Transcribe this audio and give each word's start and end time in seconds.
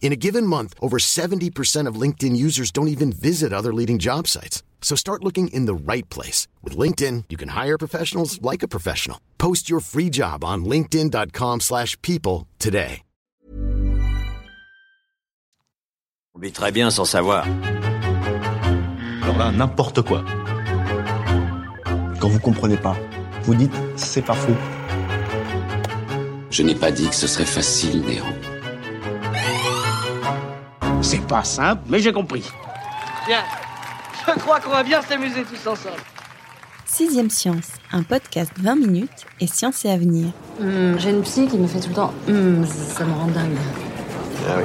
In 0.00 0.12
a 0.12 0.16
given 0.16 0.46
month, 0.46 0.72
over 0.80 0.98
70% 0.98 1.88
of 1.88 2.00
LinkedIn 2.00 2.36
users 2.36 2.70
don't 2.70 2.88
even 2.88 3.10
visit 3.10 3.52
other 3.52 3.74
leading 3.74 3.98
job 3.98 4.28
sites. 4.28 4.62
So 4.80 4.94
start 4.94 5.24
looking 5.24 5.48
in 5.48 5.66
the 5.66 5.74
right 5.74 6.08
place. 6.08 6.46
With 6.62 6.76
LinkedIn, 6.78 7.24
you 7.28 7.36
can 7.36 7.48
hire 7.48 7.76
professionals 7.76 8.40
like 8.40 8.62
a 8.62 8.68
professional. 8.68 9.18
Post 9.38 9.68
your 9.68 9.80
free 9.80 10.10
job 10.10 10.44
on 10.44 10.64
linkedin.com 10.64 11.60
slash 11.60 12.00
people 12.02 12.46
today. 12.58 13.02
On 16.36 16.42
vit 16.42 16.52
très 16.52 16.70
bien 16.70 16.90
sans 16.90 17.06
savoir. 17.06 17.46
Alors 19.22 19.38
là, 19.38 19.50
n'importe 19.52 20.02
quoi. 20.02 20.22
Quand 22.20 22.28
vous 22.28 22.40
comprenez 22.40 22.76
pas, 22.76 22.94
vous 23.44 23.54
dites 23.54 23.72
c'est 23.96 24.20
pas 24.20 24.34
faux. 24.34 24.52
Je 26.50 26.62
n'ai 26.62 26.74
pas 26.74 26.90
dit 26.90 27.08
que 27.08 27.14
ce 27.14 27.26
serait 27.26 27.46
facile, 27.46 28.02
Néron. 28.02 28.34
C'est 31.02 31.24
pas 31.26 31.44
simple, 31.44 31.82
mais 31.88 32.00
j'ai 32.00 32.12
compris. 32.12 32.44
Bien. 33.26 33.42
Je 34.26 34.32
crois 34.40 34.60
qu'on 34.60 34.70
va 34.70 34.82
bien 34.82 35.00
s'amuser 35.02 35.44
tous 35.44 35.68
ensemble. 35.68 36.00
Sixième 36.84 37.30
Science, 37.30 37.68
un 37.92 38.02
podcast 38.02 38.50
20 38.58 38.76
minutes 38.76 39.26
et 39.40 39.46
science 39.46 39.84
et 39.84 39.90
avenir. 39.90 40.28
Hum, 40.60 40.96
j'ai 40.98 41.10
une 41.10 41.22
psy 41.22 41.46
qui 41.46 41.58
me 41.58 41.66
fait 41.66 41.80
tout 41.80 41.90
le 41.90 41.94
temps 41.94 42.12
hum, 42.28 42.66
ça 42.66 43.04
me 43.04 43.12
rend 43.12 43.26
dingue. 43.26 43.56
Ah 44.48 44.54
oui. 44.58 44.64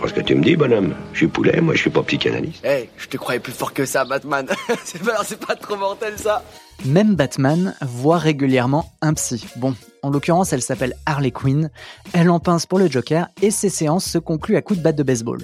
Parce 0.00 0.12
que 0.12 0.20
tu 0.20 0.34
me 0.34 0.42
dis, 0.42 0.56
bonhomme, 0.56 0.94
je 1.12 1.18
suis 1.18 1.28
poulet, 1.28 1.60
moi 1.60 1.74
je 1.74 1.80
suis 1.80 1.90
pas 1.90 2.02
psychanalyste. 2.02 2.62
Eh, 2.64 2.68
hey, 2.68 2.88
je 2.96 3.06
te 3.06 3.16
croyais 3.18 3.40
plus 3.40 3.52
fort 3.52 3.74
que 3.74 3.84
ça, 3.84 4.04
Batman. 4.04 4.46
c'est 4.84 5.02
pas, 5.02 5.22
pas 5.46 5.54
trop 5.56 5.76
mortel 5.76 6.14
ça. 6.16 6.42
Même 6.86 7.14
Batman 7.14 7.74
voit 7.82 8.16
régulièrement 8.16 8.90
un 9.02 9.12
psy. 9.12 9.44
Bon, 9.56 9.74
en 10.02 10.08
l'occurrence, 10.08 10.54
elle 10.54 10.62
s'appelle 10.62 10.94
Harley 11.04 11.30
Quinn. 11.30 11.70
Elle 12.14 12.30
en 12.30 12.40
pince 12.40 12.64
pour 12.64 12.78
le 12.78 12.90
Joker 12.90 13.28
et 13.42 13.50
ses 13.50 13.68
séances 13.68 14.06
se 14.06 14.16
concluent 14.16 14.56
à 14.56 14.62
coups 14.62 14.78
de 14.78 14.84
batte 14.84 14.96
de 14.96 15.02
baseball. 15.02 15.40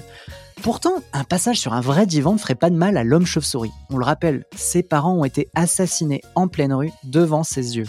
Pourtant, 0.63 0.95
un 1.13 1.23
passage 1.23 1.59
sur 1.59 1.73
un 1.73 1.81
vrai 1.81 2.07
divan 2.07 2.33
ne 2.33 2.39
ferait 2.39 2.55
pas 2.55 2.71
de 2.71 2.75
mal 2.75 2.97
à 2.97 3.03
l'homme 3.03 3.27
chauve-souris. 3.27 3.71
On 3.91 3.97
le 3.97 4.05
rappelle, 4.05 4.45
ses 4.55 4.81
parents 4.81 5.13
ont 5.13 5.25
été 5.25 5.49
assassinés 5.53 6.21
en 6.33 6.47
pleine 6.47 6.73
rue 6.73 6.91
devant 7.03 7.43
ses 7.43 7.77
yeux. 7.77 7.85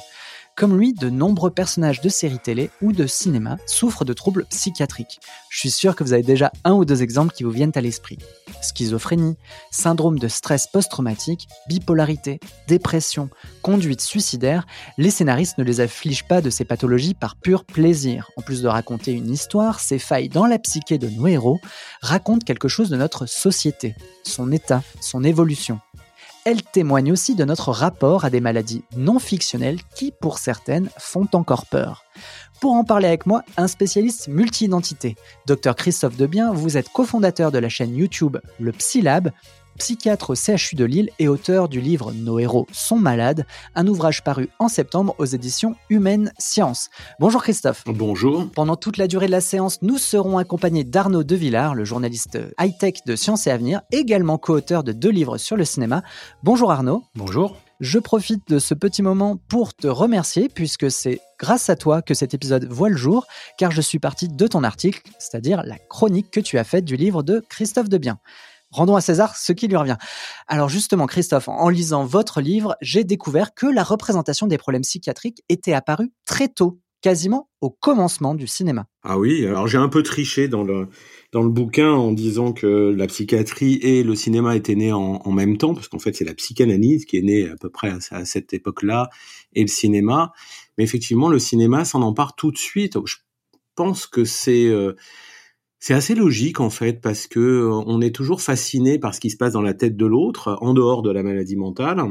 Comme 0.58 0.76
lui, 0.76 0.92
de 0.92 1.08
nombreux 1.08 1.52
personnages 1.52 2.00
de 2.00 2.08
séries 2.08 2.40
télé 2.40 2.70
ou 2.82 2.92
de 2.92 3.06
cinéma 3.06 3.58
souffrent 3.64 4.04
de 4.04 4.12
troubles 4.12 4.44
psychiatriques. 4.46 5.20
Je 5.50 5.60
suis 5.60 5.70
sûr 5.70 5.94
que 5.94 6.02
vous 6.02 6.12
avez 6.12 6.24
déjà 6.24 6.50
un 6.64 6.72
ou 6.72 6.84
deux 6.84 7.00
exemples 7.00 7.32
qui 7.32 7.44
vous 7.44 7.52
viennent 7.52 7.70
à 7.76 7.80
l'esprit. 7.80 8.18
Schizophrénie, 8.60 9.36
syndrome 9.70 10.18
de 10.18 10.26
stress 10.26 10.66
post-traumatique, 10.66 11.46
bipolarité, 11.68 12.40
dépression, 12.66 13.30
conduite 13.62 14.00
suicidaire, 14.00 14.66
les 14.96 15.12
scénaristes 15.12 15.58
ne 15.58 15.62
les 15.64 15.80
affligent 15.80 16.26
pas 16.26 16.40
de 16.40 16.50
ces 16.50 16.64
pathologies 16.64 17.14
par 17.14 17.36
pur 17.36 17.64
plaisir. 17.64 18.28
En 18.36 18.42
plus 18.42 18.60
de 18.60 18.66
raconter 18.66 19.12
une 19.12 19.30
histoire, 19.30 19.78
ces 19.78 20.00
failles 20.00 20.28
dans 20.28 20.46
la 20.46 20.58
psyché 20.58 20.98
de 20.98 21.08
nos 21.08 21.28
héros 21.28 21.60
racontent 22.02 22.44
quelque 22.44 22.66
chose 22.66 22.90
de 22.90 22.96
notre 22.96 23.26
société, 23.26 23.94
son 24.24 24.50
état, 24.50 24.82
son 25.00 25.22
évolution 25.22 25.78
elle 26.48 26.62
témoigne 26.62 27.12
aussi 27.12 27.34
de 27.34 27.44
notre 27.44 27.72
rapport 27.72 28.24
à 28.24 28.30
des 28.30 28.40
maladies 28.40 28.82
non 28.96 29.18
fictionnelles 29.18 29.80
qui, 29.94 30.14
pour 30.18 30.38
certaines, 30.38 30.88
font 30.96 31.28
encore 31.34 31.66
peur. 31.66 32.04
Pour 32.62 32.72
en 32.72 32.84
parler 32.84 33.06
avec 33.06 33.26
moi, 33.26 33.42
un 33.58 33.68
spécialiste 33.68 34.28
multi-identité. 34.28 35.16
Dr 35.46 35.74
Christophe 35.76 36.16
Debien, 36.16 36.54
vous 36.54 36.78
êtes 36.78 36.88
cofondateur 36.88 37.52
de 37.52 37.58
la 37.58 37.68
chaîne 37.68 37.94
YouTube 37.94 38.38
Le 38.58 38.72
Psylab, 38.72 39.30
psychiatre 39.78 40.30
au 40.30 40.34
CHU 40.34 40.76
de 40.76 40.84
Lille 40.84 41.10
et 41.18 41.28
auteur 41.28 41.68
du 41.68 41.80
livre 41.80 42.12
Nos 42.12 42.38
héros 42.38 42.66
sont 42.72 42.98
malades, 42.98 43.46
un 43.74 43.86
ouvrage 43.86 44.22
paru 44.22 44.48
en 44.58 44.68
septembre 44.68 45.14
aux 45.18 45.24
éditions 45.24 45.76
Humaine 45.88 46.32
Science. 46.38 46.90
Bonjour 47.20 47.42
Christophe. 47.42 47.84
Bonjour. 47.86 48.50
Pendant 48.54 48.76
toute 48.76 48.96
la 48.96 49.06
durée 49.06 49.26
de 49.26 49.32
la 49.32 49.40
séance, 49.40 49.80
nous 49.82 49.98
serons 49.98 50.38
accompagnés 50.38 50.84
d'Arnaud 50.84 51.24
Devillard, 51.24 51.74
le 51.74 51.84
journaliste 51.84 52.38
high-tech 52.60 53.04
de 53.06 53.16
Science 53.16 53.46
et 53.46 53.50
Avenir, 53.50 53.80
également 53.92 54.36
co-auteur 54.36 54.84
de 54.84 54.92
deux 54.92 55.10
livres 55.10 55.38
sur 55.38 55.56
le 55.56 55.64
cinéma. 55.64 56.02
Bonjour 56.42 56.70
Arnaud. 56.70 57.04
Bonjour. 57.14 57.56
Je 57.80 58.00
profite 58.00 58.48
de 58.48 58.58
ce 58.58 58.74
petit 58.74 59.02
moment 59.02 59.36
pour 59.48 59.72
te 59.72 59.86
remercier 59.86 60.48
puisque 60.48 60.90
c'est 60.90 61.20
grâce 61.38 61.70
à 61.70 61.76
toi 61.76 62.02
que 62.02 62.12
cet 62.12 62.34
épisode 62.34 62.66
voit 62.68 62.88
le 62.88 62.96
jour, 62.96 63.26
car 63.56 63.70
je 63.70 63.80
suis 63.80 64.00
parti 64.00 64.28
de 64.28 64.46
ton 64.48 64.64
article, 64.64 65.00
c'est-à-dire 65.20 65.62
la 65.64 65.78
chronique 65.78 66.32
que 66.32 66.40
tu 66.40 66.58
as 66.58 66.64
faite 66.64 66.84
du 66.84 66.96
livre 66.96 67.22
de 67.22 67.44
Christophe 67.48 67.88
Debien. 67.88 68.18
Rendons 68.70 68.96
à 68.96 69.00
César 69.00 69.36
ce 69.36 69.52
qui 69.52 69.66
lui 69.66 69.76
revient. 69.76 69.96
Alors 70.46 70.68
justement, 70.68 71.06
Christophe, 71.06 71.48
en 71.48 71.68
lisant 71.68 72.04
votre 72.04 72.40
livre, 72.40 72.76
j'ai 72.80 73.04
découvert 73.04 73.54
que 73.54 73.66
la 73.66 73.82
représentation 73.82 74.46
des 74.46 74.58
problèmes 74.58 74.82
psychiatriques 74.82 75.42
était 75.48 75.72
apparue 75.72 76.12
très 76.26 76.48
tôt, 76.48 76.78
quasiment 77.00 77.48
au 77.60 77.70
commencement 77.70 78.34
du 78.34 78.46
cinéma. 78.46 78.86
Ah 79.02 79.18
oui, 79.18 79.46
alors 79.46 79.68
j'ai 79.68 79.78
un 79.78 79.88
peu 79.88 80.02
triché 80.02 80.48
dans 80.48 80.64
le, 80.64 80.88
dans 81.32 81.42
le 81.42 81.48
bouquin 81.48 81.90
en 81.90 82.12
disant 82.12 82.52
que 82.52 82.94
la 82.94 83.06
psychiatrie 83.06 83.74
et 83.76 84.02
le 84.02 84.14
cinéma 84.14 84.54
étaient 84.54 84.74
nés 84.74 84.92
en, 84.92 85.30
même 85.30 85.56
temps, 85.56 85.74
parce 85.74 85.88
qu'en 85.88 85.98
fait 85.98 86.14
c'est 86.14 86.24
la 86.24 86.34
psychanalyse 86.34 87.06
qui 87.06 87.16
est 87.16 87.22
née 87.22 87.48
à 87.48 87.56
peu 87.56 87.70
près 87.70 87.92
à, 88.10 88.24
cette 88.24 88.52
époque-là, 88.52 89.08
et 89.54 89.62
le 89.62 89.68
cinéma. 89.68 90.32
Mais 90.76 90.84
effectivement, 90.84 91.28
le 91.28 91.38
cinéma 91.38 91.84
s'en 91.86 92.02
empare 92.02 92.34
tout 92.36 92.50
de 92.50 92.58
suite. 92.58 92.98
Je 93.06 93.16
pense 93.74 94.06
que 94.06 94.24
c'est... 94.24 94.66
Euh, 94.66 94.94
c'est 95.80 95.94
assez 95.94 96.14
logique 96.14 96.60
en 96.60 96.70
fait 96.70 97.00
parce 97.00 97.26
que 97.26 97.38
euh, 97.38 97.70
on 97.86 98.00
est 98.00 98.14
toujours 98.14 98.40
fasciné 98.40 98.98
par 98.98 99.14
ce 99.14 99.20
qui 99.20 99.30
se 99.30 99.36
passe 99.36 99.52
dans 99.52 99.62
la 99.62 99.74
tête 99.74 99.96
de 99.96 100.06
l'autre 100.06 100.58
en 100.60 100.74
dehors 100.74 101.02
de 101.02 101.10
la 101.10 101.22
maladie 101.22 101.56
mentale 101.56 102.02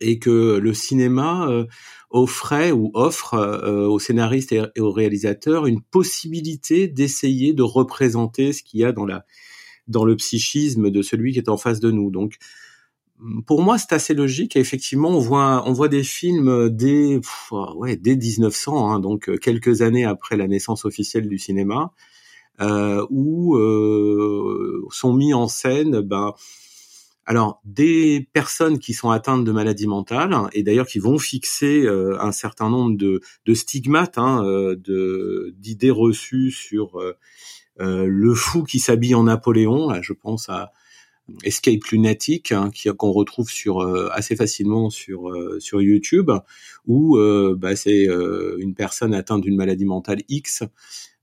et 0.00 0.18
que 0.18 0.58
le 0.58 0.74
cinéma 0.74 1.48
euh, 1.48 1.66
offrait 2.10 2.72
ou 2.72 2.90
offre 2.94 3.34
euh, 3.34 3.86
aux 3.86 3.98
scénaristes 3.98 4.52
et 4.52 4.80
aux 4.80 4.92
réalisateurs 4.92 5.66
une 5.66 5.82
possibilité 5.82 6.88
d'essayer 6.88 7.54
de 7.54 7.62
représenter 7.62 8.52
ce 8.52 8.62
qu'il 8.62 8.80
y 8.80 8.84
a 8.84 8.92
dans 8.92 9.06
la 9.06 9.24
dans 9.88 10.04
le 10.04 10.16
psychisme 10.16 10.90
de 10.90 11.02
celui 11.02 11.32
qui 11.32 11.38
est 11.38 11.48
en 11.48 11.56
face 11.56 11.78
de 11.80 11.90
nous. 11.92 12.10
Donc 12.10 12.38
pour 13.46 13.62
moi, 13.62 13.78
c'est 13.78 13.92
assez 13.92 14.14
logique. 14.14 14.56
Et 14.56 14.60
effectivement, 14.60 15.10
on 15.10 15.20
voit, 15.20 15.62
on 15.66 15.72
voit 15.72 15.88
des 15.88 16.02
films 16.02 16.68
dès, 16.70 17.20
ouais, 17.76 17.96
dès 17.96 18.16
1900, 18.16 18.90
hein, 18.90 18.98
donc 18.98 19.30
quelques 19.38 19.80
années 19.82 20.04
après 20.04 20.36
la 20.36 20.48
naissance 20.48 20.84
officielle 20.84 21.28
du 21.28 21.38
cinéma, 21.38 21.92
où 22.60 23.56
euh, 23.56 24.86
sont 24.90 25.12
mis 25.12 25.34
en 25.34 25.48
scène 25.48 26.00
ben, 26.00 26.32
alors 27.26 27.60
des 27.64 28.28
personnes 28.32 28.78
qui 28.78 28.94
sont 28.94 29.10
atteintes 29.10 29.44
de 29.44 29.52
maladies 29.52 29.88
mentales 29.88 30.34
et 30.52 30.62
d'ailleurs 30.62 30.86
qui 30.86 30.98
vont 30.98 31.18
fixer 31.18 31.82
euh, 31.84 32.16
un 32.20 32.32
certain 32.32 32.70
nombre 32.70 32.96
de, 32.96 33.20
de 33.46 33.54
stigmates, 33.54 34.16
hein, 34.18 34.42
de 34.42 35.54
d'idées 35.58 35.90
reçues 35.90 36.50
sur 36.50 37.00
le 37.78 38.34
fou 38.34 38.62
qui 38.62 38.78
s'habille 38.78 39.14
en 39.14 39.24
Napoléon. 39.24 39.90
Là, 39.90 40.00
je 40.02 40.12
pense 40.12 40.48
à 40.48 40.72
Escape 41.42 41.84
Lunatic 41.90 42.52
hein, 42.52 42.70
qu'on 42.96 43.10
retrouve 43.10 43.50
sur 43.50 43.80
assez 44.12 44.36
facilement 44.36 44.88
sur 44.88 45.30
sur 45.58 45.82
YouTube 45.82 46.30
où 46.86 47.18
bah, 47.56 47.74
c'est 47.74 48.06
une 48.58 48.74
personne 48.74 49.12
atteinte 49.12 49.42
d'une 49.42 49.56
maladie 49.56 49.84
mentale 49.84 50.22
X 50.28 50.62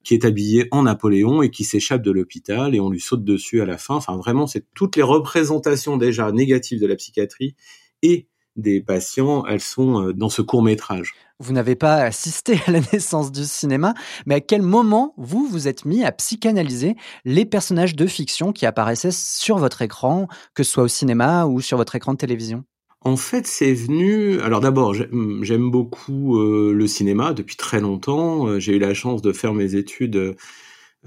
qui 0.03 0.13
est 0.13 0.25
habillé 0.25 0.67
en 0.71 0.83
Napoléon 0.83 1.41
et 1.41 1.49
qui 1.49 1.63
s'échappe 1.63 2.01
de 2.01 2.11
l'hôpital 2.11 2.75
et 2.75 2.79
on 2.79 2.89
lui 2.89 2.99
saute 2.99 3.23
dessus 3.23 3.61
à 3.61 3.65
la 3.65 3.77
fin. 3.77 3.95
Enfin, 3.95 4.17
vraiment, 4.17 4.47
c'est 4.47 4.65
toutes 4.73 4.95
les 4.95 5.03
représentations 5.03 5.97
déjà 5.97 6.31
négatives 6.31 6.81
de 6.81 6.87
la 6.87 6.95
psychiatrie 6.95 7.55
et 8.01 8.27
des 8.55 8.81
patients, 8.81 9.45
elles 9.45 9.61
sont 9.61 10.01
euh, 10.01 10.13
dans 10.13 10.29
ce 10.29 10.41
court 10.41 10.61
métrage. 10.61 11.13
Vous 11.39 11.53
n'avez 11.53 11.75
pas 11.75 11.95
assisté 11.95 12.59
à 12.67 12.71
la 12.71 12.79
naissance 12.93 13.31
du 13.31 13.45
cinéma, 13.45 13.93
mais 14.25 14.35
à 14.35 14.41
quel 14.41 14.61
moment 14.61 15.13
vous 15.17 15.47
vous 15.47 15.67
êtes 15.67 15.85
mis 15.85 16.03
à 16.03 16.11
psychanalyser 16.11 16.95
les 17.25 17.45
personnages 17.45 17.95
de 17.95 18.05
fiction 18.05 18.53
qui 18.53 18.65
apparaissaient 18.65 19.11
sur 19.11 19.57
votre 19.57 19.81
écran, 19.81 20.27
que 20.53 20.63
ce 20.63 20.71
soit 20.71 20.83
au 20.83 20.87
cinéma 20.87 21.45
ou 21.45 21.61
sur 21.61 21.77
votre 21.77 21.95
écran 21.95 22.13
de 22.13 22.17
télévision? 22.17 22.63
En 23.05 23.17
fait, 23.17 23.47
c'est 23.47 23.73
venu. 23.73 24.39
Alors 24.39 24.61
d'abord, 24.61 24.93
j'aime 24.93 25.71
beaucoup 25.71 26.39
euh, 26.39 26.73
le 26.73 26.87
cinéma 26.87 27.33
depuis 27.33 27.57
très 27.57 27.81
longtemps. 27.81 28.47
Euh, 28.47 28.59
j'ai 28.59 28.75
eu 28.75 28.79
la 28.79 28.93
chance 28.93 29.21
de 29.21 29.33
faire 29.33 29.53
mes 29.53 29.75
études 29.75 30.35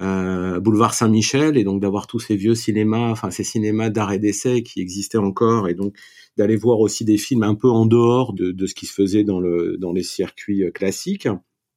euh, 0.01 0.61
boulevard 0.61 0.93
Saint-Michel 0.93 1.57
et 1.57 1.65
donc 1.65 1.81
d'avoir 1.81 2.07
tous 2.07 2.21
ces 2.21 2.37
vieux 2.37 2.55
cinémas, 2.55 3.11
enfin 3.11 3.31
ces 3.31 3.45
cinémas 3.45 3.89
d'art 3.89 4.13
et 4.13 4.19
d'essai 4.19 4.63
qui 4.63 4.81
existaient 4.81 5.17
encore 5.17 5.69
et 5.69 5.75
donc 5.75 5.95
d'aller 6.37 6.57
voir 6.57 6.81
aussi 6.81 7.07
des 7.07 7.17
films 7.17 7.45
un 7.45 7.55
peu 7.55 7.71
en 7.71 7.87
dehors 7.87 8.35
de, 8.35 8.67
ce 8.67 8.75
qui 8.75 8.85
se 8.85 8.93
faisait 8.93 9.25
dans 9.25 9.41
le 9.41 9.79
dans 9.79 9.93
les 9.93 10.03
circuits 10.03 10.65
classiques. 10.75 11.29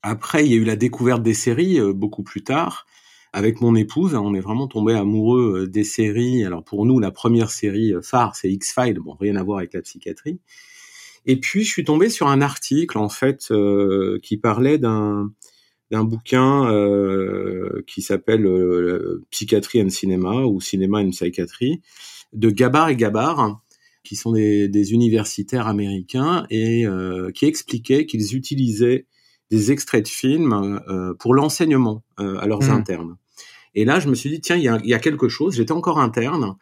Après, 0.01 0.45
il 0.45 0.51
y 0.51 0.55
a 0.55 0.57
eu 0.57 0.65
la 0.65 0.75
découverte 0.75 1.23
des 1.23 1.33
séries 1.33 1.79
beaucoup 1.93 2.23
plus 2.23 2.43
tard. 2.43 2.85
Avec 3.33 3.61
mon 3.61 3.75
épouse, 3.75 4.15
on 4.15 4.33
est 4.33 4.39
vraiment 4.39 4.67
tombé 4.67 4.93
amoureux 4.93 5.67
des 5.67 5.83
séries. 5.83 6.43
Alors 6.43 6.63
pour 6.63 6.85
nous, 6.85 6.99
la 6.99 7.11
première 7.11 7.51
série 7.51 7.93
phare, 8.01 8.35
c'est 8.35 8.49
X-Files. 8.49 8.99
Bon, 8.99 9.15
rien 9.19 9.35
à 9.35 9.43
voir 9.43 9.59
avec 9.59 9.73
la 9.73 9.81
psychiatrie. 9.81 10.39
Et 11.25 11.39
puis 11.39 11.63
je 11.63 11.69
suis 11.69 11.83
tombé 11.83 12.09
sur 12.09 12.27
un 12.27 12.41
article 12.41 12.97
en 12.97 13.09
fait 13.09 13.51
qui 14.23 14.37
parlait 14.37 14.77
d'un 14.77 15.31
d'un 15.91 16.03
bouquin 16.03 16.71
euh, 16.71 17.83
qui 17.87 18.01
s'appelle 18.01 18.45
euh, 18.45 19.25
Psychiatrie 19.31 19.81
and 19.81 19.89
Cinéma 19.89 20.45
ou 20.45 20.61
Cinéma 20.61 20.99
and 20.99 21.09
Psychiatry 21.09 21.81
de 22.33 22.49
Gabar 22.51 22.89
et 22.89 22.95
Gabar, 22.95 23.61
qui 24.03 24.15
sont 24.15 24.31
des, 24.33 24.93
universitaires 24.93 25.67
américains 25.67 26.45
et 26.51 26.85
euh, 26.85 27.31
qui 27.31 27.45
expliquaient 27.45 28.05
qu'ils 28.05 28.35
utilisaient 28.35 29.07
des 29.51 29.71
extraits 29.71 30.03
de 30.03 30.09
films 30.09 30.79
pour 31.19 31.33
l'enseignement 31.33 32.03
à 32.17 32.45
leurs 32.45 32.63
mmh. 32.63 32.69
internes. 32.69 33.17
Et 33.75 33.85
là, 33.85 33.99
je 33.99 34.09
me 34.09 34.15
suis 34.15 34.29
dit 34.29 34.41
tiens, 34.41 34.55
il 34.55 34.63
y 34.63 34.67
a, 34.67 34.79
y 34.83 34.93
a, 34.93 34.99
quelque 34.99 35.29
chose. 35.29 35.55
J'étais 35.55 35.71
encore 35.71 35.99
interne, 35.99 36.55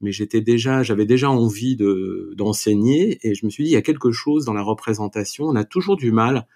mais 0.00 0.12
j'étais 0.12 0.40
déjà, 0.40 0.82
j'avais 0.82 1.06
déjà 1.06 1.30
envie 1.30 1.76
de 1.76 2.32
d'enseigner 2.36 3.18
et 3.22 3.34
je 3.34 3.46
me 3.46 3.50
suis 3.50 3.64
dit 3.64 3.70
il 3.70 3.74
y 3.74 3.76
a 3.76 3.82
quelque 3.82 4.10
chose 4.10 4.44
dans 4.44 4.54
la 4.54 4.62
représentation. 4.62 5.44
On 5.44 5.56
a 5.56 5.64
toujours 5.64 5.96
du 5.96 6.12
mal 6.12 6.46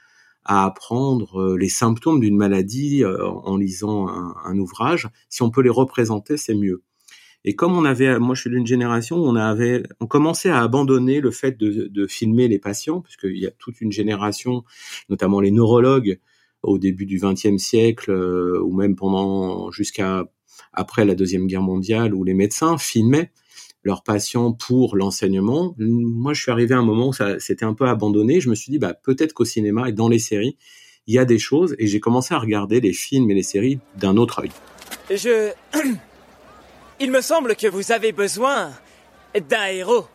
à 0.47 0.65
apprendre 0.65 1.41
euh, 1.41 1.59
les 1.59 1.69
symptômes 1.69 2.21
d'une 2.21 2.37
maladie 2.37 3.03
euh, 3.03 3.27
en 3.27 3.57
lisant 3.57 4.09
un, 4.09 4.59
ouvrage. 4.59 5.09
Si 5.29 5.43
on 5.43 5.51
peut 5.51 5.61
les 5.61 5.71
représenter, 5.71 6.37
c'est 6.37 6.55
mieux. 6.55 6.83
Et 7.49 7.55
comme 7.55 7.79
on 7.79 7.85
avait, 7.85 8.19
moi 8.19 8.35
je 8.35 8.41
suis 8.43 8.51
d'une 8.51 8.67
génération 8.67 9.19
où 9.19 9.27
on 9.27 9.37
avait, 9.37 9.85
on 10.01 10.07
commençait 10.07 10.51
à 10.51 10.61
abandonner 10.63 11.21
le 11.21 11.31
fait 11.31 11.57
de, 11.57 12.07
filmer 12.09 12.49
les 12.49 12.59
patients, 12.59 13.01
puisqu'il 13.01 13.39
y 13.39 13.47
a 13.47 13.53
toute 13.53 13.81
une 13.81 13.93
génération, 13.93 14.65
notamment 15.09 15.41
les 15.41 15.53
neurologues, 15.53 16.19
au 16.65 16.79
début 16.79 17.07
du 17.07 17.21
XXe 17.21 17.59
siècle, 17.59 18.11
euh, 18.11 18.61
ou 18.61 18.75
même 18.75 18.97
pendant 18.97 19.71
jusqu'à 19.71 20.25
après 20.73 21.05
la 21.05 21.15
deuxième 21.15 21.47
guerre 21.47 21.63
mondiale, 21.63 22.15
où 22.15 22.25
les 22.25 22.35
médecins 22.35 22.79
filmaient 22.79 23.31
leurs 23.85 24.03
patients 24.03 24.53
pour 24.53 24.97
l'enseignement. 24.97 25.77
Moi, 25.79 26.35
je 26.35 26.43
suis 26.43 26.51
arrivé 26.51 26.75
à 26.75 26.79
un 26.79 26.85
moment 26.85 27.09
où 27.09 27.13
ça 27.13 27.39
s'était 27.39 27.65
un 27.65 27.75
peu 27.75 27.87
abandonné. 27.87 28.41
Je 28.41 28.51
me 28.51 28.57
suis 28.57 28.73
dit, 28.73 28.79
bah, 28.81 28.95
peut-être 28.95 29.33
qu'au 29.33 29.45
cinéma 29.45 29.89
et 29.89 29.93
dans 29.93 30.09
les 30.09 30.19
séries, 30.19 30.57
il 31.07 31.15
y 31.15 31.19
a 31.19 31.25
des 31.25 31.39
choses. 31.39 31.77
Et 31.79 31.87
j'ai 31.87 32.01
commencé 32.01 32.35
à 32.35 32.39
regarder 32.41 32.81
les 32.81 32.93
films 32.93 33.31
et 33.31 33.35
les 33.35 33.45
séries 33.45 33.79
d'un 33.97 34.17
autre 34.17 34.41
œil. 34.41 34.51
Je... 35.09 35.53
Il 36.99 37.11
me 37.11 37.21
semble 37.21 37.57
que 37.57 37.67
vous 37.67 37.93
avez 37.93 38.13
besoin 38.13 38.71
d'un 39.35 39.67
héros. 39.67 40.07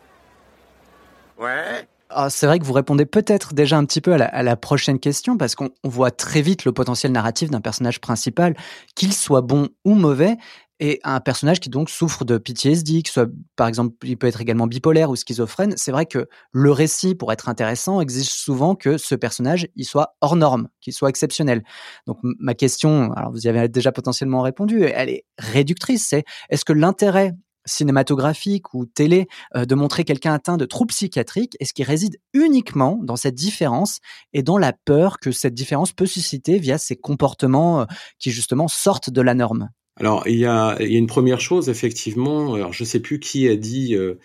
Ouais. 1.38 1.86
Ah, 2.10 2.28
c'est 2.28 2.46
vrai 2.46 2.58
que 2.58 2.64
vous 2.64 2.72
répondez 2.72 3.06
peut-être 3.06 3.54
déjà 3.54 3.78
un 3.78 3.84
petit 3.84 4.00
peu 4.00 4.12
à 4.12 4.18
la, 4.18 4.26
à 4.26 4.42
la 4.42 4.56
prochaine 4.56 4.98
question 4.98 5.38
parce 5.38 5.54
qu'on 5.54 5.70
voit 5.84 6.10
très 6.10 6.42
vite 6.42 6.64
le 6.64 6.72
potentiel 6.72 7.12
narratif 7.12 7.50
d'un 7.50 7.60
personnage 7.60 8.00
principal, 8.00 8.54
qu'il 8.94 9.14
soit 9.14 9.40
bon 9.40 9.68
ou 9.84 9.94
mauvais 9.94 10.36
et 10.82 10.98
un 11.04 11.20
personnage 11.20 11.60
qui 11.60 11.70
donc 11.70 11.88
souffre 11.88 12.24
de 12.24 12.38
PTSD, 12.38 13.02
qui 13.02 13.12
soit 13.12 13.28
par 13.54 13.68
exemple, 13.68 13.94
il 14.02 14.18
peut 14.18 14.26
être 14.26 14.40
également 14.40 14.66
bipolaire 14.66 15.10
ou 15.10 15.16
schizophrène. 15.16 15.74
C'est 15.76 15.92
vrai 15.92 16.06
que 16.06 16.28
le 16.50 16.72
récit, 16.72 17.14
pour 17.14 17.32
être 17.32 17.48
intéressant, 17.48 18.00
exige 18.00 18.28
souvent 18.28 18.74
que 18.74 18.98
ce 18.98 19.14
personnage 19.14 19.68
il 19.76 19.84
soit 19.84 20.16
hors 20.20 20.34
norme, 20.34 20.68
qu'il 20.80 20.92
soit 20.92 21.08
exceptionnel. 21.08 21.62
Donc 22.08 22.18
ma 22.22 22.54
question, 22.54 23.12
alors 23.12 23.30
vous 23.30 23.46
y 23.46 23.48
avez 23.48 23.68
déjà 23.68 23.92
potentiellement 23.92 24.42
répondu, 24.42 24.82
elle 24.82 25.08
est 25.08 25.24
réductrice. 25.38 26.08
C'est 26.08 26.24
est-ce 26.50 26.64
que 26.64 26.72
l'intérêt 26.72 27.36
cinématographique 27.64 28.74
ou 28.74 28.84
télé 28.84 29.28
euh, 29.54 29.64
de 29.64 29.76
montrer 29.76 30.02
quelqu'un 30.02 30.34
atteint 30.34 30.56
de 30.56 30.64
troubles 30.64 30.92
psychiatriques 30.92 31.56
est 31.60 31.64
ce 31.64 31.74
qui 31.74 31.84
réside 31.84 32.16
uniquement 32.32 32.98
dans 33.04 33.14
cette 33.14 33.36
différence 33.36 34.00
et 34.32 34.42
dans 34.42 34.58
la 34.58 34.72
peur 34.72 35.20
que 35.20 35.30
cette 35.30 35.54
différence 35.54 35.92
peut 35.92 36.06
susciter 36.06 36.58
via 36.58 36.76
ces 36.76 36.96
comportements 36.96 37.82
euh, 37.82 37.84
qui 38.18 38.32
justement 38.32 38.66
sortent 38.66 39.10
de 39.10 39.20
la 39.20 39.34
norme? 39.34 39.70
Alors, 39.96 40.26
il 40.26 40.38
y 40.38 40.46
a, 40.46 40.76
une 40.80 41.06
première 41.06 41.40
chose, 41.40 41.68
effectivement. 41.68 42.54
Alors, 42.54 42.72
je 42.72 42.84
sais 42.84 43.00
plus 43.00 43.20
qui 43.20 43.48
a 43.48 43.56
dit 43.56 43.94
euh, 43.94 44.18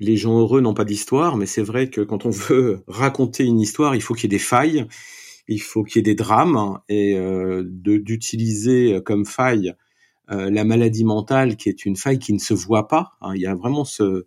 les 0.00 0.16
gens 0.16 0.38
heureux 0.38 0.60
n'ont 0.60 0.74
pas 0.74 0.84
d'histoire, 0.84 1.36
mais 1.36 1.46
c'est 1.46 1.62
vrai 1.62 1.90
que 1.90 2.00
quand 2.00 2.26
on 2.26 2.30
veut 2.30 2.82
raconter 2.88 3.44
une 3.44 3.60
histoire, 3.60 3.94
il 3.94 4.02
faut 4.02 4.14
qu'il 4.14 4.24
y 4.24 4.34
ait 4.34 4.38
des 4.38 4.42
failles, 4.42 4.86
il 5.48 5.60
faut 5.60 5.84
qu'il 5.84 5.98
y 5.98 6.00
ait 6.00 6.02
des 6.02 6.14
drames, 6.16 6.80
et 6.88 7.14
euh, 7.16 7.62
d'utiliser 7.64 9.00
comme 9.04 9.24
faille 9.24 9.74
euh, 10.30 10.50
la 10.50 10.64
maladie 10.64 11.04
mentale, 11.04 11.56
qui 11.56 11.68
est 11.68 11.84
une 11.84 11.96
faille 11.96 12.18
qui 12.18 12.32
ne 12.32 12.38
se 12.38 12.54
voit 12.54 12.88
pas. 12.88 13.12
Hein. 13.20 13.32
il 13.34 13.42
y 13.42 13.46
a 13.46 13.54
vraiment 13.54 13.84
ce, 13.84 14.26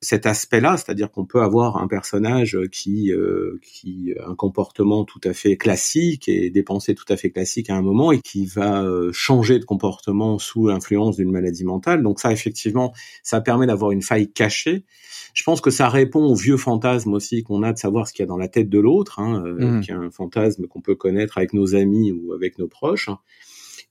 cet 0.00 0.26
aspect-là, 0.26 0.76
c'est-à-dire 0.76 1.10
qu'on 1.10 1.24
peut 1.24 1.40
avoir 1.40 1.78
un 1.78 1.88
personnage 1.88 2.58
qui 2.70 3.12
euh, 3.12 3.58
qui 3.62 4.14
a 4.20 4.28
un 4.28 4.34
comportement 4.34 5.04
tout 5.04 5.20
à 5.24 5.32
fait 5.32 5.56
classique 5.56 6.28
et 6.28 6.50
des 6.50 6.62
pensées 6.62 6.94
tout 6.94 7.06
à 7.08 7.16
fait 7.16 7.30
classiques 7.30 7.70
à 7.70 7.76
un 7.76 7.82
moment 7.82 8.12
et 8.12 8.20
qui 8.20 8.44
va 8.46 8.82
euh, 8.82 9.10
changer 9.12 9.58
de 9.58 9.64
comportement 9.64 10.38
sous 10.38 10.68
l'influence 10.68 11.16
d'une 11.16 11.30
maladie 11.30 11.64
mentale. 11.64 12.02
Donc 12.02 12.20
ça 12.20 12.30
effectivement, 12.30 12.92
ça 13.22 13.40
permet 13.40 13.66
d'avoir 13.66 13.90
une 13.90 14.02
faille 14.02 14.30
cachée. 14.30 14.84
Je 15.32 15.42
pense 15.44 15.60
que 15.60 15.70
ça 15.70 15.88
répond 15.88 16.24
au 16.24 16.34
vieux 16.34 16.58
fantasme 16.58 17.14
aussi 17.14 17.42
qu'on 17.42 17.62
a 17.62 17.72
de 17.72 17.78
savoir 17.78 18.06
ce 18.06 18.12
qu'il 18.12 18.22
y 18.22 18.24
a 18.24 18.28
dans 18.28 18.36
la 18.36 18.48
tête 18.48 18.68
de 18.68 18.78
l'autre, 18.78 19.18
hein, 19.18 19.42
euh, 19.46 19.78
mmh. 19.78 19.80
qui 19.80 19.90
est 19.90 19.94
un 19.94 20.10
fantasme 20.10 20.66
qu'on 20.66 20.80
peut 20.80 20.94
connaître 20.94 21.38
avec 21.38 21.52
nos 21.54 21.74
amis 21.74 22.12
ou 22.12 22.32
avec 22.34 22.58
nos 22.58 22.68
proches. 22.68 23.08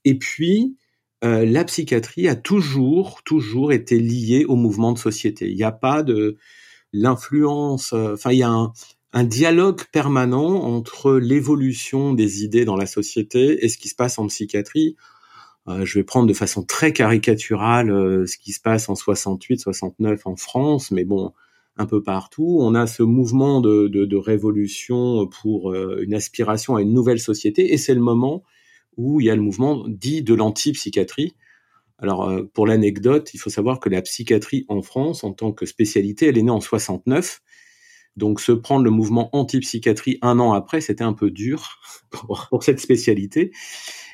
Et 0.04 0.16
puis 0.16 0.76
euh, 1.24 1.46
la 1.46 1.64
psychiatrie 1.64 2.28
a 2.28 2.36
toujours, 2.36 3.22
toujours 3.24 3.72
été 3.72 3.98
liée 3.98 4.44
au 4.46 4.56
mouvement 4.56 4.92
de 4.92 4.98
société. 4.98 5.48
Il 5.48 5.56
n'y 5.56 5.62
a 5.62 5.72
pas 5.72 6.02
de 6.02 6.36
l'influence, 6.92 7.92
euh, 7.94 8.14
enfin 8.14 8.32
il 8.32 8.38
y 8.38 8.42
a 8.42 8.50
un, 8.50 8.72
dialogue 9.24 9.82
permanent 9.92 10.62
entre 10.62 11.14
l'évolution 11.14 12.12
des 12.12 12.44
idées 12.44 12.66
dans 12.66 12.76
la 12.76 12.84
société 12.84 13.64
et 13.64 13.68
ce 13.70 13.78
qui 13.78 13.88
se 13.88 13.94
passe 13.94 14.18
en 14.18 14.26
psychiatrie. 14.26 14.96
Euh, 15.68 15.86
je 15.86 15.98
vais 15.98 16.04
prendre 16.04 16.28
de 16.28 16.34
façon 16.34 16.62
très 16.62 16.92
caricaturale 16.92 17.88
ce 18.28 18.36
qui 18.36 18.52
se 18.52 18.60
passe 18.60 18.90
en 18.90 18.94
68, 18.94 19.58
69 19.60 20.26
en 20.26 20.36
France, 20.36 20.90
mais 20.90 21.04
bon, 21.06 21.32
un 21.78 21.86
peu 21.86 22.02
partout. 22.02 22.58
On 22.60 22.74
a 22.74 22.86
ce 22.86 23.02
mouvement 23.02 23.62
de, 23.62 23.88
de 23.88 24.16
révolution 24.16 25.26
pour 25.26 25.72
une 25.74 26.12
aspiration 26.12 26.76
à 26.76 26.82
une 26.82 26.92
nouvelle 26.92 27.20
société, 27.20 27.72
et 27.72 27.78
c'est 27.78 27.94
le 27.94 28.02
moment 28.02 28.44
où 28.96 29.20
il 29.20 29.26
y 29.26 29.30
a 29.30 29.36
le 29.36 29.42
mouvement 29.42 29.84
dit 29.88 30.22
de 30.22 30.34
l'antipsychiatrie. 30.34 31.34
Alors, 31.98 32.28
euh, 32.28 32.42
pour 32.52 32.66
l'anecdote, 32.66 33.32
il 33.34 33.38
faut 33.38 33.50
savoir 33.50 33.80
que 33.80 33.88
la 33.88 34.02
psychiatrie 34.02 34.66
en 34.68 34.82
France, 34.82 35.24
en 35.24 35.32
tant 35.32 35.52
que 35.52 35.64
spécialité, 35.64 36.26
elle 36.26 36.38
est 36.38 36.42
née 36.42 36.50
en 36.50 36.60
69. 36.60 37.42
Donc, 38.16 38.40
se 38.40 38.52
prendre 38.52 38.84
le 38.84 38.90
mouvement 38.90 39.34
antipsychiatrie 39.34 40.18
un 40.22 40.38
an 40.38 40.52
après, 40.52 40.80
c'était 40.80 41.04
un 41.04 41.12
peu 41.12 41.30
dur 41.30 41.78
pour, 42.10 42.62
cette 42.62 42.80
spécialité. 42.80 43.52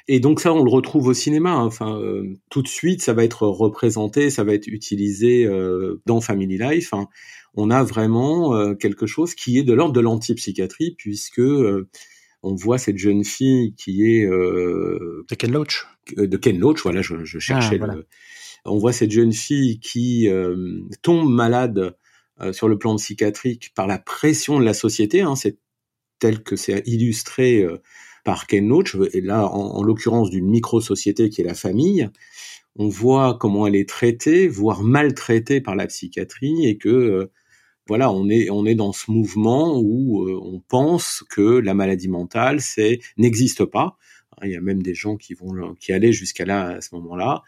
Et 0.09 0.19
donc 0.19 0.41
ça, 0.41 0.53
on 0.53 0.65
le 0.65 0.71
retrouve 0.71 1.07
au 1.07 1.15
cinéma. 1.15 1.53
Hein. 1.53 1.65
Enfin, 1.65 1.97
euh, 1.97 2.35
tout 2.51 2.63
de 2.63 2.69
suite, 2.69 3.03
ça 3.03 3.13
va 3.13 3.23
être 3.23 3.47
représenté, 3.47 4.31
ça 4.31 4.43
va 4.43 4.53
être 4.53 4.67
utilisé 4.67 5.45
euh, 5.45 6.03
dans 6.07 6.21
Family 6.21 6.59
Life. 6.59 6.93
Hein. 6.93 7.07
On 7.55 7.71
a 7.71 7.85
vraiment 7.85 8.75
quelque 8.77 9.05
chose 9.05 9.35
qui 9.35 9.59
est 9.59 9.63
de 9.63 9.75
l'ordre 9.75 9.93
de 9.93 10.01
l'antipsychiatrie, 10.01 10.95
puisque 10.97 11.43
on 12.43 12.55
voit 12.55 12.79
cette 12.79 12.99
jeune 12.99 13.25
fille 13.25 13.75
qui 13.75 14.05
est 14.05 14.25
euh, 14.27 15.25
de 15.29 15.35
Ken 15.35 15.53
Loach. 15.53 15.87
Euh, 16.19 16.27
de 16.27 16.37
Ken 16.37 16.59
Loach, 16.59 16.83
voilà, 16.83 17.03
je, 17.03 17.25
je 17.25 17.39
cherchais. 17.39 17.79
Ah, 17.83 17.87
le, 17.87 18.07
on 18.65 18.79
voit 18.79 18.93
cette 18.93 19.11
jeune 19.11 19.33
fille 19.33 19.81
qui 19.81 20.29
euh, 20.29 20.81
tombe 21.03 21.31
malade 21.31 21.97
euh, 22.41 22.53
sur 22.53 22.69
le 22.69 22.79
plan 22.79 22.97
psychiatrique 22.97 23.73
par 23.75 23.87
la 23.87 23.99
pression 23.99 24.59
de 24.59 24.65
la 24.65 24.75
société. 24.75 25.21
Hein, 25.21 25.37
c'est 25.37 25.59
tel 26.19 26.43
que 26.43 26.57
c'est 26.57 26.83
illustré 26.87 27.67
par 28.25 28.47
Ken 28.47 28.69
Loach, 28.69 28.97
et 29.13 29.21
là, 29.21 29.49
en, 29.49 29.77
en 29.77 29.83
l'occurrence 29.83 30.31
d'une 30.31 30.49
micro-société 30.49 31.31
qui 31.31 31.41
est 31.41 31.45
la 31.45 31.55
famille. 31.55 32.09
On 32.77 32.89
voit 32.89 33.37
comment 33.41 33.67
elle 33.67 33.75
est 33.77 33.89
traitée, 33.89 34.47
voire 34.49 34.83
maltraitée 34.83 35.61
par 35.61 35.75
la 35.75 35.87
psychiatrie, 35.89 36.67
et 36.67 36.79
que 36.79 37.31
voilà, 37.89 38.13
on 38.13 38.29
est 38.29 38.49
on 38.51 38.65
est 38.65 38.75
dans 38.75 38.93
ce 38.93 39.11
mouvement 39.11 39.79
où 39.79 40.29
euh, 40.29 40.39
on 40.43 40.61
pense 40.61 41.25
que 41.31 41.59
la 41.59 41.75
maladie 41.75 42.09
mentale 42.09 42.61
c'est 42.61 43.01
n'existe 43.17 43.65
pas. 43.65 43.97
Il 44.43 44.51
y 44.51 44.57
a 44.57 44.61
même 44.61 44.83
des 44.83 44.95
gens 44.95 45.17
qui 45.17 45.35
vont 45.35 45.75
qui 45.79 45.93
allaient 45.93 46.13
jusqu'à 46.13 46.45
là 46.45 46.77
à 46.77 46.81
ce 46.81 46.95
moment-là 46.95 47.43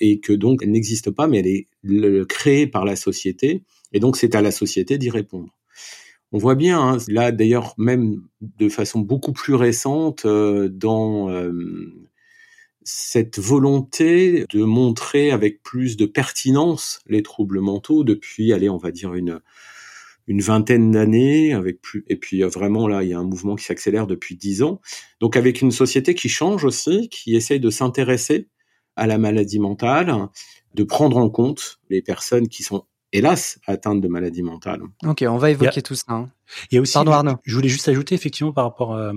et 0.00 0.20
que 0.20 0.32
donc 0.32 0.62
elle 0.62 0.70
n'existe 0.70 1.10
pas, 1.10 1.26
mais 1.26 1.38
elle 1.38 1.46
est 1.46 2.28
créée 2.28 2.66
par 2.66 2.84
la 2.84 2.96
société 2.96 3.62
et 3.92 4.00
donc 4.00 4.16
c'est 4.16 4.34
à 4.34 4.42
la 4.42 4.50
société 4.50 4.98
d'y 4.98 5.10
répondre. 5.10 5.54
On 6.32 6.38
voit 6.38 6.56
bien 6.56 6.80
hein, 6.80 6.98
là 7.08 7.30
d'ailleurs 7.30 7.74
même 7.78 8.22
de 8.40 8.68
façon 8.68 9.00
beaucoup 9.00 9.32
plus 9.32 9.54
récente 9.54 10.24
euh, 10.24 10.68
dans 10.68 11.30
euh, 11.30 11.52
cette 12.84 13.38
volonté 13.38 14.44
de 14.50 14.62
montrer 14.62 15.30
avec 15.30 15.62
plus 15.62 15.96
de 15.96 16.06
pertinence 16.06 17.00
les 17.06 17.22
troubles 17.22 17.60
mentaux 17.60 18.04
depuis, 18.04 18.52
allez, 18.52 18.68
on 18.68 18.76
va 18.76 18.90
dire 18.90 19.14
une 19.14 19.40
une 20.26 20.40
vingtaine 20.40 20.90
d'années, 20.90 21.52
avec 21.52 21.80
plus, 21.80 22.04
et 22.08 22.16
puis 22.16 22.42
euh, 22.42 22.48
vraiment 22.48 22.88
là, 22.88 23.02
il 23.02 23.10
y 23.10 23.12
a 23.12 23.18
un 23.18 23.24
mouvement 23.24 23.56
qui 23.56 23.64
s'accélère 23.64 24.06
depuis 24.06 24.36
dix 24.36 24.62
ans. 24.62 24.80
Donc 25.20 25.36
avec 25.36 25.60
une 25.60 25.70
société 25.70 26.14
qui 26.14 26.28
change 26.28 26.64
aussi, 26.64 27.08
qui 27.10 27.34
essaye 27.36 27.60
de 27.60 27.70
s'intéresser 27.70 28.48
à 28.96 29.06
la 29.06 29.18
maladie 29.18 29.58
mentale, 29.58 30.28
de 30.74 30.84
prendre 30.84 31.16
en 31.16 31.28
compte 31.28 31.80
les 31.90 32.02
personnes 32.02 32.48
qui 32.48 32.62
sont 32.62 32.86
hélas, 33.14 33.58
atteintes 33.66 34.00
de 34.00 34.08
maladies 34.08 34.42
mentales. 34.42 34.82
Ok, 35.06 35.24
on 35.26 35.38
va 35.38 35.50
évoquer 35.50 35.80
tout 35.80 35.94
ça. 35.94 36.04
Hein. 36.08 36.28
Il 36.70 36.74
y 36.74 36.78
a 36.78 36.80
aussi, 36.82 36.92
Pardon, 36.92 37.12
Arnaud. 37.12 37.36
Je 37.44 37.54
voulais 37.54 37.68
juste 37.68 37.88
ajouter 37.88 38.14
effectivement 38.14 38.52
par 38.52 38.64
rapport 38.64 38.94
à, 38.94 39.12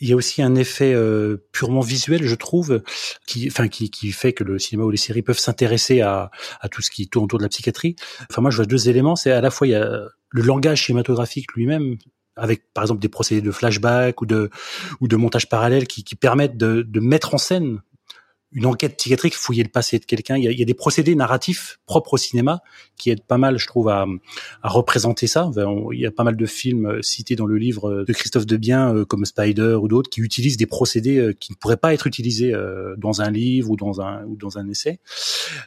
il 0.00 0.08
y 0.08 0.12
a 0.12 0.16
aussi 0.16 0.42
un 0.42 0.54
effet 0.54 0.92
euh, 0.94 1.36
purement 1.52 1.80
visuel, 1.80 2.24
je 2.24 2.34
trouve, 2.34 2.82
qui, 3.26 3.46
enfin, 3.48 3.68
qui, 3.68 3.90
qui 3.90 4.10
fait 4.12 4.32
que 4.32 4.44
le 4.44 4.58
cinéma 4.58 4.84
ou 4.84 4.90
les 4.90 4.96
séries 4.96 5.22
peuvent 5.22 5.38
s'intéresser 5.38 6.00
à, 6.00 6.30
à 6.60 6.68
tout 6.68 6.82
ce 6.82 6.90
qui 6.90 7.08
tourne 7.08 7.26
autour 7.26 7.38
de 7.38 7.44
la 7.44 7.48
psychiatrie. 7.50 7.96
Enfin, 8.30 8.42
moi, 8.42 8.50
je 8.50 8.56
vois 8.56 8.66
deux 8.66 8.88
éléments. 8.88 9.14
C'est 9.14 9.30
à 9.30 9.40
la 9.40 9.50
fois 9.50 9.66
il 9.66 9.70
y 9.70 9.76
a 9.76 10.08
le 10.30 10.42
langage 10.42 10.86
cinématographique 10.86 11.52
lui-même, 11.52 11.96
avec 12.34 12.72
par 12.72 12.84
exemple 12.84 13.00
des 13.00 13.08
procédés 13.08 13.42
de 13.42 13.50
flashback 13.50 14.22
ou 14.22 14.26
de 14.26 14.50
ou 15.00 15.08
de 15.08 15.16
montage 15.16 15.48
parallèle 15.48 15.86
qui, 15.86 16.04
qui 16.04 16.14
permettent 16.14 16.56
de, 16.56 16.82
de 16.82 17.00
mettre 17.00 17.34
en 17.34 17.38
scène 17.38 17.82
une 18.52 18.66
enquête 18.66 18.96
psychiatrique, 18.96 19.34
fouiller 19.34 19.62
le 19.62 19.68
passé 19.68 19.98
de 19.98 20.04
quelqu'un. 20.04 20.36
Il, 20.36 20.44
il 20.44 20.58
y, 20.58 20.62
a, 20.62 20.64
des 20.64 20.74
procédés 20.74 21.14
narratifs 21.14 21.78
propres 21.86 22.14
au 22.14 22.16
cinéma 22.16 22.60
qui 22.96 23.10
aident 23.10 23.22
pas 23.22 23.38
mal, 23.38 23.58
je 23.58 23.66
trouve, 23.66 23.88
à, 23.88 24.06
à 24.62 24.68
représenter 24.68 25.26
ça. 25.26 25.50
il 25.92 26.00
y 26.00 26.06
a 26.06 26.10
pas 26.10 26.24
mal 26.24 26.36
de 26.36 26.46
films 26.46 26.86
euh, 26.86 27.02
cités 27.02 27.36
dans 27.36 27.46
le 27.46 27.56
livre 27.56 28.04
de 28.06 28.12
Christophe 28.12 28.46
Debien, 28.46 28.94
euh, 28.94 29.04
comme 29.04 29.24
Spider 29.24 29.74
ou 29.80 29.88
d'autres, 29.88 30.10
qui 30.10 30.20
utilisent 30.20 30.56
des 30.56 30.66
procédés 30.66 31.18
euh, 31.18 31.32
qui 31.32 31.52
ne 31.52 31.56
pourraient 31.56 31.76
pas 31.76 31.94
être 31.94 32.06
utilisés 32.06 32.52
dans 32.96 33.20
un 33.20 33.30
livre 33.30 33.70
ou 33.70 33.76
dans 33.76 34.00
un 34.00 34.24
ou 34.24 34.36
dans 34.36 34.58
un 34.58 34.68
essai. 34.68 35.00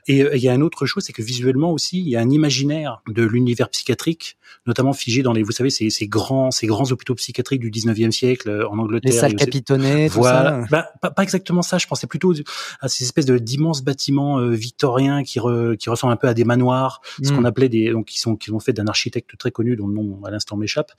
Et 0.08 0.26
il 0.34 0.42
y 0.42 0.50
a 0.50 0.54
une 0.54 0.64
autre 0.64 0.86
chose, 0.86 1.04
c'est 1.06 1.14
que 1.14 1.22
visuellement 1.22 1.72
aussi, 1.72 2.00
il 2.00 2.10
y 2.10 2.16
a 2.16 2.20
un 2.20 2.30
imaginaire 2.30 3.02
de 3.08 3.24
l'univers 3.24 3.70
psychiatrique, 3.70 4.38
notamment 4.66 4.94
figé 4.94 5.24
dans 5.24 5.34
les, 5.34 5.44
vous 5.44 5.52
savez, 5.52 5.70
ces, 5.70 5.90
ces 5.90 6.08
grands 6.08 6.52
ces 6.52 6.68
grands 6.68 6.92
hôpitaux 6.92 7.16
psychiatriques 7.16 7.62
du 7.62 7.72
19e 7.72 8.12
siècle 8.12 8.66
en 8.70 8.78
Angleterre. 8.78 9.12
Les 9.12 9.18
salles 9.18 9.36
capitonnées, 9.36 10.08
voilà. 10.10 10.66
Bah, 10.70 10.90
pas, 11.02 11.12
pas, 11.12 11.24
exactement 11.24 11.62
ça. 11.62 11.78
Je 11.78 11.88
pensais 11.88 12.08
plutôt 12.08 12.34
à 12.80 12.88
ces 12.88 13.04
espèces 13.04 13.26
de 13.26 13.38
d'immenses 13.38 13.84
bâtiments 13.84 14.40
euh, 14.40 14.52
victoriens 14.52 15.24
qui, 15.24 15.40
qui 15.80 15.90
ressemblent 15.90 16.14
un 16.14 16.18
peu 16.18 16.28
à 16.28 16.34
des 16.34 16.46
manoirs, 16.46 17.02
ce 17.24 17.32
qu'on 17.32 17.42
mm. 17.42 17.46
appelait 17.46 17.70
des 17.70 17.92
donc 17.92 18.08
qui 18.08 18.20
sont 18.20 18.36
qui 18.36 18.52
ont 18.52 18.60
fait 18.60 18.74
d'un 18.74 18.88
architecte 18.88 19.38
très 19.38 19.52
connu 19.52 19.76
dont 19.76 19.88
le 19.88 19.94
nom 19.94 20.24
à 20.24 20.32
l'instant 20.32 20.58
m'échappe 20.58 20.92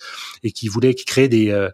et 0.43 0.53
qui 0.53 0.69
voulait 0.69 0.95
créer 0.95 1.29
des 1.29 1.51
euh, 1.51 1.71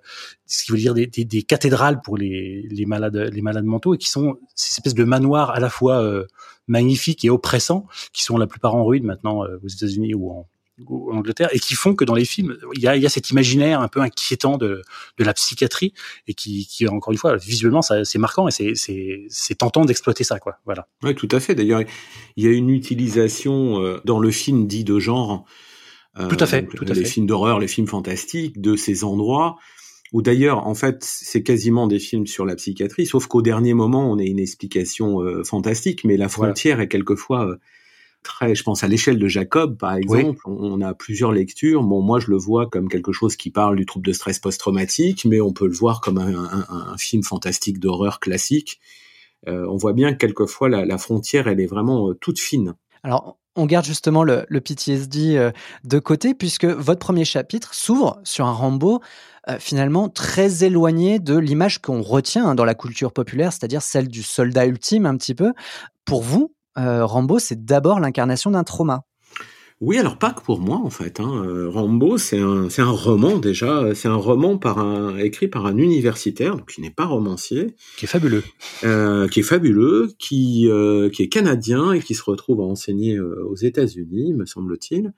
ce 0.46 0.64
qui 0.64 0.72
veut 0.72 0.78
dire 0.78 0.94
des, 0.94 1.06
des, 1.06 1.24
des, 1.24 1.42
cathédrales 1.42 2.00
pour 2.00 2.16
les, 2.16 2.66
les 2.70 2.86
malades 2.86 3.16
les 3.16 3.42
malades 3.42 3.64
mentaux 3.64 3.94
et 3.94 3.98
qui 3.98 4.08
sont 4.08 4.38
ces 4.54 4.70
espèces 4.70 4.94
de 4.94 5.04
manoirs 5.04 5.50
à 5.50 5.60
la 5.60 5.70
fois 5.70 6.02
euh, 6.02 6.26
magnifiques 6.66 7.24
et 7.24 7.30
oppressants 7.30 7.86
qui 8.12 8.22
sont 8.22 8.36
la 8.36 8.46
plupart 8.46 8.74
en 8.74 8.84
ruine 8.84 9.04
maintenant 9.04 9.40
aux 9.40 9.68
États-Unis 9.68 10.14
ou 10.14 10.30
en 10.30 10.48
en 10.86 11.16
Angleterre 11.16 11.48
et 11.52 11.58
qui 11.58 11.74
font 11.74 11.94
que 11.94 12.04
dans 12.04 12.14
les 12.14 12.24
films 12.24 12.56
il 12.74 12.82
y 12.82 12.88
a, 12.88 12.96
il 12.96 13.02
y 13.02 13.06
a 13.06 13.08
cet 13.08 13.30
imaginaire 13.30 13.80
un 13.80 13.88
peu 13.88 14.00
inquiétant 14.00 14.58
de, 14.58 14.82
de 15.18 15.24
la 15.24 15.34
psychiatrie 15.34 15.92
et 16.26 16.34
qui, 16.34 16.66
qui 16.66 16.86
encore 16.86 17.12
une 17.12 17.18
fois 17.18 17.36
visuellement 17.36 17.82
c'est 17.82 18.18
marquant 18.18 18.48
et 18.48 18.50
c'est 18.50 18.74
c'est 19.28 19.54
tentant 19.56 19.84
d'exploiter 19.84 20.24
ça 20.24 20.38
quoi. 20.38 20.58
Voilà. 20.64 20.86
Oui 21.02 21.14
tout 21.14 21.28
à 21.32 21.40
fait. 21.40 21.54
D'ailleurs 21.54 21.82
il 22.36 22.44
y 22.44 22.46
a 22.46 22.50
une 22.50 22.70
utilisation 22.70 23.82
euh, 23.82 24.00
dans 24.04 24.20
le 24.20 24.30
film 24.30 24.66
dit 24.66 24.84
de 24.84 24.98
genre 24.98 25.44
euh, 26.18 26.28
tout 26.28 26.36
à 26.40 26.46
fait 26.46 26.66
tout 26.66 26.84
à 26.88 26.94
les 26.94 27.04
films 27.04 27.26
d'horreur 27.26 27.58
les 27.58 27.68
films 27.68 27.86
fantastiques 27.86 28.60
de 28.60 28.76
ces 28.76 29.04
endroits 29.04 29.56
où 30.12 30.22
d'ailleurs 30.22 30.66
en 30.66 30.74
fait 30.74 31.02
c'est 31.02 31.42
quasiment 31.42 31.86
des 31.86 31.98
films 31.98 32.26
sur 32.26 32.46
la 32.46 32.56
psychiatrie 32.56 33.06
sauf 33.06 33.26
qu'au 33.26 33.42
dernier 33.42 33.74
moment 33.74 34.10
on 34.10 34.18
a 34.18 34.22
une 34.22 34.38
explication 34.38 35.20
euh, 35.20 35.44
fantastique 35.44 36.04
mais 36.04 36.16
la 36.16 36.28
frontière 36.28 36.80
est 36.80 36.88
quelquefois 36.88 37.58
très, 38.22 38.54
je 38.54 38.62
pense 38.62 38.84
à 38.84 38.88
l'échelle 38.88 39.18
de 39.18 39.28
Jacob, 39.28 39.76
par 39.78 39.94
exemple, 39.94 40.40
on 40.46 40.80
a 40.80 40.94
plusieurs 40.94 41.32
lectures. 41.32 41.82
Bon, 41.82 42.02
moi, 42.02 42.20
je 42.20 42.30
le 42.30 42.36
vois 42.36 42.68
comme 42.68 42.88
quelque 42.88 43.12
chose 43.12 43.36
qui 43.36 43.50
parle 43.50 43.76
du 43.76 43.86
trouble 43.86 44.06
de 44.06 44.12
stress 44.12 44.38
post-traumatique, 44.38 45.24
mais 45.24 45.40
on 45.40 45.52
peut 45.52 45.66
le 45.66 45.74
voir 45.74 46.00
comme 46.00 46.18
un, 46.18 46.96
film 46.98 47.22
fantastique 47.22 47.78
d'horreur 47.78 48.20
classique. 48.20 48.80
Euh, 49.46 49.66
on 49.68 49.76
voit 49.76 49.92
bien 49.92 50.12
que 50.12 50.18
quelquefois, 50.18 50.68
la, 50.68 50.98
frontière, 50.98 51.48
elle 51.48 51.60
est 51.60 51.66
vraiment 51.66 52.10
euh, 52.10 52.14
toute 52.14 52.38
fine. 52.38 52.74
Alors, 53.02 53.38
on 53.56 53.66
garde 53.66 53.86
justement 53.86 54.24
le, 54.24 54.44
PTSD 54.48 55.36
euh, 55.36 55.50
de 55.84 55.98
côté, 55.98 56.34
puisque 56.34 56.64
votre 56.64 57.00
premier 57.00 57.24
chapitre 57.24 57.74
s'ouvre 57.74 58.20
sur 58.24 58.46
un 58.46 58.52
Rambo 58.52 59.00
finalement 59.60 60.10
très 60.10 60.62
éloigné 60.62 61.20
de 61.20 61.34
l'image 61.34 61.80
qu'on 61.80 62.02
retient 62.02 62.54
dans 62.54 62.66
la 62.66 62.74
culture 62.74 63.14
populaire, 63.14 63.50
c'est-à-dire 63.50 63.80
celle 63.80 64.06
du 64.08 64.22
soldat 64.22 64.66
ultime 64.66 65.06
un 65.06 65.16
petit 65.16 65.34
peu. 65.34 65.54
Pour 66.04 66.22
vous, 66.22 66.52
euh, 66.76 67.04
Rambo, 67.04 67.38
c'est 67.38 67.64
d'abord 67.64 68.00
l'incarnation 68.00 68.50
d'un 68.50 68.64
trauma. 68.64 69.04
Oui, 69.80 69.96
alors 69.96 70.18
pas 70.18 70.32
que 70.32 70.42
pour 70.42 70.58
moi 70.58 70.78
en 70.82 70.90
fait. 70.90 71.20
Hein. 71.20 71.44
Euh, 71.46 71.70
Rambo, 71.70 72.18
c'est 72.18 72.40
un, 72.40 72.68
c'est 72.68 72.82
un 72.82 72.90
roman 72.90 73.38
déjà. 73.38 73.94
C'est 73.94 74.08
un 74.08 74.16
roman 74.16 74.58
par 74.58 74.78
un, 74.78 75.16
écrit 75.18 75.46
par 75.46 75.66
un 75.66 75.76
universitaire, 75.76 76.56
donc 76.56 76.72
qui 76.72 76.80
n'est 76.80 76.90
pas 76.90 77.06
romancier, 77.06 77.76
qui 77.96 78.06
est 78.06 78.08
fabuleux, 78.08 78.42
euh, 78.82 79.28
qui 79.28 79.40
est 79.40 79.44
fabuleux, 79.44 80.10
qui 80.18 80.68
qui 81.12 81.22
est 81.22 81.28
canadien 81.28 81.92
et 81.92 82.00
qui 82.00 82.14
se 82.14 82.24
retrouve 82.24 82.60
à 82.60 82.64
enseigner 82.64 83.20
aux 83.20 83.54
États-Unis, 83.54 84.34
me 84.34 84.46
semble-t-il, 84.46 85.12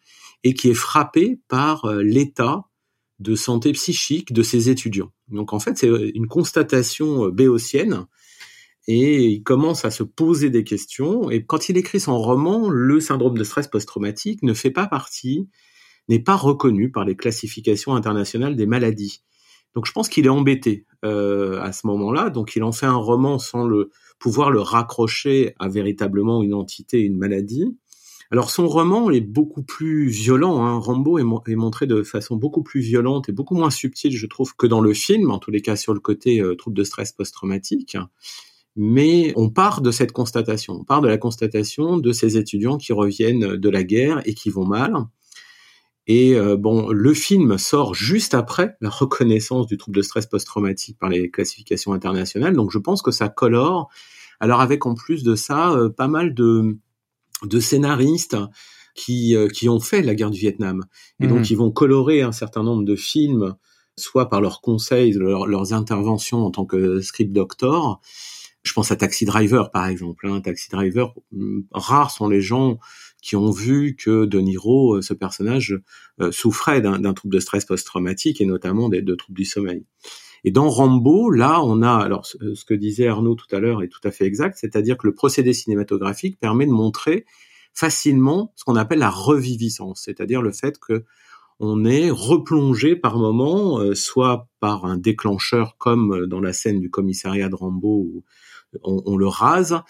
et 0.44 0.52
qui 0.52 0.68
est 0.68 0.74
frappé 0.74 1.40
par 1.48 1.90
l'état 1.94 2.64
de 3.18 3.34
santé 3.34 3.72
psychique 3.72 4.32
de 4.32 4.42
ses 4.42 4.68
étudiants. 4.68 5.10
Donc 5.28 5.54
en 5.54 5.58
fait, 5.58 5.78
c'est 5.78 5.88
une 5.88 6.26
constatation 6.26 7.28
béotienne 7.28 8.06
et 8.86 9.26
il 9.26 9.42
commence 9.42 9.84
à 9.84 9.90
se 9.90 10.02
poser 10.02 10.50
des 10.50 10.64
questions. 10.64 11.30
Et 11.30 11.44
quand 11.44 11.68
il 11.68 11.76
écrit 11.76 12.00
son 12.00 12.18
roman, 12.18 12.68
le 12.68 13.00
syndrome 13.00 13.36
de 13.36 13.44
stress 13.44 13.68
post-traumatique 13.68 14.42
ne 14.42 14.54
fait 14.54 14.70
pas 14.70 14.86
partie, 14.86 15.48
n'est 16.08 16.18
pas 16.18 16.36
reconnu 16.36 16.90
par 16.90 17.04
les 17.04 17.16
classifications 17.16 17.94
internationales 17.94 18.56
des 18.56 18.66
maladies. 18.66 19.22
Donc 19.74 19.86
je 19.86 19.92
pense 19.92 20.08
qu'il 20.08 20.26
est 20.26 20.30
embêté 20.30 20.86
euh, 21.04 21.60
à 21.60 21.72
ce 21.72 21.86
moment-là. 21.86 22.30
Donc 22.30 22.56
il 22.56 22.62
en 22.64 22.72
fait 22.72 22.86
un 22.86 22.96
roman 22.96 23.38
sans 23.38 23.64
le 23.64 23.90
pouvoir 24.18 24.50
le 24.50 24.60
raccrocher 24.60 25.54
à 25.58 25.68
véritablement 25.68 26.42
une 26.42 26.54
entité, 26.54 27.00
une 27.00 27.16
maladie. 27.16 27.76
Alors 28.32 28.50
son 28.50 28.68
roman 28.68 29.10
est 29.10 29.20
beaucoup 29.20 29.62
plus 29.62 30.08
violent. 30.08 30.64
Hein. 30.64 30.78
Rambo 30.78 31.18
est, 31.18 31.54
montré 31.54 31.86
de 31.86 32.02
façon 32.02 32.36
beaucoup 32.36 32.62
plus 32.62 32.80
violente 32.80 33.28
et 33.28 33.32
beaucoup 33.32 33.56
moins 33.56 33.70
subtile, 33.70 34.16
je 34.16 34.26
trouve, 34.26 34.54
que 34.56 34.66
dans 34.66 34.80
le 34.80 34.94
film. 34.94 35.30
En 35.30 35.38
tous 35.38 35.50
les 35.50 35.62
cas, 35.62 35.76
sur 35.76 35.94
le 35.94 36.00
côté 36.00 36.40
euh, 36.40 36.54
trouble 36.54 36.76
de 36.76 36.84
stress 36.84 37.12
post-traumatique 37.12 37.96
mais 38.76 39.32
on 39.36 39.50
part 39.50 39.80
de 39.80 39.90
cette 39.90 40.12
constatation, 40.12 40.74
on 40.80 40.84
part 40.84 41.00
de 41.00 41.08
la 41.08 41.18
constatation 41.18 41.98
de 41.98 42.12
ces 42.12 42.36
étudiants 42.36 42.78
qui 42.78 42.92
reviennent 42.92 43.56
de 43.56 43.68
la 43.68 43.82
guerre 43.82 44.22
et 44.24 44.34
qui 44.34 44.50
vont 44.50 44.66
mal. 44.66 44.94
Et 46.06 46.34
euh, 46.34 46.56
bon, 46.56 46.90
le 46.90 47.14
film 47.14 47.58
sort 47.58 47.94
juste 47.94 48.34
après 48.34 48.76
la 48.80 48.90
reconnaissance 48.90 49.66
du 49.66 49.76
trouble 49.76 49.96
de 49.96 50.02
stress 50.02 50.26
post-traumatique 50.26 50.98
par 50.98 51.08
les 51.08 51.30
classifications 51.30 51.92
internationales, 51.92 52.54
donc 52.54 52.70
je 52.72 52.78
pense 52.78 53.02
que 53.02 53.10
ça 53.10 53.28
colore. 53.28 53.88
Alors 54.40 54.60
avec 54.60 54.86
en 54.86 54.94
plus 54.94 55.22
de 55.22 55.34
ça, 55.34 55.72
euh, 55.72 55.88
pas 55.88 56.08
mal 56.08 56.34
de, 56.34 56.78
de 57.44 57.60
scénaristes 57.60 58.36
qui, 58.94 59.36
euh, 59.36 59.48
qui 59.48 59.68
ont 59.68 59.78
fait 59.78 60.02
la 60.02 60.14
guerre 60.14 60.30
du 60.30 60.40
Vietnam, 60.40 60.84
et 61.20 61.26
donc 61.26 61.40
mmh. 61.40 61.50
ils 61.50 61.56
vont 61.56 61.70
colorer 61.70 62.22
un 62.22 62.32
certain 62.32 62.62
nombre 62.62 62.84
de 62.84 62.96
films, 62.96 63.54
soit 63.96 64.28
par 64.28 64.40
leurs 64.40 64.62
conseils, 64.62 65.12
leurs 65.12 65.74
interventions 65.74 66.44
en 66.44 66.50
tant 66.50 66.64
que 66.64 67.00
script 67.00 67.32
doctor, 67.32 68.00
je 68.62 68.72
pense 68.72 68.90
à 68.90 68.96
Taxi 68.96 69.24
Driver, 69.24 69.70
par 69.70 69.86
exemple. 69.86 70.26
Hein. 70.28 70.40
Taxi 70.40 70.68
Driver, 70.70 71.14
mm, 71.32 71.60
rares 71.72 72.10
sont 72.10 72.28
les 72.28 72.40
gens 72.40 72.78
qui 73.22 73.36
ont 73.36 73.50
vu 73.50 73.96
que 73.96 74.24
De 74.24 74.38
Niro, 74.40 74.96
euh, 74.96 75.02
ce 75.02 75.14
personnage, 75.14 75.78
euh, 76.20 76.32
souffrait 76.32 76.80
d'un 76.80 77.14
trouble 77.14 77.34
de 77.34 77.40
stress 77.40 77.64
post-traumatique 77.64 78.40
et 78.40 78.46
notamment 78.46 78.88
de 78.88 79.14
troubles 79.14 79.38
du 79.38 79.44
sommeil. 79.44 79.84
Et 80.44 80.50
dans 80.50 80.68
Rambo, 80.70 81.30
là, 81.30 81.62
on 81.62 81.82
a, 81.82 81.92
alors 81.92 82.24
ce 82.26 82.64
que 82.64 82.74
disait 82.74 83.08
Arnaud 83.08 83.34
tout 83.34 83.54
à 83.54 83.60
l'heure 83.60 83.82
est 83.82 83.88
tout 83.88 84.00
à 84.04 84.10
fait 84.10 84.24
exact, 84.24 84.56
c'est-à-dire 84.58 84.96
que 84.96 85.06
le 85.06 85.14
procédé 85.14 85.52
cinématographique 85.52 86.38
permet 86.40 86.66
de 86.66 86.72
montrer 86.72 87.26
facilement 87.74 88.52
ce 88.56 88.64
qu'on 88.64 88.76
appelle 88.76 88.98
la 88.98 89.10
reviviscence, 89.10 90.02
c'est-à-dire 90.04 90.42
le 90.42 90.52
fait 90.52 90.78
que 90.78 91.04
on 91.60 91.84
est 91.84 92.10
replongé 92.10 92.96
par 92.96 93.18
moment, 93.18 93.78
euh, 93.78 93.94
soit 93.94 94.48
par 94.58 94.86
un 94.86 94.96
déclencheur 94.96 95.76
comme 95.78 96.26
dans 96.26 96.40
la 96.40 96.54
scène 96.54 96.80
du 96.80 96.90
commissariat 96.90 97.50
de 97.50 97.54
Rambo 97.54 98.06
où 98.12 98.24
on, 98.82 99.16
le 99.16 99.26
rase, 99.26 99.80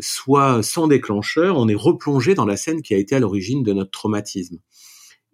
soit 0.00 0.62
sans 0.62 0.86
déclencheur, 0.86 1.56
on 1.56 1.68
est 1.68 1.74
replongé 1.74 2.34
dans 2.34 2.46
la 2.46 2.56
scène 2.56 2.82
qui 2.82 2.94
a 2.94 2.96
été 2.96 3.16
à 3.16 3.18
l'origine 3.18 3.62
de 3.62 3.72
notre 3.72 3.90
traumatisme. 3.90 4.58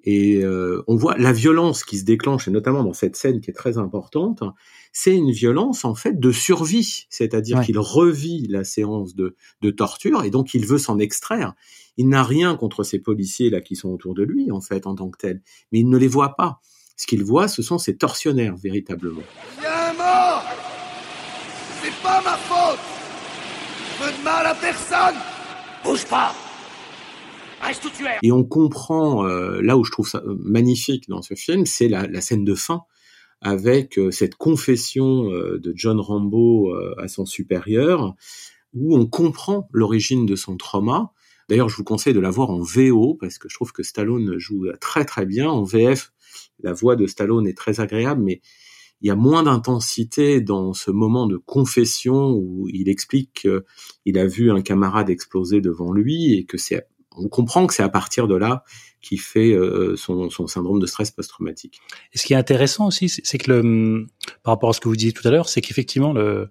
Et 0.04 0.42
euh, 0.42 0.82
on 0.86 0.96
voit 0.96 1.16
la 1.16 1.32
violence 1.32 1.82
qui 1.82 1.98
se 1.98 2.04
déclenche, 2.04 2.46
et 2.48 2.50
notamment 2.50 2.84
dans 2.84 2.92
cette 2.92 3.16
scène 3.16 3.40
qui 3.40 3.50
est 3.50 3.54
très 3.54 3.78
importante, 3.78 4.42
c'est 4.92 5.14
une 5.14 5.32
violence 5.32 5.84
en 5.84 5.94
fait 5.94 6.18
de 6.18 6.30
survie, 6.30 7.06
c'est-à-dire 7.08 7.62
qu'il 7.62 7.78
revit 7.78 8.46
la 8.48 8.64
séance 8.64 9.14
de, 9.14 9.34
de, 9.62 9.70
torture 9.70 10.22
et 10.24 10.30
donc 10.30 10.54
il 10.54 10.66
veut 10.66 10.78
s'en 10.78 10.98
extraire. 10.98 11.54
Il 11.96 12.08
n'a 12.08 12.22
rien 12.22 12.56
contre 12.56 12.82
ces 12.82 12.98
policiers 12.98 13.50
là 13.50 13.60
qui 13.60 13.76
sont 13.76 13.90
autour 13.90 14.14
de 14.14 14.22
lui 14.22 14.50
en 14.50 14.60
fait 14.60 14.86
en 14.86 14.94
tant 14.94 15.10
que 15.10 15.18
tel, 15.18 15.42
mais 15.72 15.80
il 15.80 15.88
ne 15.88 15.96
les 15.96 16.08
voit 16.08 16.34
pas. 16.36 16.60
Ce 16.96 17.06
qu'il 17.06 17.24
voit, 17.24 17.48
ce 17.48 17.62
sont 17.62 17.78
ces 17.78 17.96
tortionnaires 17.96 18.56
véritablement. 18.56 19.22
mort. 19.96 20.44
C'est 21.82 22.02
pas 22.02 22.22
ma 22.22 22.36
faute. 22.36 22.78
De 24.00 24.24
mal 24.24 24.46
à 24.46 24.54
personne. 24.54 25.14
Bouge 25.84 26.06
pas. 26.06 26.34
Reste 27.62 27.84
où 27.84 27.90
tu 27.90 28.04
es. 28.04 28.18
Et 28.22 28.30
on 28.30 28.44
comprend, 28.44 29.26
euh, 29.26 29.60
là 29.62 29.76
où 29.76 29.84
je 29.84 29.90
trouve 29.90 30.08
ça 30.08 30.18
euh, 30.18 30.36
magnifique 30.40 31.08
dans 31.08 31.22
ce 31.22 31.34
film, 31.34 31.66
c'est 31.66 31.88
la, 31.88 32.06
la, 32.06 32.20
scène 32.20 32.44
de 32.44 32.54
fin, 32.54 32.82
avec 33.40 33.98
euh, 33.98 34.10
cette 34.10 34.34
confession 34.34 35.24
de 35.24 35.72
John 35.74 35.98
Rambo 35.98 36.74
à 36.98 37.08
son 37.08 37.24
supérieur, 37.24 38.14
où 38.74 38.96
on 38.96 39.06
comprend 39.06 39.68
l'origine 39.72 40.26
de 40.26 40.36
son 40.36 40.56
trauma, 40.56 41.12
D'ailleurs, 41.48 41.68
je 41.68 41.76
vous 41.76 41.84
conseille 41.84 42.14
de 42.14 42.20
la 42.20 42.30
voir 42.30 42.50
en 42.50 42.60
VO 42.60 43.14
parce 43.14 43.38
que 43.38 43.48
je 43.48 43.54
trouve 43.54 43.72
que 43.72 43.82
Stallone 43.82 44.38
joue 44.38 44.66
très 44.80 45.04
très 45.04 45.26
bien. 45.26 45.48
En 45.48 45.62
VF, 45.62 46.12
la 46.62 46.72
voix 46.72 46.96
de 46.96 47.06
Stallone 47.06 47.46
est 47.46 47.56
très 47.56 47.80
agréable, 47.80 48.22
mais 48.22 48.40
il 49.00 49.08
y 49.08 49.10
a 49.10 49.16
moins 49.16 49.42
d'intensité 49.42 50.40
dans 50.40 50.72
ce 50.72 50.90
moment 50.90 51.26
de 51.26 51.36
confession 51.36 52.32
où 52.32 52.68
il 52.72 52.88
explique 52.88 53.46
qu'il 54.04 54.18
a 54.18 54.26
vu 54.26 54.50
un 54.50 54.62
camarade 54.62 55.10
exploser 55.10 55.60
devant 55.60 55.92
lui 55.92 56.34
et 56.34 56.44
que 56.44 56.56
c'est 56.56 56.86
on 57.16 57.28
comprend 57.28 57.66
que 57.66 57.74
c'est 57.74 57.82
à 57.82 57.88
partir 57.88 58.26
de 58.26 58.34
là 58.34 58.64
qui 59.04 59.18
fait 59.18 59.52
euh, 59.52 59.96
son, 59.96 60.30
son, 60.30 60.46
syndrome 60.46 60.80
de 60.80 60.86
stress 60.86 61.10
post-traumatique. 61.10 61.80
Et 62.12 62.18
ce 62.18 62.24
qui 62.24 62.32
est 62.32 62.36
intéressant 62.36 62.86
aussi, 62.86 63.08
c'est 63.08 63.38
que 63.38 63.52
le, 63.52 64.06
par 64.42 64.54
rapport 64.54 64.70
à 64.70 64.72
ce 64.72 64.80
que 64.80 64.88
vous 64.88 64.96
disiez 64.96 65.12
tout 65.12 65.26
à 65.28 65.30
l'heure, 65.30 65.48
c'est 65.48 65.60
qu'effectivement 65.60 66.12
le, 66.12 66.48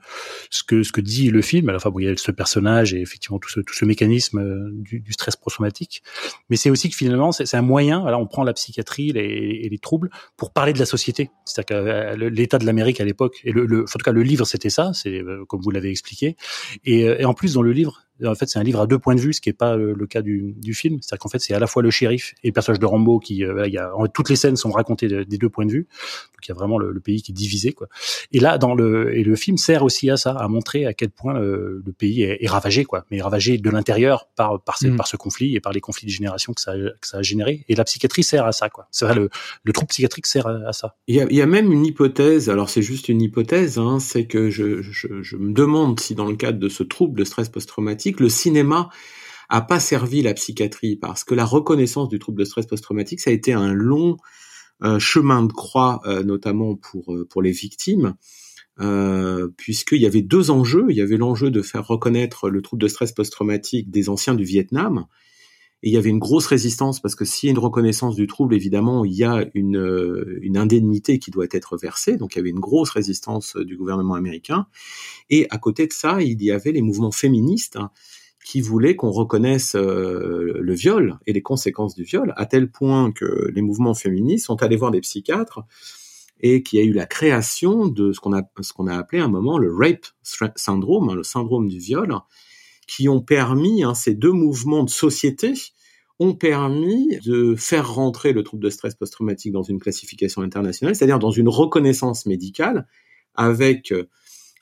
ce 0.49 0.63
que 0.63 0.83
ce 0.83 0.91
que 0.91 1.01
dit 1.01 1.29
le 1.29 1.41
film, 1.41 1.71
la 1.71 1.79
fois 1.79 1.91
bon, 1.91 1.99
il 1.99 2.05
y 2.05 2.07
a 2.07 2.15
ce 2.15 2.31
personnage 2.31 2.93
et 2.93 3.01
effectivement 3.01 3.39
tout 3.39 3.49
ce 3.49 3.59
tout 3.59 3.73
ce 3.73 3.85
mécanisme 3.85 4.39
euh, 4.39 4.69
du, 4.71 4.99
du 4.99 5.13
stress 5.13 5.35
post-traumatique, 5.35 6.03
mais 6.49 6.55
c'est 6.55 6.69
aussi 6.69 6.89
que 6.89 6.95
finalement 6.95 7.31
c'est 7.31 7.55
un 7.55 7.61
moyen. 7.61 8.01
Voilà, 8.01 8.19
on 8.19 8.27
prend 8.27 8.43
la 8.43 8.53
psychiatrie 8.53 9.11
les, 9.11 9.21
et 9.63 9.69
les 9.69 9.79
troubles 9.79 10.09
pour 10.37 10.53
parler 10.53 10.73
de 10.73 10.79
la 10.79 10.85
société. 10.85 11.31
C'est-à-dire 11.45 11.77
que 11.77 12.23
euh, 12.23 12.29
l'état 12.29 12.59
de 12.59 12.65
l'Amérique 12.65 13.01
à 13.01 13.05
l'époque, 13.05 13.39
et 13.43 13.51
le, 13.51 13.65
le, 13.65 13.81
en 13.83 13.85
tout 13.85 13.97
cas 14.05 14.11
le 14.11 14.23
livre 14.23 14.45
c'était 14.45 14.69
ça, 14.69 14.91
c'est 14.93 15.21
comme 15.47 15.61
vous 15.61 15.71
l'avez 15.71 15.89
expliqué, 15.89 16.37
et, 16.85 17.01
et 17.01 17.25
en 17.25 17.33
plus 17.33 17.53
dans 17.53 17.63
le 17.63 17.71
livre 17.71 18.03
en 18.23 18.35
fait, 18.35 18.47
c'est 18.47 18.59
un 18.59 18.63
livre 18.63 18.79
à 18.79 18.87
deux 18.87 18.99
points 18.99 19.15
de 19.15 19.19
vue, 19.19 19.33
ce 19.33 19.41
qui 19.41 19.49
n'est 19.49 19.53
pas 19.53 19.75
le, 19.75 20.07
cas 20.07 20.21
du, 20.21 20.53
du 20.57 20.73
film. 20.73 20.99
C'est-à-dire 21.01 21.19
qu'en 21.19 21.29
fait, 21.29 21.39
c'est 21.39 21.53
à 21.53 21.59
la 21.59 21.67
fois 21.67 21.81
le 21.81 21.89
shérif 21.89 22.33
et 22.43 22.47
le 22.47 22.53
personnage 22.53 22.79
de 22.79 22.85
Rambo 22.85 23.19
qui, 23.19 23.43
euh, 23.43 23.67
y 23.67 23.77
a, 23.77 23.95
en 23.95 24.07
toutes 24.07 24.29
les 24.29 24.35
scènes 24.35 24.55
sont 24.55 24.71
racontées 24.71 25.07
des 25.25 25.37
deux 25.37 25.49
points 25.49 25.65
de 25.65 25.71
vue. 25.71 25.87
Donc 26.33 26.47
il 26.47 26.49
y 26.49 26.51
a 26.51 26.55
vraiment 26.55 26.77
le, 26.77 26.99
pays 26.99 27.21
qui 27.21 27.31
est 27.31 27.35
divisé, 27.35 27.73
quoi. 27.73 27.87
Et 28.31 28.39
là, 28.39 28.57
dans 28.57 28.75
le 28.75 29.15
et 29.15 29.23
le 29.23 29.35
film 29.35 29.57
sert 29.57 29.83
aussi 29.83 30.09
à 30.09 30.17
ça, 30.17 30.31
à 30.31 30.47
montrer 30.47 30.85
à 30.85 30.93
quel 30.93 31.09
point 31.09 31.35
euh, 31.35 31.81
le 31.85 31.91
pays 31.93 32.23
est, 32.23 32.37
est, 32.41 32.47
ravagé, 32.47 32.85
quoi. 32.85 33.05
Mais 33.11 33.21
ravagé 33.21 33.57
de 33.57 33.69
l'intérieur 33.69 34.27
par 34.35 34.61
par, 34.61 34.77
mm. 34.81 34.95
par 34.95 35.07
ce 35.07 35.17
conflit 35.17 35.55
et 35.55 35.59
par 35.59 35.73
les 35.73 35.81
conflits 35.81 36.05
de 36.05 36.11
génération 36.11 36.53
que 36.53 36.61
ça 36.61 36.73
que 36.73 37.07
ça 37.07 37.17
a 37.17 37.21
généré. 37.21 37.65
Et 37.67 37.75
la 37.75 37.83
psychiatrie 37.83 38.23
sert 38.23 38.45
à 38.45 38.51
ça, 38.51 38.69
quoi. 38.69 38.87
C'est 38.91 39.05
vrai, 39.05 39.15
le, 39.15 39.29
le 39.63 39.73
trouble 39.73 39.89
psychiatrique 39.89 40.27
sert 40.27 40.47
à, 40.47 40.73
ça. 40.73 40.95
Il 41.07 41.15
y, 41.15 41.21
a, 41.21 41.25
il 41.29 41.35
y 41.35 41.41
a 41.41 41.45
même 41.45 41.71
une 41.71 41.85
hypothèse. 41.85 42.49
Alors 42.49 42.69
c'est 42.69 42.81
juste 42.81 43.09
une 43.09 43.21
hypothèse, 43.21 43.77
hein, 43.77 43.99
c'est 43.99 44.25
que 44.25 44.49
je, 44.49 44.81
je, 44.81 45.21
je 45.21 45.37
me 45.37 45.53
demande 45.53 45.99
si 45.99 46.15
dans 46.15 46.25
le 46.25 46.35
cadre 46.35 46.59
de 46.59 46.69
ce 46.69 46.83
trouble 46.83 47.19
de 47.19 47.25
stress 47.25 47.49
post-traumatique, 47.49 48.19
le 48.19 48.29
cinéma 48.29 48.89
a 49.49 49.61
pas 49.61 49.79
servi 49.79 50.21
la 50.21 50.33
psychiatrie 50.33 50.95
parce 50.95 51.23
que 51.23 51.35
la 51.35 51.45
reconnaissance 51.45 52.09
du 52.09 52.19
trouble 52.19 52.39
de 52.39 52.45
stress 52.45 52.65
post-traumatique, 52.65 53.21
ça 53.21 53.29
a 53.29 53.33
été 53.33 53.53
un 53.53 53.73
long 53.73 54.17
euh, 54.83 54.99
chemin 54.99 55.43
de 55.43 55.53
croix, 55.53 56.01
euh, 56.05 56.23
notamment 56.23 56.75
pour 56.75 57.13
euh, 57.13 57.25
pour 57.29 57.41
les 57.41 57.51
victimes, 57.51 58.15
puisqu'il 59.55 60.01
y 60.01 60.05
avait 60.07 60.23
deux 60.23 60.49
enjeux. 60.49 60.87
Il 60.89 60.97
y 60.97 61.01
avait 61.01 61.17
l'enjeu 61.17 61.51
de 61.51 61.61
faire 61.61 61.87
reconnaître 61.87 62.49
le 62.49 62.61
trouble 62.61 62.81
de 62.81 62.87
stress 62.87 63.11
post-traumatique 63.11 63.91
des 63.91 64.09
anciens 64.09 64.33
du 64.33 64.43
Vietnam. 64.43 65.05
Et 65.83 65.89
il 65.89 65.93
y 65.93 65.97
avait 65.97 66.09
une 66.09 66.19
grosse 66.19 66.47
résistance 66.47 66.99
parce 66.99 67.13
que 67.13 67.23
s'il 67.23 67.47
y 67.47 67.49
a 67.49 67.51
une 67.51 67.59
reconnaissance 67.59 68.15
du 68.15 68.25
trouble, 68.25 68.55
évidemment, 68.55 69.05
il 69.05 69.13
y 69.13 69.23
a 69.23 69.45
une, 69.53 70.39
une 70.41 70.57
indemnité 70.57 71.19
qui 71.19 71.29
doit 71.29 71.45
être 71.51 71.77
versée. 71.77 72.17
Donc 72.17 72.33
il 72.33 72.37
y 72.37 72.41
avait 72.41 72.49
une 72.49 72.59
grosse 72.59 72.89
résistance 72.89 73.57
du 73.57 73.77
gouvernement 73.77 74.15
américain. 74.15 74.65
Et 75.29 75.45
à 75.51 75.59
côté 75.59 75.85
de 75.85 75.93
ça, 75.93 76.21
il 76.21 76.41
y 76.41 76.51
avait 76.51 76.71
les 76.71 76.81
mouvements 76.81 77.11
féministes 77.11 77.75
hein, 77.75 77.91
qui 78.43 78.61
voulait 78.61 78.95
qu'on 78.95 79.11
reconnaisse 79.11 79.75
euh, 79.75 80.57
le 80.59 80.73
viol 80.73 81.17
et 81.25 81.33
les 81.33 81.41
conséquences 81.41 81.95
du 81.95 82.03
viol, 82.03 82.33
à 82.35 82.45
tel 82.45 82.69
point 82.69 83.11
que 83.11 83.49
les 83.53 83.61
mouvements 83.61 83.93
féministes 83.93 84.47
sont 84.47 84.61
allés 84.61 84.75
voir 84.75 84.91
des 84.91 85.01
psychiatres 85.01 85.61
et 86.41 86.61
qu'il 86.61 86.79
y 86.79 86.81
a 86.81 86.85
eu 86.85 86.91
la 86.91 87.05
création 87.05 87.87
de 87.87 88.11
ce 88.11 88.19
qu'on 88.19 88.33
a, 88.33 88.41
a 88.41 88.97
appelé 88.97 89.21
à 89.21 89.25
un 89.25 89.29
moment 89.29 89.57
le 89.57 89.73
rape 89.73 90.05
syndrome, 90.55 91.09
hein, 91.09 91.15
le 91.15 91.23
syndrome 91.23 91.69
du 91.69 91.79
viol, 91.79 92.13
qui 92.85 93.07
ont 93.07 93.21
permis, 93.21 93.83
hein, 93.83 93.93
ces 93.93 94.13
deux 94.13 94.33
mouvements 94.33 94.83
de 94.83 94.89
société 94.89 95.53
ont 96.19 96.35
permis 96.35 97.17
de 97.25 97.55
faire 97.55 97.93
rentrer 97.93 98.33
le 98.33 98.43
trouble 98.43 98.63
de 98.63 98.69
stress 98.69 98.93
post-traumatique 98.93 99.53
dans 99.53 99.63
une 99.63 99.79
classification 99.79 100.41
internationale, 100.41 100.95
c'est-à-dire 100.95 101.19
dans 101.19 101.31
une 101.31 101.49
reconnaissance 101.49 102.25
médicale 102.25 102.87
avec 103.35 103.93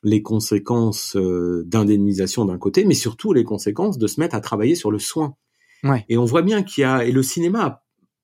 les 0.04 0.22
conséquences 0.22 1.16
euh, 1.16 1.64
d'indemnisation 1.68 2.46
d'un 2.46 2.58
côté, 2.58 2.86
mais 2.86 2.94
surtout 2.94 3.34
les 3.34 3.44
conséquences 3.44 3.98
de 3.98 4.08
se 4.08 4.20
mettre 4.20 4.36
à 4.36 4.42
travailler 4.42 4.76
sur 4.76 4.92
le 4.92 5.00
soin. 5.00 5.36
Ouais. 5.84 6.06
Et 6.10 6.18
on 6.18 6.26
voit 6.26 6.42
bien 6.42 6.64
qu'il 6.64 6.82
y 6.82 6.86
a 6.86 7.06
et 7.06 7.12
le 7.12 7.24
cinéma, 7.24 7.84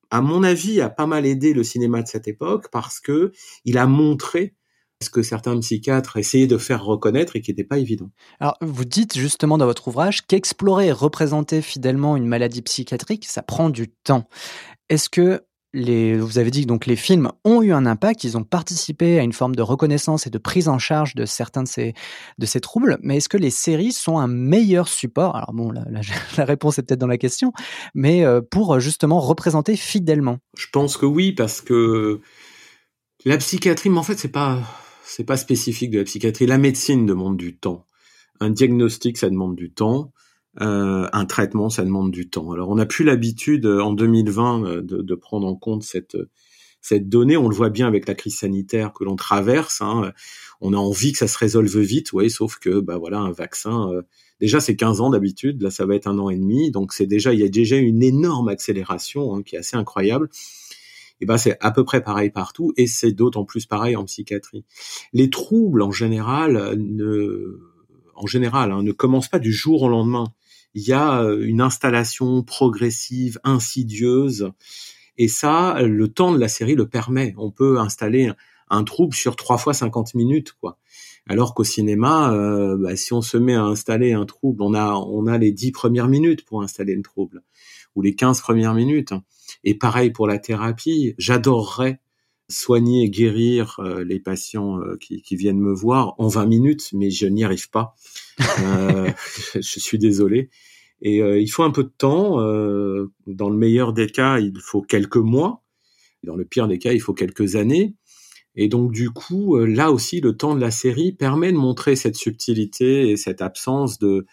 à 0.10 0.22
mon 0.22 0.44
avis, 0.44 0.82
a 0.82 0.90
pas 0.90 1.08
mal 1.08 1.26
aidé 1.26 1.54
le 1.54 1.64
cinéma 1.64 2.02
de 2.02 2.08
cette 2.08 2.28
époque 2.28 2.68
parce 2.72 3.00
que 3.00 3.32
il 3.66 3.78
a 3.78 3.88
montré 3.88 4.56
ce 5.02 5.10
que 5.10 5.22
certains 5.22 5.60
psychiatres 5.60 6.18
essayaient 6.18 6.48
de 6.48 6.58
faire 6.58 6.84
reconnaître 6.84 7.36
et 7.36 7.42
qui 7.42 7.52
n'était 7.52 7.64
pas 7.64 7.78
évident. 7.78 8.10
Alors, 8.40 8.58
vous 8.62 8.86
dites 8.86 9.18
justement 9.18 9.58
dans 9.58 9.66
votre 9.66 9.88
ouvrage 9.88 10.26
qu'explorer 10.26 10.88
et 10.88 10.92
représenter 10.92 11.62
fidèlement 11.62 12.18
une 12.18 12.26
maladie 12.26 12.64
psychiatrique, 12.64 13.26
ça 13.26 13.44
prend 13.44 13.70
du 13.70 13.90
temps. 13.90 14.28
Est-ce 14.90 15.10
que 15.10 15.44
vous 15.74 16.38
avez 16.38 16.52
dit 16.52 16.64
que 16.64 16.68
donc 16.68 16.86
les 16.86 16.96
films 16.96 17.32
ont 17.44 17.62
eu 17.62 17.72
un 17.74 17.86
impact, 17.86 18.24
ils 18.24 18.38
ont 18.38 18.44
participé 18.44 19.20
à 19.20 19.24
une 19.24 19.34
forme 19.34 19.56
de 19.56 19.62
reconnaissance 19.62 20.26
et 20.26 20.30
de 20.30 20.38
prise 20.38 20.70
en 20.70 20.80
charge 20.80 21.14
de 21.16 21.26
certains 21.26 21.64
de 21.64 22.46
ces, 22.46 22.60
troubles, 22.62 22.98
mais 23.02 23.18
est-ce 23.18 23.30
que 23.30 23.38
les 23.38 23.50
séries 23.50 23.92
sont 23.92 24.18
un 24.18 24.28
meilleur 24.28 24.88
support? 24.88 25.36
Alors 25.36 25.54
bon, 25.54 25.72
la, 25.72 25.84
la, 25.90 26.02
réponse 26.46 26.80
est 26.80 26.84
peut-être 26.84 27.00
dans 27.00 27.08
la 27.08 27.18
question, 27.18 27.52
mais 27.94 28.24
euh, 28.24 28.42
pour 28.42 28.80
justement 28.80 29.20
représenter 29.20 29.76
fidèlement. 29.76 30.38
Je 30.58 30.68
pense 30.72 30.98
que 30.98 31.06
oui, 31.06 31.34
parce 31.34 31.62
que 31.62 32.22
la 33.26 33.38
psychiatrie, 33.38 33.90
mais 33.90 33.98
en 33.98 34.04
fait, 34.04 34.18
c'est 34.18 34.32
pas, 34.32 34.62
pas 35.26 35.38
spécifique 35.38 35.92
de 35.92 36.00
la 36.00 36.06
psychiatrie. 36.06 36.46
La 36.46 36.58
médecine 36.58 37.06
demande 37.06 37.38
du 37.38 37.58
temps. 37.58 37.86
Un 38.40 38.52
diagnostic, 38.52 39.18
ça 39.18 39.30
demande 39.30 39.56
du 39.56 39.72
temps. 39.72 40.14
Euh, 40.60 41.08
un 41.14 41.26
traitement, 41.26 41.70
ça 41.70 41.84
demande 41.84 42.12
du 42.12 42.30
temps. 42.30 42.52
Alors, 42.52 42.70
on 42.70 42.76
n'a 42.76 42.86
plus 42.86 43.06
l'habitude 43.06 43.66
euh, 43.66 43.80
en 43.80 43.94
2020 43.94 44.64
euh, 44.66 44.82
de, 44.82 45.02
de, 45.02 45.16
prendre 45.16 45.46
en 45.46 45.56
compte 45.56 45.84
cette 45.84 46.18
cette 46.82 47.10
donnée. 47.10 47.38
On 47.38 47.50
le 47.50 47.56
voit 47.56 47.70
bien 47.70 47.88
avec 47.88 48.08
la 48.08 48.16
crise 48.16 48.38
sanitaire 48.38 48.94
que 48.94 49.04
l'on 49.04 49.16
traverse. 49.16 49.82
Hein. 49.82 50.14
On 50.62 50.74
a 50.74 50.78
envie 50.78 51.12
que 51.12 51.18
ça 51.18 51.28
se 51.28 51.38
résolve 51.38 51.78
vite, 51.80 52.14
oui, 52.14 52.30
sauf 52.30 52.58
que 52.60 52.80
bah 52.80 52.98
voilà, 52.98 53.20
un 53.20 53.32
vaccin. 53.32 53.92
déjà, 54.40 54.60
c'est 54.62 54.76
15 54.76 55.02
ans 55.02 55.10
d'habitude. 55.10 55.62
Là, 55.62 55.70
ça 55.70 55.86
va 55.86 55.96
être 55.96 56.08
un 56.08 56.18
an 56.18 56.30
et 56.30 56.38
demi. 56.38 56.72
Donc, 56.72 56.94
c'est 56.94 57.06
déjà, 57.06 57.34
il 57.34 57.40
y 57.40 57.44
a 57.44 57.50
déjà 57.50 57.76
une 57.76 58.02
énorme 58.04 58.48
accélération 58.48 59.36
hein, 59.36 59.44
qui 59.44 59.56
est 59.56 59.60
assez 59.60 59.76
incroyable. 59.76 60.30
Et 61.20 61.26
ben, 61.26 61.38
c'est 61.38 61.58
à 61.60 61.72
peu 61.72 61.84
près 61.84 62.02
pareil 62.02 62.30
partout, 62.30 62.74
et 62.78 62.88
c'est 62.88 63.12
d'autant 63.12 63.44
plus 63.44 63.66
pareil 63.66 63.96
en 63.96 64.06
psychiatrie. 64.06 64.64
Les 65.14 65.30
troubles, 65.30 65.82
en 65.82 65.92
général, 65.92 66.76
ne, 66.78 67.60
en 68.18 68.28
général, 68.28 68.72
hein, 68.72 68.84
ne 68.84 68.92
commencent 68.92 69.30
pas 69.30 69.40
du 69.40 69.54
jour 69.54 69.84
au 69.84 69.90
lendemain 69.90 70.34
il 70.78 70.88
y 70.88 70.94
a 70.94 71.24
euh, 71.24 71.44
une 71.44 71.62
installation 71.62 72.44
progressive, 72.44 73.40
insidieuse. 73.44 74.52
Et 75.18 75.28
ça, 75.28 75.82
le 75.82 76.08
temps 76.08 76.32
de 76.32 76.40
la 76.40 76.48
série 76.48 76.76
le 76.76 76.88
permet. 76.88 77.34
On 77.38 77.50
peut 77.50 77.80
installer 77.80 78.32
un, 78.70 78.84
trouble 78.84 79.16
sur 79.16 79.36
trois 79.36 79.58
fois 79.58 79.74
50 79.74 80.14
minutes, 80.14 80.54
quoi. 80.62 80.78
Alors 81.28 81.56
qu'au 81.56 81.64
cinéma, 81.64 82.32
euh, 82.32 82.78
bah, 82.78 82.96
si 82.96 83.12
on 83.12 83.24
se 83.24 83.38
met 83.38 83.56
à 83.56 83.64
installer 83.64 84.14
un 84.14 84.26
trouble, 84.26 84.62
on 84.62 84.76
a 84.76 84.94
on 84.94 85.26
a 85.26 85.40
les 85.40 85.52
dix 85.52 85.72
premières 85.72 86.08
minutes 86.08 86.46
pour 86.46 86.62
installer 86.62 86.96
le 86.96 87.02
trouble 87.02 87.42
ou 87.96 88.04
les 88.04 88.14
15 88.14 88.40
premières 88.42 88.76
minutes. 88.76 89.14
Et 89.64 89.74
pareil 89.74 90.12
pour 90.12 90.28
la 90.28 90.38
thérapie. 90.38 91.16
J'adorerais 91.18 92.00
soigner 92.50 93.04
et 93.04 93.10
guérir 93.10 93.80
euh, 93.80 94.04
les 94.04 94.20
patients 94.20 94.80
qui, 95.00 95.22
qui, 95.22 95.36
viennent 95.36 95.60
me 95.60 95.74
voir 95.74 96.16
en 96.18 96.28
20 96.28 96.46
minutes, 96.46 96.90
mais 96.94 97.10
je 97.10 97.28
n'y 97.28 97.44
arrive 97.44 97.70
pas. 97.70 97.96
Euh, 98.60 99.12
je 99.56 99.80
suis 99.80 99.98
désolé. 99.98 100.50
Et 101.02 101.22
euh, 101.22 101.40
il 101.40 101.48
faut 101.48 101.64
un 101.64 101.72
peu 101.72 101.84
de 101.84 101.94
temps. 101.96 102.40
Euh, 102.42 103.12
dans 103.28 103.50
le 103.50 103.58
meilleur 103.58 103.94
des 103.94 104.08
cas, 104.08 104.40
il 104.40 104.54
faut 104.60 104.82
quelques 104.82 105.18
mois. 105.18 105.64
Dans 106.24 106.36
le 106.36 106.46
pire 106.46 106.68
des 106.68 106.80
cas, 106.80 106.94
il 106.94 107.02
faut 107.02 107.14
quelques 107.14 107.56
années. 107.56 107.96
Et 108.56 108.70
donc 108.70 108.92
du 108.92 109.12
coup, 109.12 109.56
là 109.60 109.92
aussi, 109.92 110.20
le 110.20 110.36
temps 110.36 110.56
de 110.56 110.60
la 110.62 110.72
série 110.72 111.12
permet 111.12 111.52
de 111.52 111.58
montrer 111.58 111.96
cette 111.96 112.16
subtilité 112.16 113.12
et 113.12 113.18
cette 113.18 113.44
absence 113.44 114.00
de 114.00 114.26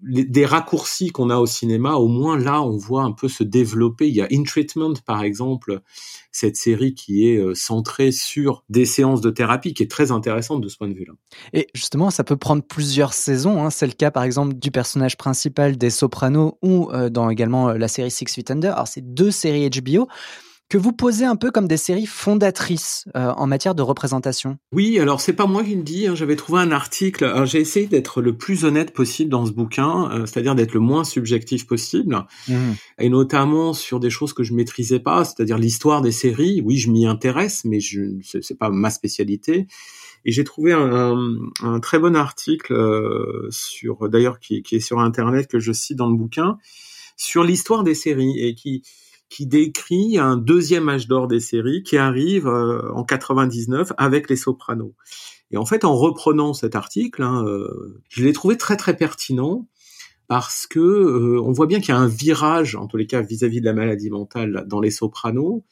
des 0.00 0.46
raccourcis 0.46 1.10
qu'on 1.10 1.28
a 1.28 1.36
au 1.38 1.46
cinéma, 1.46 1.94
au 1.94 2.06
moins 2.06 2.38
là, 2.38 2.62
on 2.62 2.76
voit 2.76 3.02
un 3.02 3.12
peu 3.12 3.28
se 3.28 3.42
développer. 3.42 4.06
Il 4.08 4.14
y 4.14 4.20
a 4.20 4.28
In 4.30 4.44
Treatment, 4.44 4.94
par 5.04 5.22
exemple, 5.22 5.80
cette 6.30 6.56
série 6.56 6.94
qui 6.94 7.28
est 7.28 7.36
euh, 7.36 7.54
centrée 7.54 8.12
sur 8.12 8.62
des 8.68 8.84
séances 8.84 9.20
de 9.20 9.30
thérapie, 9.30 9.74
qui 9.74 9.82
est 9.82 9.90
très 9.90 10.12
intéressante 10.12 10.60
de 10.60 10.68
ce 10.68 10.76
point 10.76 10.88
de 10.88 10.94
vue-là. 10.94 11.14
Et 11.52 11.66
justement, 11.74 12.10
ça 12.10 12.22
peut 12.22 12.36
prendre 12.36 12.62
plusieurs 12.62 13.12
saisons. 13.12 13.64
Hein. 13.64 13.70
C'est 13.70 13.86
le 13.86 13.92
cas, 13.92 14.12
par 14.12 14.22
exemple, 14.22 14.54
du 14.54 14.70
personnage 14.70 15.16
principal 15.16 15.76
des 15.76 15.90
Sopranos 15.90 16.58
ou 16.62 16.90
euh, 16.92 17.10
dans 17.10 17.28
également 17.28 17.70
euh, 17.70 17.78
la 17.78 17.88
série 17.88 18.10
Six 18.10 18.32
Feet 18.32 18.50
Under. 18.52 18.74
Alors, 18.74 18.88
c'est 18.88 19.14
deux 19.14 19.32
séries 19.32 19.68
HBO 19.68 20.06
que 20.68 20.76
vous 20.76 20.92
posez 20.92 21.24
un 21.24 21.36
peu 21.36 21.50
comme 21.50 21.66
des 21.66 21.76
séries 21.76 22.06
fondatrices 22.06 23.06
euh, 23.16 23.32
en 23.32 23.46
matière 23.46 23.74
de 23.74 23.82
représentation? 23.82 24.58
Oui, 24.72 24.98
alors 24.98 25.20
c'est 25.20 25.32
pas 25.32 25.46
moi 25.46 25.64
qui 25.64 25.74
le 25.74 25.82
dis, 25.82 26.06
hein, 26.06 26.14
j'avais 26.14 26.36
trouvé 26.36 26.60
un 26.60 26.70
article, 26.70 27.44
j'ai 27.46 27.60
essayé 27.60 27.86
d'être 27.86 28.20
le 28.20 28.36
plus 28.36 28.64
honnête 28.64 28.92
possible 28.92 29.30
dans 29.30 29.46
ce 29.46 29.52
bouquin, 29.52 30.10
euh, 30.10 30.26
c'est-à-dire 30.26 30.54
d'être 30.54 30.74
le 30.74 30.80
moins 30.80 31.04
subjectif 31.04 31.66
possible, 31.66 32.26
mmh. 32.48 32.54
et 32.98 33.08
notamment 33.08 33.72
sur 33.72 33.98
des 33.98 34.10
choses 34.10 34.32
que 34.32 34.42
je 34.42 34.52
maîtrisais 34.52 35.00
pas, 35.00 35.24
c'est-à-dire 35.24 35.58
l'histoire 35.58 36.02
des 36.02 36.12
séries, 36.12 36.60
oui 36.64 36.76
je 36.76 36.90
m'y 36.90 37.06
intéresse, 37.06 37.64
mais 37.64 37.80
je 37.80 38.00
c'est 38.22 38.58
pas 38.58 38.70
ma 38.70 38.90
spécialité. 38.90 39.66
Et 40.24 40.32
j'ai 40.32 40.44
trouvé 40.44 40.72
un, 40.72 41.16
un, 41.62 41.80
très 41.80 41.98
bon 41.98 42.16
article 42.16 42.74
euh, 42.74 43.48
sur, 43.50 44.08
d'ailleurs 44.08 44.40
qui, 44.40 44.62
qui 44.62 44.76
est 44.76 44.80
sur 44.80 44.98
internet 44.98 45.48
que 45.48 45.58
je 45.58 45.72
cite 45.72 45.96
dans 45.96 46.08
le 46.08 46.16
bouquin, 46.16 46.58
sur 47.16 47.44
l'histoire 47.44 47.84
des 47.84 47.94
séries 47.94 48.38
et 48.38 48.54
qui 48.54 48.82
qui 49.28 49.46
décrit 49.46 50.18
un 50.18 50.36
deuxième 50.36 50.88
âge 50.88 51.06
d'or 51.06 51.28
des 51.28 51.40
séries 51.40 51.82
qui 51.82 51.96
arrive 51.96 52.46
euh, 52.46 52.90
en 52.92 53.04
99 53.04 53.92
avec 53.96 54.30
Les 54.30 54.36
Sopranos. 54.36 54.94
Et 55.50 55.56
en 55.56 55.66
fait, 55.66 55.84
en 55.84 55.94
reprenant 55.94 56.54
cet 56.54 56.74
article, 56.74 57.22
hein, 57.22 57.44
euh, 57.46 58.00
je 58.08 58.24
l'ai 58.24 58.32
trouvé 58.32 58.56
très 58.56 58.76
très 58.76 58.96
pertinent 58.96 59.66
parce 60.28 60.66
que 60.66 60.78
euh, 60.78 61.40
on 61.42 61.52
voit 61.52 61.66
bien 61.66 61.80
qu'il 61.80 61.90
y 61.90 61.96
a 61.96 62.00
un 62.00 62.08
virage, 62.08 62.74
en 62.74 62.86
tous 62.86 62.96
les 62.96 63.06
cas 63.06 63.22
vis-à-vis 63.22 63.60
de 63.60 63.66
la 63.66 63.72
maladie 63.72 64.10
mentale, 64.10 64.64
dans 64.66 64.80
Les 64.80 64.90
Sopranos, 64.90 65.64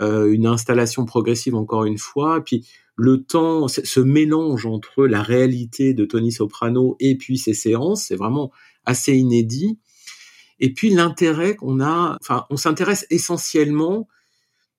une 0.00 0.46
installation 0.46 1.04
progressive 1.04 1.54
encore 1.54 1.84
une 1.84 1.98
fois, 1.98 2.42
puis 2.42 2.66
le 2.96 3.22
temps, 3.22 3.68
ce 3.68 4.00
mélange 4.00 4.66
entre 4.66 5.06
la 5.06 5.22
réalité 5.22 5.94
de 5.94 6.04
Tony 6.04 6.32
Soprano 6.32 6.96
et 6.98 7.16
puis 7.16 7.38
ses 7.38 7.54
séances, 7.54 8.06
c'est 8.06 8.16
vraiment 8.16 8.50
assez 8.84 9.14
inédit. 9.14 9.78
Et 10.64 10.72
puis 10.72 10.88
l'intérêt 10.88 11.56
qu'on 11.56 11.78
a, 11.82 12.16
enfin, 12.22 12.46
on 12.48 12.56
s'intéresse 12.56 13.06
essentiellement, 13.10 14.08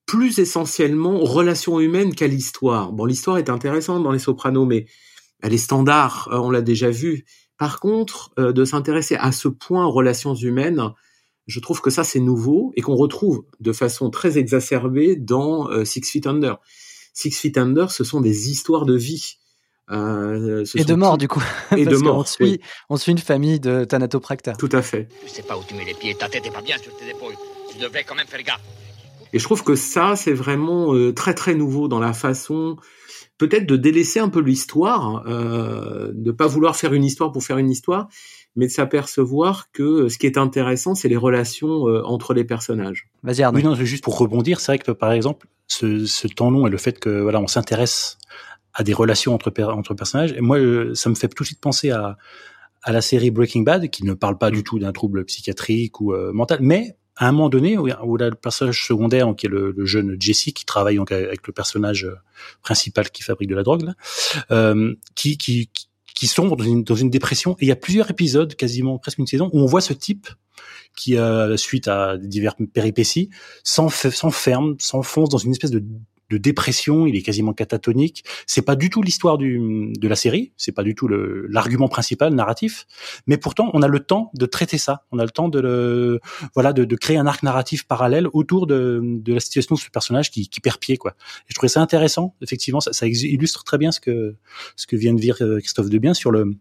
plus 0.04 0.40
essentiellement 0.40 1.14
aux 1.14 1.26
relations 1.26 1.78
humaines 1.78 2.12
qu'à 2.12 2.26
l'histoire. 2.26 2.92
Bon, 2.92 3.04
l'histoire 3.04 3.38
est 3.38 3.48
intéressante 3.48 4.02
dans 4.02 4.10
les 4.10 4.18
Sopranos, 4.18 4.66
mais 4.66 4.86
elle 5.44 5.54
est 5.54 5.58
standard, 5.58 6.28
euh, 6.32 6.38
on 6.38 6.50
l'a 6.50 6.60
déjà 6.60 6.90
vu. 6.90 7.24
Par 7.56 7.78
contre, 7.78 8.32
euh, 8.36 8.50
de 8.50 8.64
s'intéresser 8.64 9.14
à 9.14 9.30
ce 9.30 9.46
point 9.46 9.86
aux 9.86 9.92
relations 9.92 10.34
humaines, 10.34 10.90
je 11.46 11.60
trouve 11.60 11.80
que 11.80 11.90
ça 11.90 12.02
c'est 12.02 12.18
nouveau 12.18 12.72
et 12.74 12.82
qu'on 12.82 12.96
retrouve 12.96 13.44
de 13.60 13.72
façon 13.72 14.10
très 14.10 14.38
exacerbée 14.38 15.14
dans 15.14 15.70
euh, 15.70 15.84
Six 15.84 16.02
Feet 16.02 16.26
Under. 16.26 16.58
Six 17.14 17.30
Feet 17.30 17.58
Under, 17.58 17.92
ce 17.92 18.02
sont 18.02 18.20
des 18.20 18.50
histoires 18.50 18.86
de 18.86 18.96
vie. 18.96 19.38
Euh, 19.90 20.64
et 20.74 20.84
de 20.84 20.94
mort, 20.94 21.18
du 21.18 21.28
coup. 21.28 21.42
Et 21.76 21.84
de 21.86 21.96
mort. 21.96 22.18
On 22.18 22.24
suit, 22.24 22.60
on 22.88 22.96
suit 22.96 23.12
une 23.12 23.18
famille 23.18 23.60
de 23.60 23.84
Thanatopracta. 23.84 24.54
Tout 24.54 24.68
à 24.72 24.82
fait. 24.82 25.08
Je 25.24 25.30
sais 25.30 25.42
pas 25.42 25.56
où 25.56 25.62
tu 25.66 25.74
mets 25.74 25.84
les 25.84 25.94
pieds, 25.94 26.14
ta 26.14 26.28
tête 26.28 26.46
est 26.46 26.50
pas 26.50 26.62
bien 26.62 26.76
sur 26.78 26.96
tes 26.96 27.08
épaules. 27.08 27.34
Tu 27.70 27.78
devrais 27.78 28.04
quand 28.04 28.14
même 28.14 28.26
faire 28.26 28.42
gaffe. 28.42 28.60
Et 29.32 29.38
je 29.38 29.44
trouve 29.44 29.62
que 29.62 29.74
ça, 29.74 30.16
c'est 30.16 30.32
vraiment 30.32 30.94
euh, 30.94 31.12
très 31.12 31.34
très 31.34 31.54
nouveau 31.54 31.88
dans 31.88 31.98
la 31.98 32.12
façon, 32.12 32.76
peut-être 33.38 33.66
de 33.66 33.76
délaisser 33.76 34.20
un 34.20 34.28
peu 34.28 34.40
l'histoire, 34.40 35.24
euh, 35.26 36.10
de 36.14 36.30
pas 36.30 36.46
vouloir 36.46 36.76
faire 36.76 36.92
une 36.92 37.04
histoire 37.04 37.32
pour 37.32 37.42
faire 37.42 37.58
une 37.58 37.70
histoire, 37.70 38.08
mais 38.54 38.66
de 38.66 38.72
s'apercevoir 38.72 39.70
que 39.72 40.08
ce 40.08 40.16
qui 40.18 40.26
est 40.26 40.38
intéressant, 40.38 40.94
c'est 40.94 41.08
les 41.08 41.16
relations 41.16 41.88
euh, 41.88 42.02
entre 42.04 42.34
les 42.34 42.44
personnages. 42.44 43.08
Vas-y 43.22 43.42
Arnaud. 43.42 43.58
Oui, 43.58 43.64
non, 43.64 43.74
juste 43.74 44.04
pour 44.04 44.18
rebondir, 44.18 44.60
c'est 44.60 44.72
vrai 44.72 44.78
que 44.78 44.92
par 44.92 45.12
exemple, 45.12 45.46
ce, 45.66 46.06
ce 46.06 46.28
temps 46.28 46.50
long 46.50 46.66
et 46.66 46.70
le 46.70 46.78
fait 46.78 46.98
que 46.98 47.20
voilà, 47.20 47.40
on 47.40 47.46
s'intéresse 47.46 48.18
à 48.78 48.84
des 48.84 48.92
relations 48.92 49.34
entre 49.34 49.52
entre 49.62 49.94
personnages, 49.94 50.32
et 50.32 50.40
moi, 50.40 50.58
euh, 50.58 50.94
ça 50.94 51.08
me 51.10 51.14
fait 51.14 51.28
tout 51.28 51.42
de 51.42 51.46
suite 51.46 51.60
penser 51.60 51.90
à 51.90 52.16
à 52.86 52.92
la 52.92 53.00
série 53.00 53.32
Breaking 53.32 53.62
Bad, 53.62 53.90
qui 53.90 54.04
ne 54.04 54.14
parle 54.14 54.38
pas 54.38 54.52
du 54.52 54.62
tout 54.62 54.78
d'un 54.78 54.92
trouble 54.92 55.24
psychiatrique 55.24 56.00
ou 56.00 56.14
euh, 56.14 56.32
mental, 56.32 56.58
mais 56.62 56.96
à 57.16 57.28
un 57.28 57.32
moment 57.32 57.48
donné, 57.48 57.76
où, 57.76 57.88
où 57.88 58.16
là, 58.16 58.28
le 58.28 58.36
personnage 58.36 58.86
secondaire, 58.86 59.34
qui 59.36 59.46
est 59.46 59.48
le, 59.48 59.72
le, 59.72 59.86
jeune 59.86 60.16
Jesse, 60.20 60.52
qui 60.54 60.64
travaille 60.64 60.96
donc 60.96 61.10
avec 61.10 61.46
le 61.46 61.52
personnage 61.52 62.06
principal 62.62 63.10
qui 63.10 63.22
fabrique 63.22 63.48
de 63.48 63.56
la 63.56 63.64
drogue, 63.64 63.82
là, 63.82 63.94
euh, 64.52 64.94
qui, 65.16 65.36
qui, 65.36 65.70
qui 66.14 66.26
sombre 66.28 66.56
dans 66.56 66.64
une, 66.64 66.84
dans 66.84 66.94
une 66.94 67.10
dépression. 67.10 67.54
Et 67.54 67.64
il 67.64 67.68
y 67.68 67.72
a 67.72 67.76
plusieurs 67.76 68.08
épisodes, 68.10 68.54
quasiment 68.54 68.98
presque 68.98 69.18
une 69.18 69.26
saison, 69.26 69.50
où 69.52 69.60
on 69.60 69.66
voit 69.66 69.80
ce 69.80 69.94
type 69.94 70.28
qui, 70.94 71.16
euh, 71.16 71.56
suite 71.56 71.88
à 71.88 72.16
divers 72.18 72.54
péripéties, 72.72 73.30
s'enferme, 73.64 74.76
s'enfonce 74.78 75.28
dans 75.28 75.38
une 75.38 75.52
espèce 75.52 75.70
de 75.70 75.82
de 76.30 76.36
dépression, 76.38 77.06
il 77.06 77.16
est 77.16 77.22
quasiment 77.22 77.52
catatonique. 77.52 78.24
C'est 78.46 78.62
pas 78.62 78.76
du 78.76 78.90
tout 78.90 79.02
l'histoire 79.02 79.38
de 79.38 80.08
la 80.08 80.16
série, 80.16 80.52
c'est 80.56 80.72
pas 80.72 80.82
du 80.82 80.94
tout 80.94 81.08
l'argument 81.08 81.88
principal 81.88 82.34
narratif, 82.34 82.86
mais 83.26 83.36
pourtant 83.36 83.70
on 83.74 83.82
a 83.82 83.88
le 83.88 84.00
temps 84.00 84.30
de 84.34 84.46
traiter 84.46 84.78
ça, 84.78 85.04
on 85.12 85.18
a 85.18 85.24
le 85.24 85.30
temps 85.30 85.48
de 85.48 85.60
le 85.60 86.20
voilà 86.54 86.72
de, 86.72 86.84
de 86.84 86.96
créer 86.96 87.16
un 87.16 87.26
arc 87.26 87.42
narratif 87.42 87.86
parallèle 87.86 88.28
autour 88.32 88.66
de, 88.66 89.00
de 89.02 89.34
la 89.34 89.40
situation 89.40 89.74
de 89.74 89.80
ce 89.80 89.90
personnage 89.90 90.30
qui, 90.30 90.48
qui 90.48 90.60
perd 90.60 90.78
pied 90.78 90.96
quoi. 90.96 91.12
Et 91.12 91.48
je 91.48 91.54
trouvais 91.54 91.68
ça 91.68 91.80
intéressant, 91.80 92.34
effectivement, 92.42 92.80
ça, 92.80 92.92
ça 92.92 93.06
illustre 93.06 93.64
très 93.64 93.78
bien 93.78 93.92
ce 93.92 94.00
que 94.00 94.36
ce 94.76 94.86
que 94.86 94.96
vient 94.96 95.14
de 95.14 95.20
dire 95.20 95.36
euh, 95.40 95.58
Christophe 95.60 95.90
Debien 95.90 96.14
sur 96.14 96.30
le 96.30 96.56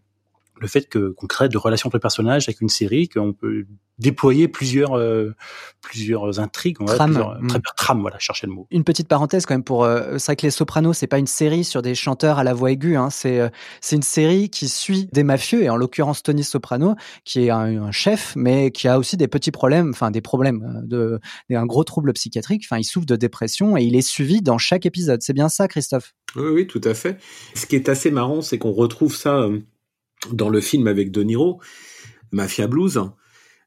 le 0.59 0.67
fait 0.67 0.87
que 0.87 1.09
qu'on 1.09 1.27
crée 1.27 1.49
de 1.49 1.57
relations 1.57 1.87
entre 1.87 1.99
personnages 1.99 2.47
avec 2.47 2.61
une 2.61 2.69
série, 2.69 3.09
qu'on 3.09 3.33
peut 3.33 3.65
déployer 3.97 4.47
plusieurs 4.49 4.97
euh, 4.97 5.33
plusieurs 5.81 6.39
intrigues, 6.39 6.77
on 6.81 6.85
Tram. 6.85 7.11
plusieurs, 7.11 7.41
Mm. 7.41 7.61
trame, 7.77 8.01
voilà, 8.01 8.19
chercher 8.19 8.47
le 8.47 8.53
mot. 8.53 8.67
Une 8.71 8.83
petite 8.83 9.07
parenthèse 9.07 9.45
quand 9.45 9.53
même 9.53 9.63
pour 9.63 9.83
euh, 9.85 10.17
c'est 10.17 10.25
vrai 10.27 10.35
que 10.35 10.45
les 10.45 10.51
Sopranos 10.51 10.93
c'est 10.93 11.07
pas 11.07 11.17
une 11.17 11.27
série 11.27 11.63
sur 11.63 11.81
des 11.81 11.95
chanteurs 11.95 12.39
à 12.39 12.43
la 12.43 12.53
voix 12.53 12.71
aiguë 12.71 12.95
hein, 12.97 13.09
c'est 13.09 13.39
euh, 13.39 13.49
c'est 13.81 13.95
une 13.95 14.01
série 14.01 14.49
qui 14.49 14.67
suit 14.67 15.07
des 15.13 15.23
mafieux 15.23 15.63
et 15.63 15.69
en 15.69 15.77
l'occurrence 15.77 16.23
Tony 16.23 16.43
Soprano 16.43 16.95
qui 17.23 17.45
est 17.45 17.49
un, 17.49 17.83
un 17.83 17.91
chef 17.91 18.33
mais 18.35 18.71
qui 18.71 18.87
a 18.87 18.97
aussi 18.99 19.15
des 19.17 19.27
petits 19.27 19.51
problèmes 19.51 19.91
enfin 19.91 20.11
des 20.11 20.21
problèmes 20.21 20.81
euh, 20.91 21.19
de 21.49 21.55
un 21.55 21.65
gros 21.65 21.83
trouble 21.83 22.11
psychiatrique 22.13 22.63
enfin 22.65 22.79
il 22.79 22.83
souffre 22.83 23.05
de 23.05 23.15
dépression 23.15 23.77
et 23.77 23.83
il 23.83 23.95
est 23.95 24.01
suivi 24.01 24.41
dans 24.41 24.57
chaque 24.57 24.85
épisode 24.85 25.21
c'est 25.21 25.33
bien 25.33 25.47
ça 25.49 25.67
Christophe? 25.67 26.13
Oui 26.35 26.49
oui 26.53 26.67
tout 26.67 26.81
à 26.83 26.93
fait 26.93 27.17
ce 27.53 27.65
qui 27.65 27.75
est 27.75 27.87
assez 27.87 28.11
marrant 28.11 28.41
c'est 28.41 28.57
qu'on 28.57 28.71
retrouve 28.73 29.15
ça 29.15 29.37
euh, 29.37 29.59
dans 30.33 30.49
le 30.49 30.61
film 30.61 30.87
avec 30.87 31.11
De 31.11 31.23
Niro 31.23 31.59
Mafia 32.31 32.67
Blues 32.67 33.01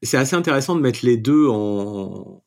c'est 0.01 0.17
assez 0.17 0.35
intéressant 0.35 0.75
de 0.75 0.81
mettre 0.81 0.99
les 1.03 1.17
deux 1.17 1.47
en 1.47 2.43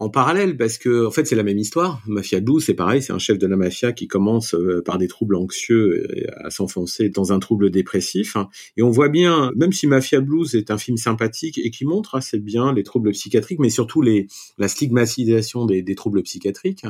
en 0.00 0.08
parallèle 0.08 0.56
parce 0.56 0.78
que 0.78 1.06
en 1.06 1.10
fait 1.10 1.26
c'est 1.26 1.36
la 1.36 1.42
même 1.42 1.58
histoire. 1.58 2.02
Mafia 2.06 2.40
Blues 2.40 2.64
c'est 2.64 2.74
pareil, 2.74 3.02
c'est 3.02 3.12
un 3.12 3.18
chef 3.18 3.38
de 3.38 3.46
la 3.46 3.56
mafia 3.56 3.92
qui 3.92 4.08
commence 4.08 4.54
euh, 4.54 4.82
par 4.82 4.96
des 4.96 5.08
troubles 5.08 5.36
anxieux 5.36 6.06
à 6.38 6.50
s'enfoncer 6.50 7.10
dans 7.10 7.32
un 7.32 7.38
trouble 7.38 7.70
dépressif 7.70 8.36
et 8.78 8.82
on 8.82 8.90
voit 8.90 9.10
bien 9.10 9.52
même 9.56 9.72
si 9.72 9.86
Mafia 9.86 10.20
Blues 10.20 10.54
est 10.54 10.70
un 10.70 10.78
film 10.78 10.96
sympathique 10.96 11.58
et 11.62 11.70
qui 11.70 11.84
montre 11.84 12.14
assez 12.14 12.38
bien 12.38 12.72
les 12.72 12.82
troubles 12.82 13.12
psychiatriques 13.12 13.58
mais 13.58 13.68
surtout 13.68 14.00
les 14.00 14.26
la 14.56 14.68
stigmatisation 14.68 15.66
des, 15.66 15.94
troubles 15.94 16.22
psychiatriques. 16.22 16.86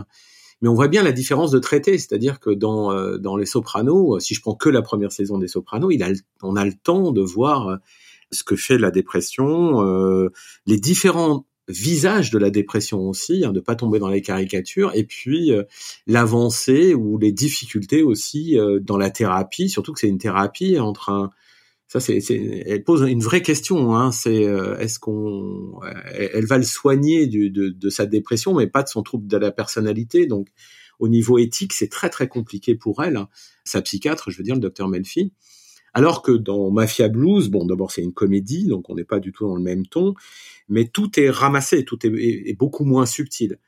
Mais 0.60 0.68
on 0.68 0.74
voit 0.74 0.88
bien 0.88 1.02
la 1.02 1.12
différence 1.12 1.50
de 1.50 1.58
traité, 1.58 1.98
c'est-à-dire 1.98 2.40
que 2.40 2.50
dans 2.50 2.92
euh, 2.92 3.18
dans 3.18 3.36
les 3.36 3.46
Sopranos, 3.46 4.20
si 4.20 4.34
je 4.34 4.40
prends 4.40 4.54
que 4.54 4.68
la 4.68 4.82
première 4.82 5.12
saison 5.12 5.38
des 5.38 5.48
Sopranos, 5.48 5.90
il 5.90 6.02
a 6.02 6.10
on 6.42 6.56
a 6.56 6.64
le 6.64 6.74
temps 6.74 7.12
de 7.12 7.22
voir 7.22 7.80
ce 8.32 8.44
que 8.44 8.56
fait 8.56 8.78
la 8.78 8.90
dépression, 8.90 9.84
euh, 9.84 10.30
les 10.66 10.78
différents 10.78 11.46
visage 11.68 12.30
de 12.30 12.38
la 12.38 12.50
dépression 12.50 13.08
aussi, 13.08 13.44
hein, 13.44 13.52
de 13.52 13.60
pas 13.60 13.76
tomber 13.76 14.00
dans 14.00 14.08
les 14.08 14.22
caricatures, 14.22 14.90
et 14.94 15.04
puis 15.04 15.52
euh, 15.52 15.62
l'avancée 16.08 16.94
ou 16.94 17.16
les 17.16 17.30
difficultés 17.30 18.02
aussi 18.02 18.58
euh, 18.58 18.80
dans 18.80 18.98
la 18.98 19.10
thérapie, 19.10 19.68
surtout 19.68 19.92
que 19.92 20.00
c'est 20.00 20.08
une 20.08 20.18
thérapie 20.18 20.80
entre 20.80 21.10
un 21.10 21.30
ça 21.90 21.98
c'est 21.98 22.20
elle 22.66 22.84
pose 22.84 23.02
une 23.02 23.20
vraie 23.20 23.42
question 23.42 23.96
hein, 23.96 24.12
c'est 24.12 24.46
euh, 24.46 24.78
est-ce 24.78 25.00
qu'on 25.00 25.80
elle 26.14 26.46
va 26.46 26.56
le 26.56 26.62
soigner 26.62 27.26
du, 27.26 27.50
de, 27.50 27.68
de 27.68 27.90
sa 27.90 28.06
dépression 28.06 28.54
mais 28.54 28.68
pas 28.68 28.84
de 28.84 28.88
son 28.88 29.02
trouble 29.02 29.26
de 29.26 29.36
la 29.36 29.50
personnalité 29.50 30.26
donc 30.26 30.48
au 31.00 31.08
niveau 31.08 31.36
éthique 31.38 31.72
c'est 31.72 31.88
très 31.88 32.08
très 32.08 32.28
compliqué 32.28 32.76
pour 32.76 33.02
elle 33.02 33.16
hein. 33.16 33.28
sa 33.64 33.82
psychiatre 33.82 34.30
je 34.30 34.38
veux 34.38 34.44
dire 34.44 34.54
le 34.54 34.60
docteur 34.60 34.86
Melfi 34.86 35.32
alors 35.92 36.22
que 36.22 36.30
dans 36.30 36.70
Mafia 36.70 37.08
Blues, 37.08 37.48
bon, 37.48 37.66
d'abord 37.66 37.90
c'est 37.90 38.02
une 38.02 38.12
comédie, 38.12 38.68
donc 38.68 38.88
on 38.90 38.94
n'est 38.94 39.02
pas 39.02 39.18
du 39.18 39.32
tout 39.32 39.44
dans 39.46 39.56
le 39.56 39.62
même 39.62 39.86
ton, 39.86 40.14
mais 40.68 40.86
tout 40.86 41.18
est 41.18 41.30
ramassé, 41.30 41.84
tout 41.84 41.98
est, 42.06 42.56
beaucoup 42.56 42.84
moins 42.84 43.06
subtil. 43.06 43.58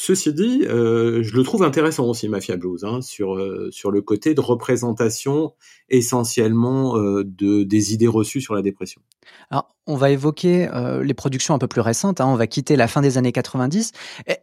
Ceci 0.00 0.32
dit, 0.32 0.64
euh, 0.64 1.24
je 1.24 1.36
le 1.36 1.42
trouve 1.42 1.64
intéressant 1.64 2.06
aussi 2.06 2.28
Mafia 2.28 2.56
Blues 2.56 2.84
hein, 2.84 3.00
sur 3.02 3.34
euh, 3.34 3.68
sur 3.72 3.90
le 3.90 4.00
côté 4.00 4.32
de 4.32 4.40
représentation 4.40 5.54
essentiellement 5.88 6.96
euh, 6.96 7.24
de 7.24 7.64
des 7.64 7.94
idées 7.94 8.06
reçues 8.06 8.40
sur 8.40 8.54
la 8.54 8.62
dépression. 8.62 9.02
Alors, 9.50 9.74
on 9.88 9.96
va 9.96 10.10
évoquer 10.10 10.68
les 11.02 11.14
productions 11.14 11.52
un 11.52 11.58
peu 11.58 11.66
plus 11.66 11.80
récentes. 11.80 12.20
Hein, 12.20 12.28
on 12.28 12.36
va 12.36 12.46
quitter 12.46 12.76
la 12.76 12.86
fin 12.86 13.00
des 13.00 13.18
années 13.18 13.32
90. 13.32 13.90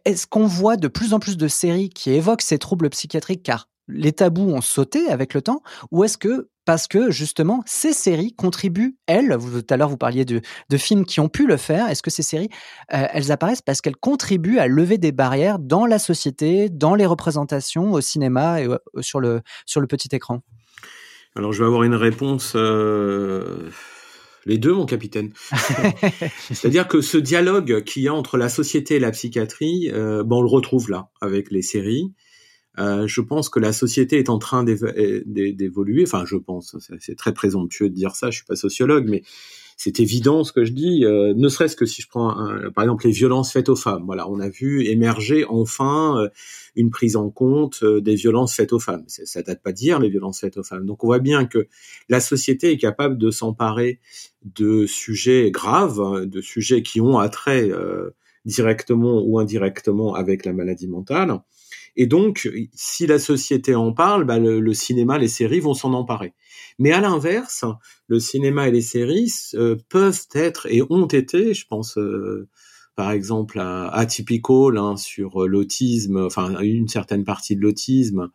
Est-ce 0.04 0.26
qu'on 0.26 0.46
voit 0.46 0.76
de 0.76 0.88
plus 0.88 1.14
en 1.14 1.20
plus 1.20 1.38
de 1.38 1.48
séries 1.48 1.88
qui 1.88 2.10
évoquent 2.10 2.42
ces 2.42 2.58
troubles 2.58 2.90
psychiatriques? 2.90 3.42
Car 3.42 3.70
les 3.88 4.12
tabous 4.12 4.50
ont 4.50 4.60
sauté 4.60 5.08
avec 5.08 5.32
le 5.32 5.40
temps, 5.40 5.62
ou 5.90 6.04
est-ce 6.04 6.18
que 6.18 6.50
parce 6.66 6.86
que 6.86 7.10
justement 7.10 7.62
ces 7.64 7.94
séries 7.94 8.34
contribuent 8.34 8.98
elles, 9.06 9.34
vous, 9.38 9.62
tout 9.62 9.72
à 9.72 9.78
l'heure 9.78 9.88
vous 9.88 9.96
parliez 9.96 10.26
de, 10.26 10.42
de, 10.68 10.76
films 10.76 11.06
qui 11.06 11.20
ont 11.20 11.30
pu 11.30 11.46
le 11.46 11.56
faire, 11.56 11.88
est-ce 11.88 12.02
que 12.02 12.10
ces 12.10 12.22
séries 12.22 12.50
euh, 12.92 13.06
elles 13.12 13.32
apparaissent 13.32 13.62
parce 13.62 13.80
qu'elles 13.80 13.96
contribuent 13.96 14.58
à 14.58 14.66
lever 14.66 14.98
des 14.98 15.12
barrières 15.12 15.58
dans 15.58 15.86
la 15.86 15.98
société, 15.98 16.68
dans 16.68 16.94
les 16.94 17.06
représentations 17.06 17.92
au 17.92 18.02
cinéma 18.02 18.60
et 18.60 18.68
sur 19.00 19.20
le 19.20 19.40
sur 19.64 19.80
le 19.80 19.86
petit 19.86 20.14
écran? 20.14 20.42
Alors 21.36 21.52
je 21.52 21.60
vais 21.60 21.66
avoir 21.66 21.84
une 21.84 21.94
réponse. 21.94 22.52
Euh... 22.54 23.70
Les 24.46 24.58
deux, 24.58 24.72
mon 24.72 24.86
capitaine. 24.86 25.32
C'est-à-dire 26.52 26.86
que 26.86 27.00
ce 27.00 27.18
dialogue 27.18 27.82
qu'il 27.82 28.04
y 28.04 28.08
a 28.08 28.14
entre 28.14 28.36
la 28.36 28.48
société 28.48 28.94
et 28.94 29.00
la 29.00 29.10
psychiatrie, 29.10 29.90
euh, 29.92 30.22
bon, 30.22 30.38
on 30.38 30.42
le 30.42 30.48
retrouve 30.48 30.88
là 30.88 31.08
avec 31.20 31.50
les 31.50 31.62
séries. 31.62 32.12
Euh, 32.78 33.06
je 33.06 33.20
pense 33.20 33.48
que 33.48 33.58
la 33.58 33.72
société 33.72 34.18
est 34.18 34.28
en 34.28 34.38
train 34.38 34.64
d'évoluer. 34.64 36.04
Enfin, 36.04 36.24
je 36.26 36.36
pense, 36.36 36.76
c'est 37.00 37.16
très 37.16 37.32
présomptueux 37.32 37.88
de 37.88 37.94
dire 37.94 38.14
ça. 38.14 38.30
Je 38.30 38.36
suis 38.36 38.46
pas 38.46 38.56
sociologue, 38.56 39.06
mais 39.08 39.22
c'est 39.76 40.00
évident 40.00 40.42
ce 40.42 40.52
que 40.52 40.64
je 40.64 40.72
dis, 40.72 41.04
euh, 41.04 41.34
ne 41.36 41.48
serait-ce 41.48 41.76
que 41.76 41.84
si 41.84 42.00
je 42.00 42.08
prends 42.08 42.34
par 42.74 42.84
exemple 42.84 43.06
les 43.06 43.12
violences 43.12 43.52
faites 43.52 43.68
aux 43.68 43.76
femmes. 43.76 44.04
Voilà, 44.06 44.28
on 44.28 44.40
a 44.40 44.48
vu 44.48 44.86
émerger 44.86 45.44
enfin 45.48 46.18
euh, 46.18 46.28
une 46.76 46.90
prise 46.90 47.14
en 47.16 47.28
compte 47.28 47.80
euh, 47.82 48.00
des 48.00 48.14
violences 48.14 48.54
faites 48.54 48.72
aux 48.72 48.78
femmes. 48.78 49.04
Ça 49.06 49.42
date 49.42 49.62
pas 49.62 49.72
d'hier 49.72 50.00
les 50.00 50.08
violences 50.08 50.40
faites 50.40 50.56
aux 50.56 50.62
femmes. 50.62 50.86
Donc 50.86 51.04
on 51.04 51.08
voit 51.08 51.18
bien 51.18 51.44
que 51.44 51.68
la 52.08 52.20
société 52.20 52.72
est 52.72 52.78
capable 52.78 53.18
de 53.18 53.30
s'emparer 53.30 54.00
de 54.44 54.86
sujets 54.86 55.50
graves, 55.50 56.24
de 56.24 56.40
sujets 56.40 56.82
qui 56.82 57.02
ont 57.02 57.18
attrait 57.18 57.70
directement 58.46 59.22
ou 59.22 59.38
indirectement 59.38 60.14
avec 60.14 60.46
la 60.46 60.52
maladie 60.52 60.88
mentale. 60.88 61.40
Et 61.96 62.06
donc, 62.06 62.48
si 62.74 63.06
la 63.06 63.18
société 63.18 63.74
en 63.74 63.92
parle, 63.92 64.24
bah, 64.24 64.38
le 64.38 64.74
cinéma, 64.74 65.18
les 65.18 65.28
séries 65.28 65.60
vont 65.60 65.74
s'en 65.74 65.92
emparer. 65.94 66.34
Mais 66.78 66.92
à 66.92 67.00
l'inverse, 67.00 67.64
le 68.08 68.20
cinéma 68.20 68.68
et 68.68 68.70
les 68.70 68.82
séries 68.82 69.32
euh, 69.54 69.76
peuvent 69.88 70.26
être 70.34 70.66
et 70.70 70.82
ont 70.90 71.06
été, 71.06 71.54
je 71.54 71.66
pense, 71.66 71.96
euh, 71.96 72.48
par 72.96 73.10
exemple 73.12 73.58
à 73.58 73.88
Atypical 73.88 74.76
hein, 74.76 74.96
sur 74.96 75.42
euh, 75.42 75.46
l'autisme, 75.46 76.18
enfin 76.26 76.58
une 76.60 76.88
certaine 76.88 77.24
partie 77.24 77.56
de 77.56 77.62
l'autisme, 77.62 78.30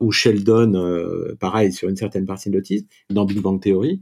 ou 0.00 0.10
Sheldon, 0.10 1.36
pareil 1.38 1.72
sur 1.72 1.88
une 1.88 1.96
certaine 1.96 2.26
partie 2.26 2.50
de 2.50 2.56
l'autisme, 2.56 2.86
dans 3.10 3.24
Big 3.24 3.38
Bang 3.38 3.60
Theory, 3.60 4.00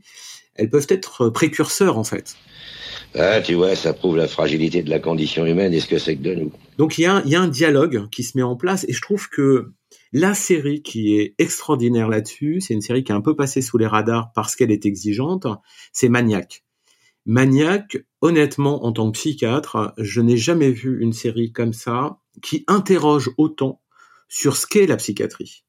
elles 0.55 0.71
peuvent 0.71 0.87
être 0.89 1.29
précurseurs 1.29 1.99
en 1.99 2.05
fait. 2.05 2.37
Ah, 3.15 3.43
tu 3.43 3.55
vois, 3.55 3.75
ça 3.77 3.93
prouve 3.93 4.17
la 4.17 4.29
fragilité 4.29 4.83
de 4.83 4.89
la 4.89 4.99
condition 4.99 5.45
humaine 5.45 5.75
et 5.75 5.81
ce 5.81 5.87
que 5.87 5.99
c'est 5.99 6.17
que 6.17 6.23
de 6.23 6.35
nous. 6.35 6.53
Donc 6.83 6.99
il 6.99 7.03
y 7.03 7.07
a, 7.07 7.23
un 7.41 7.47
dialogue 7.47 8.09
qui 8.11 8.25
se 8.25 8.37
met 8.37 8.43
en 8.43 8.57
place 8.57 8.85
et 8.89 8.93
je 8.93 9.01
trouve 9.01 9.29
que 9.29 9.71
la 10.13 10.35
série 10.35 10.83
qui 10.83 11.15
est 11.15 11.37
extraordinaire 11.39 12.09
là-dessus, 12.09 12.61
c'est 12.61 12.75
une 12.75 12.81
série 12.81 13.05
qui 13.05 13.13
est 13.13 13.15
un 13.15 13.21
peu 13.21 13.37
passée 13.37 13.63
sous 13.63 13.79
les 13.79 13.87
radars 13.87 14.33
parce 14.35 14.57
qu'elle 14.57 14.73
est 14.73 14.85
exigeante, 14.85 15.47
c'est 15.93 16.09
Maniac. 16.09 16.65
Maniac, 17.25 17.99
honnêtement, 18.21 18.85
en 18.85 18.91
tant 18.91 19.13
que 19.13 19.17
psychiatre, 19.17 19.95
je 19.97 20.21
n'ai 20.21 20.37
jamais 20.37 20.73
vu 20.73 21.01
une 21.01 21.13
série 21.13 21.53
comme 21.53 21.73
ça 21.73 22.19
qui 22.43 22.65
interroge 22.67 23.31
autant 23.39 23.81
sur 24.29 24.57
ce 24.57 24.67
qu'est 24.67 24.89
la 24.89 24.97
psychiatrie. 24.97 25.63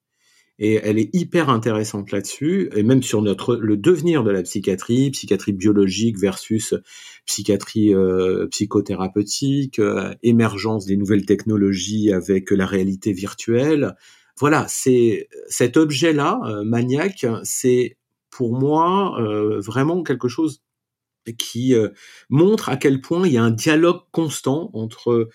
Et 0.59 0.75
elle 0.83 0.99
est 0.99 1.09
hyper 1.13 1.49
intéressante 1.49 2.11
là-dessus, 2.11 2.69
et 2.75 2.83
même 2.83 3.01
sur 3.01 3.23
notre 3.23 3.55
le 3.55 3.75
devenir 3.75 4.23
de 4.23 4.29
la 4.29 4.43
psychiatrie, 4.43 5.09
psychiatrie 5.09 5.51
biologique 5.51 6.19
versus 6.19 6.75
psychiatrie 7.25 7.93
euh, 7.95 8.47
psychothérapeutique, 8.47 9.79
euh, 9.79 10.13
émergence 10.21 10.85
des 10.85 10.95
nouvelles 10.95 11.25
technologies 11.25 12.13
avec 12.13 12.51
la 12.51 12.67
réalité 12.67 13.13
virtuelle, 13.13 13.95
voilà, 14.39 14.65
c'est 14.67 15.27
cet 15.47 15.77
objet-là, 15.77 16.39
euh, 16.45 16.63
maniaque, 16.63 17.25
c'est 17.43 17.97
pour 18.29 18.57
moi 18.57 19.19
euh, 19.21 19.59
vraiment 19.59 20.03
quelque 20.03 20.27
chose 20.27 20.61
qui 21.37 21.73
montre 22.29 22.67
à 22.67 22.75
quel 22.75 22.99
point 22.99 23.25
il 23.25 23.31
y 23.31 23.37
a 23.37 23.43
un 23.43 23.51
dialogue 23.51 24.01
constant 24.11 24.69
entre 24.73 25.29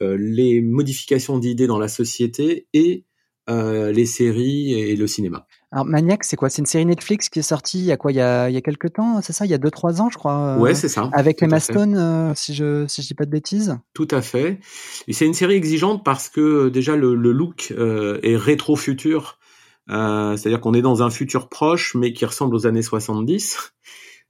les 0.00 0.62
modifications 0.62 1.38
d'idées 1.38 1.66
dans 1.66 1.78
la 1.78 1.88
société 1.88 2.66
et 2.72 3.04
les 3.48 4.06
séries 4.06 4.72
et 4.72 4.96
le 4.96 5.06
cinéma. 5.06 5.46
Alors 5.74 5.86
Maniac, 5.86 6.22
c'est 6.22 6.36
quoi? 6.36 6.50
C'est 6.50 6.62
une 6.62 6.66
série 6.66 6.86
Netflix 6.86 7.28
qui 7.28 7.40
est 7.40 7.42
sortie 7.42 7.80
il 7.80 7.84
y 7.86 7.90
a 7.90 7.96
quoi? 7.96 8.12
Il 8.12 8.14
y 8.14 8.20
a, 8.20 8.48
il 8.48 8.54
y 8.54 8.56
a 8.56 8.60
quelques 8.60 8.92
temps, 8.92 9.20
c'est 9.22 9.32
ça? 9.32 9.44
Il 9.44 9.50
y 9.50 9.54
a 9.54 9.58
2-3 9.58 10.00
ans, 10.00 10.08
je 10.08 10.16
crois. 10.16 10.36
Euh, 10.36 10.58
ouais, 10.58 10.72
c'est 10.72 10.88
ça. 10.88 11.10
Avec 11.12 11.42
Emma 11.42 11.58
Stone, 11.58 11.96
euh, 11.96 12.32
si 12.36 12.54
je 12.54 12.86
si 12.86 13.02
je 13.02 13.08
dis 13.08 13.14
pas 13.14 13.24
de 13.24 13.30
bêtises. 13.30 13.76
Tout 13.92 14.06
à 14.12 14.22
fait. 14.22 14.60
Et 15.08 15.12
c'est 15.12 15.26
une 15.26 15.34
série 15.34 15.54
exigeante 15.54 16.04
parce 16.04 16.28
que 16.28 16.40
euh, 16.40 16.70
déjà 16.70 16.94
le, 16.94 17.16
le 17.16 17.32
look 17.32 17.72
est 17.72 18.36
rétro-futur. 18.36 19.40
C'est-à-dire 19.88 20.60
qu'on 20.60 20.74
est 20.74 20.82
dans 20.82 21.02
un 21.02 21.10
futur 21.10 21.48
proche, 21.48 21.96
mais 21.96 22.12
qui 22.12 22.24
ressemble 22.24 22.54
aux 22.54 22.68
années 22.68 22.82
70. 22.82 23.74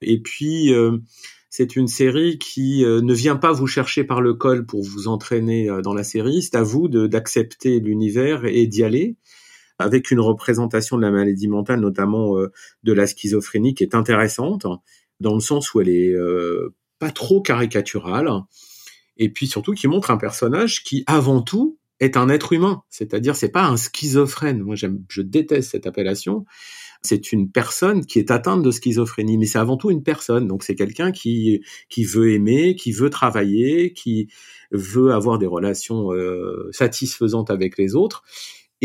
Et 0.01 0.23
puis 0.23 0.73
c'est 1.57 1.77
une 1.77 1.87
série 1.87 2.37
qui 2.39 2.85
ne 2.85 3.15
vient 3.15 3.37
pas 3.37 3.53
vous 3.53 3.69
chercher 3.69 4.03
par 4.03 4.21
le 4.21 4.35
col 4.35 4.67
pour 4.67 4.83
vous 4.83 5.07
entraîner 5.07 5.71
dans 5.85 5.95
la 5.95 6.03
série. 6.03 6.43
C'est 6.43 6.57
à 6.57 6.65
vous 6.65 6.89
d'accepter 6.89 7.79
l'univers 7.79 8.45
et 8.45 8.67
d'y 8.67 8.83
aller 8.83 9.15
avec 9.79 10.11
une 10.11 10.19
représentation 10.19 10.97
de 10.97 11.03
la 11.03 11.13
maladie 11.13 11.47
mentale, 11.47 11.79
notamment 11.79 12.37
euh, 12.37 12.51
de 12.83 12.93
la 12.93 13.07
schizophrénie, 13.07 13.75
qui 13.75 13.85
est 13.85 13.95
intéressante, 13.95 14.67
dans 15.21 15.35
le 15.35 15.41
sens 15.41 15.73
où 15.75 15.81
elle 15.81 15.91
est 15.91 16.13
euh, 16.13 16.75
pas 16.99 17.13
trop 17.13 17.41
caricaturale, 17.41 18.29
et 19.17 19.29
puis 19.29 19.47
surtout 19.47 19.75
qui 19.75 19.87
montre 19.87 20.11
un 20.11 20.17
personnage 20.17 20.83
qui, 20.83 21.05
avant 21.07 21.41
tout, 21.41 21.79
est 22.01 22.17
un 22.17 22.31
être 22.31 22.53
humain. 22.53 22.83
C'est-à-dire, 22.91 23.37
c'est 23.37 23.49
pas 23.49 23.65
un 23.65 23.77
schizophrène. 23.77 24.61
Moi, 24.61 24.75
je 24.75 25.23
déteste 25.23 25.71
cette 25.71 25.87
appellation. 25.87 26.45
C'est 27.05 27.33
une 27.33 27.51
personne 27.51 28.07
qui 28.07 28.19
est 28.19 28.31
atteinte 28.31 28.63
de 28.63 28.71
schizophrénie, 28.71 29.37
mais 29.39 29.47
c'est 29.47 29.59
avant 29.59 29.77
tout 29.77 29.91
une 29.91 30.03
personne. 30.03 30.49
Donc, 30.49 30.63
c'est 30.65 30.75
quelqu'un 30.75 31.13
qui 31.13 31.63
qui 31.91 32.05
veut 32.05 32.33
aimer, 32.33 32.77
qui 32.77 32.93
veut 32.93 33.11
travailler, 33.11 33.93
qui 33.93 34.29
veut 34.73 35.13
avoir 35.13 35.39
des 35.39 35.47
relations 35.47 36.13
euh, 36.13 36.71
satisfaisantes 36.73 37.51
avec 37.51 37.79
les 37.79 37.95
autres 37.95 38.25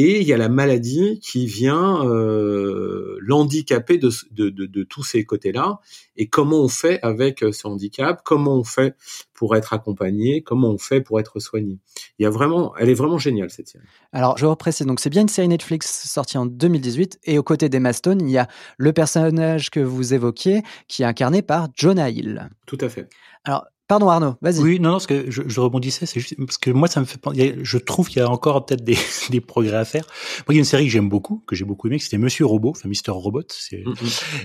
et 0.02 0.22
il 0.22 0.28
y 0.28 0.32
a 0.32 0.38
la 0.38 0.48
maladie 0.48 1.20
qui 1.20 1.46
vient 1.46 2.06
euh, 2.06 3.18
l'handicaper 3.20 3.98
de, 3.98 4.10
de, 4.32 4.50
de, 4.50 4.66
de, 4.66 4.84
tous 4.84 5.04
ces 5.04 5.26
côtés-là. 5.26 5.82
Et 6.16 6.30
comment 6.30 6.62
on 6.62 6.70
fait 6.70 7.00
avec 7.02 7.44
ce 7.52 7.68
handicap? 7.68 8.22
Comment 8.24 8.56
on 8.56 8.64
fait 8.64 8.96
pour 9.34 9.58
être 9.58 9.74
accompagné? 9.74 10.42
Comment 10.42 10.70
on 10.70 10.78
fait 10.78 11.02
pour 11.02 11.20
être 11.20 11.42
soigné? 11.42 11.80
Il 12.18 12.24
y 12.24 12.26
a 12.26 12.30
vraiment, 12.30 12.74
elle 12.78 12.88
est 12.88 12.94
vraiment 12.94 13.18
géniale 13.18 13.50
cette 13.50 13.68
série. 13.68 13.84
Alors 14.14 14.38
je 14.38 14.46
reprécise, 14.46 14.88
donc 14.88 15.02
c'est 15.02 15.10
bien 15.10 15.24
une 15.24 15.28
série 15.28 15.50
Netflix 15.50 16.10
sortie 16.10 16.38
en 16.38 16.46
2018 16.46 17.20
et 17.26 17.38
aux 17.38 17.44
côtés 17.44 17.68
d'Emma 17.68 17.92
Stone, 17.92 18.22
il 18.22 18.32
y 18.32 18.38
a 18.38 18.48
le 18.78 18.94
personnage 18.94 19.70
que 19.70 19.82
vous 19.82 20.14
évoquiez 20.14 20.64
qui 20.88 21.04
est 21.04 21.08
incarné 21.08 21.42
par 21.42 21.68
Jonah 21.76 22.10
Hill. 22.10 22.50
Tout 22.66 22.78
à 22.80 22.88
fait. 22.88 23.10
Alors 23.44 23.66
Pardon 23.90 24.08
Arnaud, 24.08 24.36
vas-y. 24.44 24.60
Oui, 24.60 24.80
non, 24.80 24.90
non, 24.90 24.96
parce 24.96 25.08
que 25.08 25.32
je, 25.32 25.42
je 25.48 25.60
rebondissais, 25.60 26.06
c'est 26.06 26.20
juste 26.20 26.36
parce 26.38 26.60
que 26.60 26.70
moi 26.70 26.88
ça 26.88 27.00
me 27.00 27.06
fait, 27.06 27.20
je 27.64 27.78
trouve 27.80 28.08
qu'il 28.08 28.20
y 28.20 28.22
a 28.22 28.30
encore 28.30 28.64
peut-être 28.64 28.84
des, 28.84 28.96
des, 29.32 29.42
progrès 29.42 29.78
à 29.78 29.84
faire. 29.84 30.06
Moi, 30.06 30.54
il 30.54 30.54
y 30.54 30.58
a 30.58 30.60
une 30.60 30.66
série 30.66 30.86
que 30.86 30.92
j'aime 30.92 31.10
beaucoup, 31.10 31.44
que 31.48 31.56
j'ai 31.56 31.66
beaucoup 31.66 31.88
aimé, 31.88 31.98
c'était 31.98 32.20
Monsieur 32.20 32.46
Robot, 32.46 32.70
enfin 32.70 32.88
Mister 32.88 33.10
Robot. 33.10 33.48
Mm, 33.72 33.90
mm. 33.90 33.96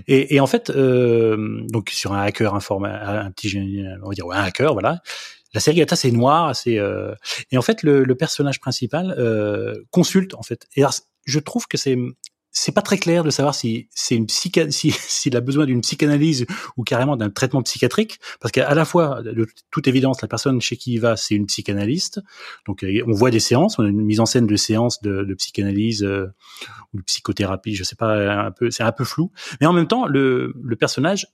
Et, 0.08 0.34
et, 0.34 0.40
en 0.40 0.46
fait, 0.46 0.70
euh, 0.70 1.60
donc 1.68 1.90
sur 1.90 2.14
un 2.14 2.22
hacker 2.22 2.54
informé, 2.54 2.88
un 2.88 3.30
petit, 3.32 3.84
on 4.02 4.08
va 4.08 4.14
dire 4.14 4.24
ouais, 4.24 4.34
un 4.34 4.44
hacker, 4.44 4.72
voilà. 4.72 5.02
La 5.52 5.60
série 5.60 5.80
est 5.80 5.92
assez 5.92 6.10
noire, 6.10 6.46
assez. 6.46 6.78
Euh, 6.78 7.14
et 7.50 7.58
en 7.58 7.62
fait, 7.62 7.82
le, 7.82 8.02
le 8.02 8.14
personnage 8.14 8.60
principal 8.60 9.14
euh, 9.18 9.74
consulte 9.90 10.34
en 10.36 10.42
fait. 10.42 10.66
Et 10.74 10.80
alors, 10.80 10.94
je 11.26 11.38
trouve 11.38 11.66
que 11.66 11.76
c'est 11.76 11.98
c'est 12.56 12.72
pas 12.72 12.82
très 12.82 12.98
clair 12.98 13.24
de 13.24 13.30
savoir 13.30 13.54
si 13.54 13.88
c'est 13.90 14.14
une 14.14 14.26
psycha, 14.26 14.70
si 14.70 14.92
s'il 14.92 15.36
a 15.36 15.40
besoin 15.40 15.66
d'une 15.66 15.82
psychanalyse 15.82 16.46
ou 16.76 16.84
carrément 16.84 17.16
d'un 17.16 17.28
traitement 17.28 17.62
psychiatrique, 17.62 18.20
parce 18.40 18.52
qu'à 18.52 18.72
la 18.74 18.84
fois, 18.84 19.22
de 19.22 19.46
toute 19.70 19.88
évidence, 19.88 20.22
la 20.22 20.28
personne 20.28 20.60
chez 20.60 20.76
qui 20.76 20.94
il 20.94 21.00
va, 21.00 21.16
c'est 21.16 21.34
une 21.34 21.46
psychanalyste. 21.46 22.20
Donc, 22.66 22.84
euh, 22.84 23.02
on 23.06 23.12
voit 23.12 23.30
des 23.30 23.40
séances, 23.40 23.78
on 23.78 23.84
a 23.84 23.88
une 23.88 24.00
mise 24.00 24.20
en 24.20 24.26
scène 24.26 24.46
de 24.46 24.56
séances 24.56 25.02
de, 25.02 25.24
de 25.24 25.34
psychanalyse 25.34 26.04
euh, 26.04 26.32
ou 26.94 26.98
de 26.98 27.02
psychothérapie, 27.02 27.74
je 27.74 27.82
sais 27.82 27.96
pas, 27.96 28.46
un 28.46 28.52
peu, 28.52 28.70
c'est 28.70 28.84
un 28.84 28.92
peu 28.92 29.04
flou. 29.04 29.32
Mais 29.60 29.66
en 29.66 29.72
même 29.72 29.88
temps, 29.88 30.06
le, 30.06 30.54
le 30.62 30.76
personnage, 30.76 31.26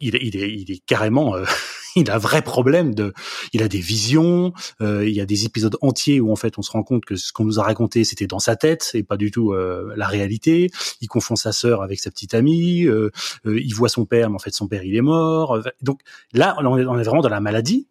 il, 0.00 0.16
il, 0.20 0.36
est, 0.36 0.52
il 0.52 0.70
est 0.70 0.84
carrément 0.84 1.36
euh, 1.36 1.44
il 1.96 2.10
a 2.10 2.16
un 2.16 2.18
vrai 2.18 2.42
problème 2.42 2.94
de, 2.94 3.12
il 3.52 3.62
a 3.62 3.68
des 3.68 3.78
visions, 3.78 4.52
euh, 4.80 5.06
il 5.06 5.14
y 5.14 5.20
a 5.20 5.26
des 5.26 5.44
épisodes 5.44 5.76
entiers 5.80 6.20
où 6.20 6.32
en 6.32 6.36
fait 6.36 6.58
on 6.58 6.62
se 6.62 6.70
rend 6.70 6.82
compte 6.82 7.04
que 7.04 7.16
ce 7.16 7.32
qu'on 7.32 7.44
nous 7.44 7.60
a 7.60 7.62
raconté 7.62 8.04
c'était 8.04 8.26
dans 8.26 8.38
sa 8.38 8.56
tête 8.56 8.90
et 8.94 9.02
pas 9.02 9.16
du 9.16 9.30
tout 9.30 9.52
euh, 9.52 9.92
la 9.96 10.06
réalité. 10.06 10.70
Il 11.00 11.08
confond 11.08 11.36
sa 11.36 11.52
sœur 11.52 11.82
avec 11.82 12.00
sa 12.00 12.10
petite 12.10 12.34
amie, 12.34 12.84
euh, 12.86 13.10
il 13.44 13.74
voit 13.74 13.88
son 13.88 14.06
père 14.06 14.30
mais 14.30 14.36
en 14.36 14.40
fait 14.40 14.52
son 14.52 14.68
père 14.68 14.84
il 14.84 14.96
est 14.96 15.02
mort. 15.02 15.60
Donc 15.82 16.00
là 16.32 16.56
on 16.60 16.78
est, 16.78 16.84
on 16.84 16.98
est 16.98 17.04
vraiment 17.04 17.22
dans 17.22 17.28
la 17.28 17.40
maladie. 17.40 17.88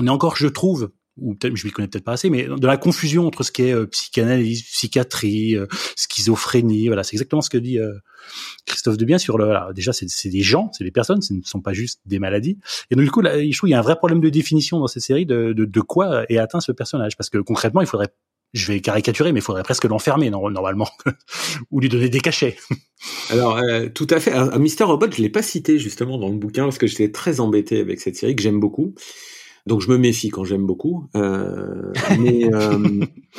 On 0.00 0.06
est 0.06 0.10
encore, 0.10 0.36
je 0.36 0.46
trouve, 0.46 0.90
ou 1.18 1.34
peut-être 1.34 1.56
je 1.56 1.66
m'y 1.66 1.72
connais 1.72 1.88
peut-être 1.88 2.04
pas 2.04 2.12
assez, 2.12 2.30
mais 2.30 2.44
de 2.44 2.66
la 2.66 2.76
confusion 2.76 3.26
entre 3.26 3.42
ce 3.42 3.50
qui 3.50 3.62
est 3.62 3.72
euh, 3.72 3.86
psychanalyse, 3.86 4.62
psychiatrie, 4.62 5.56
euh, 5.56 5.66
schizophrénie, 5.96 6.88
voilà, 6.88 7.04
c'est 7.04 7.14
exactement 7.14 7.40
ce 7.40 7.50
que 7.50 7.58
dit 7.58 7.78
euh, 7.78 7.94
Christophe 8.66 8.96
Debien 8.96 9.18
sur 9.18 9.38
le. 9.38 9.44
Voilà, 9.46 9.70
déjà, 9.74 9.92
c'est 9.92 10.28
des 10.28 10.42
gens, 10.42 10.70
c'est 10.72 10.84
des 10.84 10.90
personnes, 10.90 11.22
ce 11.22 11.32
ne 11.32 11.40
sont 11.42 11.60
pas 11.60 11.72
juste 11.72 12.00
des 12.06 12.18
maladies. 12.18 12.58
Et 12.90 12.96
donc 12.96 13.04
du 13.04 13.10
coup, 13.10 13.22
là, 13.22 13.38
je 13.38 13.56
trouve 13.56 13.68
qu'il 13.68 13.72
y 13.72 13.74
a 13.74 13.78
un 13.78 13.82
vrai 13.82 13.96
problème 13.96 14.20
de 14.20 14.28
définition 14.28 14.78
dans 14.78 14.86
cette 14.86 15.02
série 15.02 15.26
de, 15.26 15.52
de, 15.52 15.64
de 15.64 15.80
quoi 15.80 16.24
est 16.30 16.38
atteint 16.38 16.60
ce 16.60 16.72
personnage, 16.72 17.16
parce 17.16 17.30
que 17.30 17.38
concrètement, 17.38 17.80
il 17.80 17.86
faudrait 17.86 18.12
je 18.52 18.68
vais 18.68 18.80
caricaturer, 18.80 19.32
mais 19.32 19.40
il 19.40 19.42
faudrait 19.42 19.64
presque 19.64 19.84
l'enfermer 19.84 20.30
normalement, 20.30 20.88
ou 21.70 21.80
lui 21.80 21.90
donner 21.90 22.08
des 22.08 22.20
cachets. 22.20 22.56
Alors, 23.30 23.60
tout 23.92 24.06
à 24.08 24.18
fait. 24.18 24.32
Un, 24.32 24.58
Mister 24.58 24.84
Robot, 24.84 25.10
je 25.10 25.20
l'ai 25.20 25.28
pas 25.28 25.42
cité 25.42 25.78
justement 25.78 26.16
dans 26.16 26.28
le 26.28 26.36
bouquin 26.36 26.62
parce 26.62 26.78
que 26.78 26.86
j'étais 26.86 27.10
très 27.10 27.40
embêté 27.40 27.80
avec 27.80 28.00
cette 28.00 28.16
série 28.16 28.34
que 28.34 28.42
j'aime 28.42 28.60
beaucoup. 28.60 28.94
Donc 29.66 29.80
je 29.80 29.90
me 29.90 29.98
méfie 29.98 30.28
quand 30.28 30.44
j'aime 30.44 30.64
beaucoup. 30.64 31.04
Euh, 31.16 31.92
mais 32.20 32.52
euh, 32.54 32.78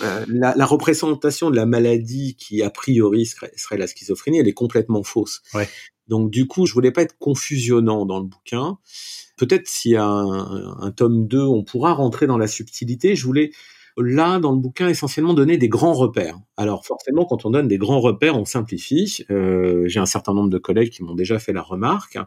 euh, 0.04 0.26
la, 0.28 0.54
la, 0.56 0.66
représentation 0.66 1.50
de 1.50 1.56
la 1.56 1.66
maladie 1.66 2.36
qui 2.36 2.62
a 2.62 2.70
priori 2.70 3.26
serait, 3.26 3.52
serait, 3.56 3.78
la 3.78 3.88
schizophrénie, 3.88 4.40
elle 4.40 4.48
est 4.48 4.54
complètement 4.54 5.04
fausse. 5.04 5.42
Ouais. 5.54 5.68
Donc 6.08 6.30
du 6.30 6.46
coup, 6.46 6.66
je 6.66 6.74
voulais 6.74 6.92
pas 6.92 7.02
être 7.02 7.18
confusionnant 7.18 8.06
dans 8.06 8.20
le 8.20 8.26
bouquin. 8.26 8.78
Peut-être 9.38 9.68
s'il 9.68 9.92
y 9.92 9.98
a 9.98 10.06
un, 10.06 10.82
un, 10.82 10.92
tome 10.92 11.28
2, 11.28 11.42
on 11.42 11.64
pourra 11.64 11.94
rentrer 11.94 12.28
dans 12.28 12.38
la 12.38 12.48
subtilité. 12.48 13.16
Je 13.16 13.26
voulais 13.26 13.52
là, 13.98 14.40
dans 14.40 14.52
le 14.52 14.60
bouquin, 14.60 14.88
essentiellement 14.88 15.34
donner 15.34 15.58
des 15.58 15.70
grands 15.70 15.94
repères. 15.94 16.38
Alors 16.56 16.86
forcément, 16.86 17.26
quand 17.26 17.46
on 17.46 17.50
donne 17.50 17.68
des 17.68 17.78
grands 17.78 18.00
repères, 18.00 18.38
on 18.38 18.46
simplifie. 18.46 19.26
Euh, 19.32 19.88
J'ai 19.88 20.00
un 20.00 20.06
certain 20.06 20.34
nombre 20.34 20.50
de 20.50 20.58
collègues 20.58 20.92
qui 20.92 21.04
m'ont 21.04 21.16
déjà 21.16 21.40
fait 21.40 21.54
la 21.54 21.62
remarque. 21.62 22.18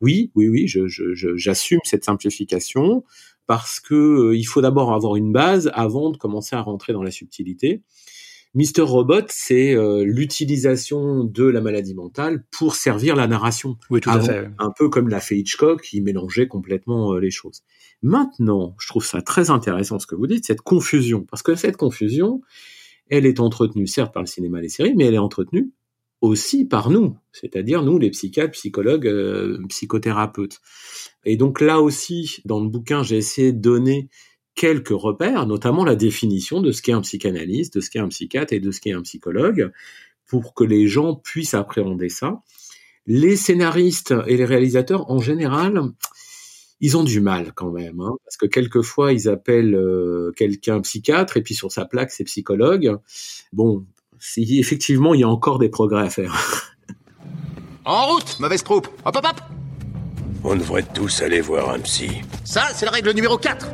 Oui, 0.00 0.30
oui, 0.34 0.48
oui, 0.48 0.66
j'assume 0.66 1.78
je, 1.82 1.86
je, 1.86 1.90
cette 1.90 2.04
simplification 2.04 3.04
parce 3.46 3.80
que 3.80 3.94
euh, 3.94 4.36
il 4.36 4.44
faut 4.44 4.60
d'abord 4.60 4.92
avoir 4.92 5.16
une 5.16 5.32
base 5.32 5.70
avant 5.74 6.10
de 6.10 6.16
commencer 6.16 6.56
à 6.56 6.60
rentrer 6.60 6.92
dans 6.92 7.02
la 7.02 7.10
subtilité. 7.10 7.82
Mister 8.54 8.82
Robot, 8.82 9.26
c'est 9.30 9.74
euh, 9.74 10.04
l'utilisation 10.04 11.24
de 11.24 11.44
la 11.44 11.60
maladie 11.60 11.94
mentale 11.94 12.44
pour 12.52 12.76
servir 12.76 13.16
la 13.16 13.26
narration. 13.26 13.76
Oui, 13.90 14.00
tout 14.00 14.10
à 14.10 14.20
fait. 14.20 14.48
Un 14.58 14.70
peu 14.70 14.88
comme 14.88 15.08
l'a 15.08 15.18
fait 15.18 15.36
Hitchcock, 15.36 15.82
qui 15.82 16.00
mélangeait 16.00 16.46
complètement 16.46 17.14
euh, 17.14 17.18
les 17.18 17.32
choses. 17.32 17.62
Maintenant, 18.02 18.76
je 18.78 18.86
trouve 18.86 19.04
ça 19.04 19.22
très 19.22 19.50
intéressant 19.50 19.98
ce 19.98 20.06
que 20.06 20.14
vous 20.14 20.28
dites, 20.28 20.46
cette 20.46 20.60
confusion, 20.60 21.26
parce 21.28 21.42
que 21.42 21.56
cette 21.56 21.76
confusion, 21.76 22.42
elle 23.10 23.26
est 23.26 23.40
entretenue 23.40 23.88
certes 23.88 24.14
par 24.14 24.22
le 24.22 24.28
cinéma 24.28 24.60
et 24.60 24.62
les 24.62 24.68
séries, 24.68 24.94
mais 24.94 25.06
elle 25.06 25.14
est 25.14 25.18
entretenue 25.18 25.72
aussi 26.24 26.64
par 26.64 26.90
nous, 26.90 27.16
c'est-à-dire 27.32 27.82
nous, 27.82 27.98
les 27.98 28.10
psychiatres, 28.10 28.52
psychologues, 28.52 29.06
euh, 29.06 29.58
psychothérapeutes. 29.68 30.60
Et 31.24 31.36
donc 31.36 31.60
là 31.60 31.80
aussi, 31.80 32.38
dans 32.46 32.60
le 32.60 32.68
bouquin, 32.68 33.02
j'ai 33.02 33.18
essayé 33.18 33.52
de 33.52 33.60
donner 33.60 34.08
quelques 34.54 34.88
repères, 34.88 35.46
notamment 35.46 35.84
la 35.84 35.96
définition 35.96 36.62
de 36.62 36.72
ce 36.72 36.80
qu'est 36.80 36.92
un 36.92 37.02
psychanalyste, 37.02 37.74
de 37.74 37.80
ce 37.80 37.90
qu'est 37.90 37.98
un 37.98 38.08
psychiatre 38.08 38.54
et 38.54 38.60
de 38.60 38.70
ce 38.70 38.80
qu'est 38.80 38.92
un 38.92 39.02
psychologue, 39.02 39.70
pour 40.26 40.54
que 40.54 40.64
les 40.64 40.88
gens 40.88 41.14
puissent 41.14 41.54
appréhender 41.54 42.08
ça. 42.08 42.40
Les 43.06 43.36
scénaristes 43.36 44.14
et 44.26 44.38
les 44.38 44.46
réalisateurs, 44.46 45.10
en 45.10 45.18
général, 45.18 45.82
ils 46.80 46.96
ont 46.96 47.04
du 47.04 47.20
mal 47.20 47.52
quand 47.54 47.70
même, 47.70 48.00
hein, 48.00 48.16
parce 48.24 48.38
que 48.38 48.46
quelquefois 48.46 49.12
ils 49.12 49.28
appellent 49.28 49.74
euh, 49.74 50.32
quelqu'un 50.36 50.80
psychiatre 50.80 51.36
et 51.36 51.42
puis 51.42 51.54
sur 51.54 51.70
sa 51.70 51.84
plaque 51.84 52.10
c'est 52.10 52.24
psychologue. 52.24 52.96
Bon, 53.52 53.84
si 54.18 54.58
effectivement 54.58 55.14
il 55.14 55.20
y 55.20 55.24
a 55.24 55.28
encore 55.28 55.58
des 55.58 55.68
progrès 55.68 56.02
à 56.02 56.10
faire. 56.10 56.34
En 57.86 58.06
route, 58.06 58.40
mauvaise 58.40 58.62
troupe. 58.64 58.88
Hop 59.04 59.16
hop 59.16 59.26
hop. 59.28 59.40
On 60.42 60.56
devrait 60.56 60.84
tous 60.94 61.20
aller 61.20 61.42
voir 61.42 61.68
un 61.68 61.80
psy. 61.80 62.22
Ça, 62.42 62.62
c'est 62.72 62.86
la 62.86 62.92
règle 62.92 63.12
numéro 63.12 63.36
4. 63.36 63.66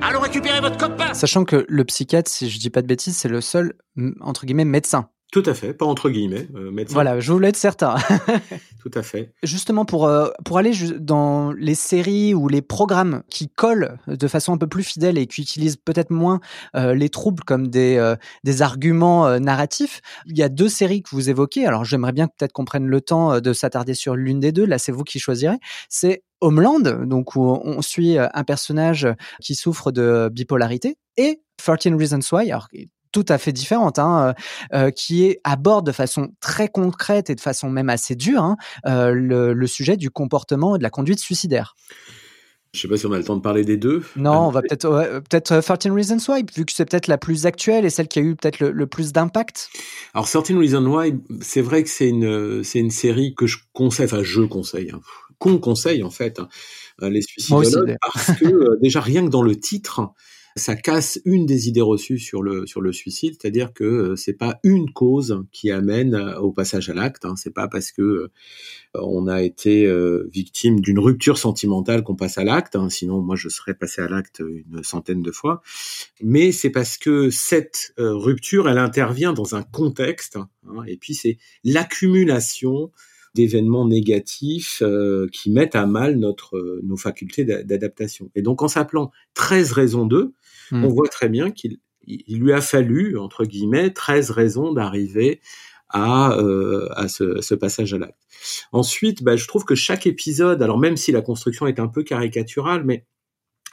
Allons 0.00 0.20
récupérer 0.20 0.60
votre 0.60 0.78
copain 0.78 1.12
Sachant 1.12 1.44
que 1.44 1.66
le 1.68 1.84
psychiatre, 1.84 2.30
si 2.30 2.48
je 2.48 2.58
dis 2.60 2.70
pas 2.70 2.82
de 2.82 2.86
bêtises, 2.86 3.16
c'est 3.16 3.28
le 3.28 3.40
seul, 3.40 3.72
entre 4.20 4.46
guillemets, 4.46 4.64
médecin. 4.64 5.08
Tout 5.30 5.42
à 5.44 5.52
fait, 5.52 5.74
pas 5.74 5.84
entre 5.84 6.08
guillemets, 6.08 6.48
euh, 6.54 6.70
médecin. 6.70 6.94
Voilà, 6.94 7.20
je 7.20 7.32
voulais 7.32 7.48
être 7.48 7.56
certain. 7.56 7.96
Tout 8.80 8.90
à 8.94 9.02
fait. 9.02 9.34
Justement, 9.42 9.84
pour, 9.84 10.06
euh, 10.06 10.30
pour 10.42 10.56
aller 10.56 10.72
dans 10.98 11.52
les 11.52 11.74
séries 11.74 12.34
ou 12.34 12.48
les 12.48 12.62
programmes 12.62 13.22
qui 13.28 13.50
collent 13.50 13.98
de 14.06 14.26
façon 14.26 14.54
un 14.54 14.56
peu 14.56 14.66
plus 14.66 14.84
fidèle 14.84 15.18
et 15.18 15.26
qui 15.26 15.42
utilisent 15.42 15.76
peut-être 15.76 16.10
moins 16.10 16.40
euh, 16.76 16.94
les 16.94 17.10
troubles 17.10 17.44
comme 17.44 17.68
des, 17.68 18.14
des 18.44 18.62
arguments 18.62 19.38
narratifs, 19.38 20.00
il 20.26 20.38
y 20.38 20.42
a 20.42 20.48
deux 20.48 20.68
séries 20.68 21.02
que 21.02 21.10
vous 21.10 21.28
évoquez. 21.28 21.66
Alors, 21.66 21.84
j'aimerais 21.84 22.12
bien 22.12 22.26
peut-être 22.26 22.52
qu'on 22.52 22.64
prenne 22.64 22.86
le 22.86 23.00
temps 23.02 23.38
de 23.40 23.52
s'attarder 23.52 23.92
sur 23.92 24.16
l'une 24.16 24.40
des 24.40 24.52
deux. 24.52 24.64
Là, 24.64 24.78
c'est 24.78 24.92
vous 24.92 25.04
qui 25.04 25.18
choisirez. 25.18 25.58
C'est 25.90 26.22
Homeland, 26.40 26.80
donc 26.80 27.36
où 27.36 27.42
on 27.42 27.82
suit 27.82 28.16
un 28.18 28.44
personnage 28.44 29.08
qui 29.42 29.54
souffre 29.54 29.92
de 29.92 30.30
bipolarité, 30.32 30.96
et 31.16 31.42
13 31.58 31.94
Reasons 31.98 32.20
Why, 32.32 32.50
alors 32.50 32.68
tout 33.12 33.24
à 33.28 33.38
fait 33.38 33.52
différente, 33.52 33.98
hein, 33.98 34.34
euh, 34.74 34.90
qui 34.90 35.24
est 35.24 35.40
aborde 35.44 35.86
de 35.86 35.92
façon 35.92 36.28
très 36.40 36.68
concrète 36.68 37.30
et 37.30 37.34
de 37.34 37.40
façon 37.40 37.70
même 37.70 37.88
assez 37.88 38.14
dure 38.14 38.42
hein, 38.42 38.56
euh, 38.86 39.12
le, 39.12 39.52
le, 39.52 39.66
sujet 39.66 39.96
du 39.96 40.10
comportement 40.10 40.76
et 40.76 40.78
de 40.78 40.82
la 40.82 40.90
conduite 40.90 41.18
suicidaire. 41.18 41.74
Je 42.74 42.80
sais 42.80 42.88
pas 42.88 42.98
si 42.98 43.06
on 43.06 43.12
a 43.12 43.18
le 43.18 43.24
temps 43.24 43.36
de 43.36 43.40
parler 43.40 43.64
des 43.64 43.78
deux. 43.78 44.02
Non, 44.16 44.46
on 44.46 44.50
va 44.50 44.60
peut-être 44.60 45.22
peut-être 45.30 45.60
13 45.60 45.90
Reasons 45.90 46.18
Why, 46.28 46.44
vu 46.54 46.66
que 46.66 46.72
c'est 46.72 46.84
peut-être 46.84 47.06
la 47.06 47.16
plus 47.16 47.46
actuelle 47.46 47.86
et 47.86 47.90
celle 47.90 48.08
qui 48.08 48.18
a 48.18 48.22
eu 48.22 48.36
peut-être 48.36 48.60
le, 48.60 48.72
le, 48.72 48.86
plus 48.86 49.12
d'impact. 49.12 49.70
Alors 50.12 50.28
13 50.28 50.54
Reasons 50.56 50.86
Why, 50.86 51.14
c'est 51.40 51.62
vrai 51.62 51.82
que 51.82 51.88
c'est 51.88 52.08
une 52.08 52.62
c'est 52.62 52.78
une 52.78 52.90
série 52.90 53.34
que 53.34 53.46
je 53.46 53.58
conseille, 53.72 54.04
enfin 54.04 54.22
je 54.22 54.42
conseille, 54.42 54.90
hein, 54.94 55.00
qu'on 55.38 55.58
conseille 55.58 56.02
en 56.02 56.10
fait, 56.10 56.40
les 57.00 57.22
suicidologues, 57.22 57.96
parce 58.02 58.38
que 58.38 58.46
euh, 58.46 58.78
déjà 58.82 59.00
rien 59.00 59.24
que 59.24 59.30
dans 59.30 59.42
le 59.42 59.56
titre, 59.56 60.12
ça 60.58 60.76
casse 60.76 61.20
une 61.24 61.46
des 61.46 61.68
idées 61.68 61.80
reçues 61.80 62.18
sur 62.18 62.42
le 62.42 62.66
sur 62.66 62.80
le 62.80 62.92
suicide, 62.92 63.36
c'est-à-dire 63.40 63.72
que 63.72 63.84
euh, 63.84 64.16
c'est 64.16 64.34
pas 64.34 64.60
une 64.62 64.92
cause 64.92 65.42
qui 65.52 65.70
amène 65.70 66.14
euh, 66.14 66.38
au 66.38 66.52
passage 66.52 66.90
à 66.90 66.94
l'acte. 66.94 67.24
Hein. 67.24 67.34
C'est 67.36 67.54
pas 67.54 67.68
parce 67.68 67.92
que 67.92 68.02
euh, 68.02 68.28
on 68.94 69.26
a 69.26 69.42
été 69.42 69.88
victime 70.32 70.80
d'une 70.80 70.98
rupture 70.98 71.38
sentimentale 71.38 72.02
qu'on 72.02 72.16
passe 72.16 72.38
à 72.38 72.44
l'acte. 72.44 72.76
Hein. 72.76 72.88
Sinon, 72.88 73.20
moi, 73.20 73.36
je 73.36 73.48
serais 73.48 73.74
passé 73.74 74.02
à 74.02 74.08
l'acte 74.08 74.40
une 74.40 74.82
centaine 74.82 75.22
de 75.22 75.30
fois. 75.30 75.62
Mais 76.22 76.52
c'est 76.52 76.70
parce 76.70 76.96
que 76.98 77.30
cette 77.30 77.94
rupture, 77.98 78.68
elle 78.68 78.78
intervient 78.78 79.32
dans 79.32 79.54
un 79.54 79.62
contexte. 79.62 80.36
Hein, 80.36 80.82
et 80.86 80.96
puis 80.96 81.14
c'est 81.14 81.38
l'accumulation 81.64 82.90
d'événements 83.34 83.86
négatifs 83.86 84.82
qui 85.32 85.50
mettent 85.50 85.76
à 85.76 85.86
mal 85.86 86.16
notre 86.16 86.80
nos 86.82 86.96
facultés 86.96 87.44
d'adaptation. 87.44 88.30
Et 88.34 88.42
donc 88.42 88.62
en 88.62 88.68
s'appelant 88.68 89.12
13 89.34 89.72
raisons 89.72 90.06
d'eux, 90.06 90.32
on 90.72 90.76
hmm. 90.76 90.86
voit 90.86 91.08
très 91.08 91.28
bien 91.28 91.50
qu'il 91.50 91.78
lui 92.06 92.52
a 92.52 92.60
fallu, 92.60 93.18
entre 93.18 93.44
guillemets, 93.44 93.92
13 93.92 94.30
raisons 94.30 94.72
d'arriver 94.72 95.40
à, 95.90 96.32
euh, 96.38 96.88
à 96.94 97.08
ce, 97.08 97.40
ce, 97.40 97.54
passage 97.54 97.94
à 97.94 97.98
l'acte. 97.98 98.20
Ensuite, 98.72 99.22
bah, 99.22 99.36
je 99.36 99.46
trouve 99.46 99.64
que 99.64 99.74
chaque 99.74 100.06
épisode, 100.06 100.62
alors 100.62 100.78
même 100.78 100.96
si 100.96 101.12
la 101.12 101.22
construction 101.22 101.66
est 101.66 101.80
un 101.80 101.88
peu 101.88 102.02
caricaturale, 102.02 102.84
mais 102.84 103.06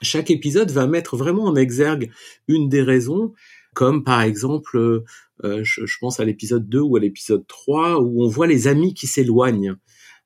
chaque 0.01 0.31
épisode 0.31 0.71
va 0.71 0.88
mettre 0.88 1.17
vraiment 1.17 1.43
en 1.43 1.55
exergue 1.55 2.12
une 2.47 2.69
des 2.69 2.81
raisons, 2.81 3.34
comme 3.73 4.03
par 4.03 4.21
exemple, 4.21 4.77
euh, 4.77 5.63
je, 5.63 5.86
je, 5.86 5.97
pense 5.99 6.19
à 6.19 6.25
l'épisode 6.25 6.67
2 6.69 6.79
ou 6.79 6.95
à 6.95 6.99
l'épisode 6.99 7.45
3, 7.47 7.99
où 8.01 8.23
on 8.23 8.27
voit 8.27 8.47
les 8.47 8.67
amis 8.67 8.93
qui 8.93 9.08
s'éloignent. 9.08 9.75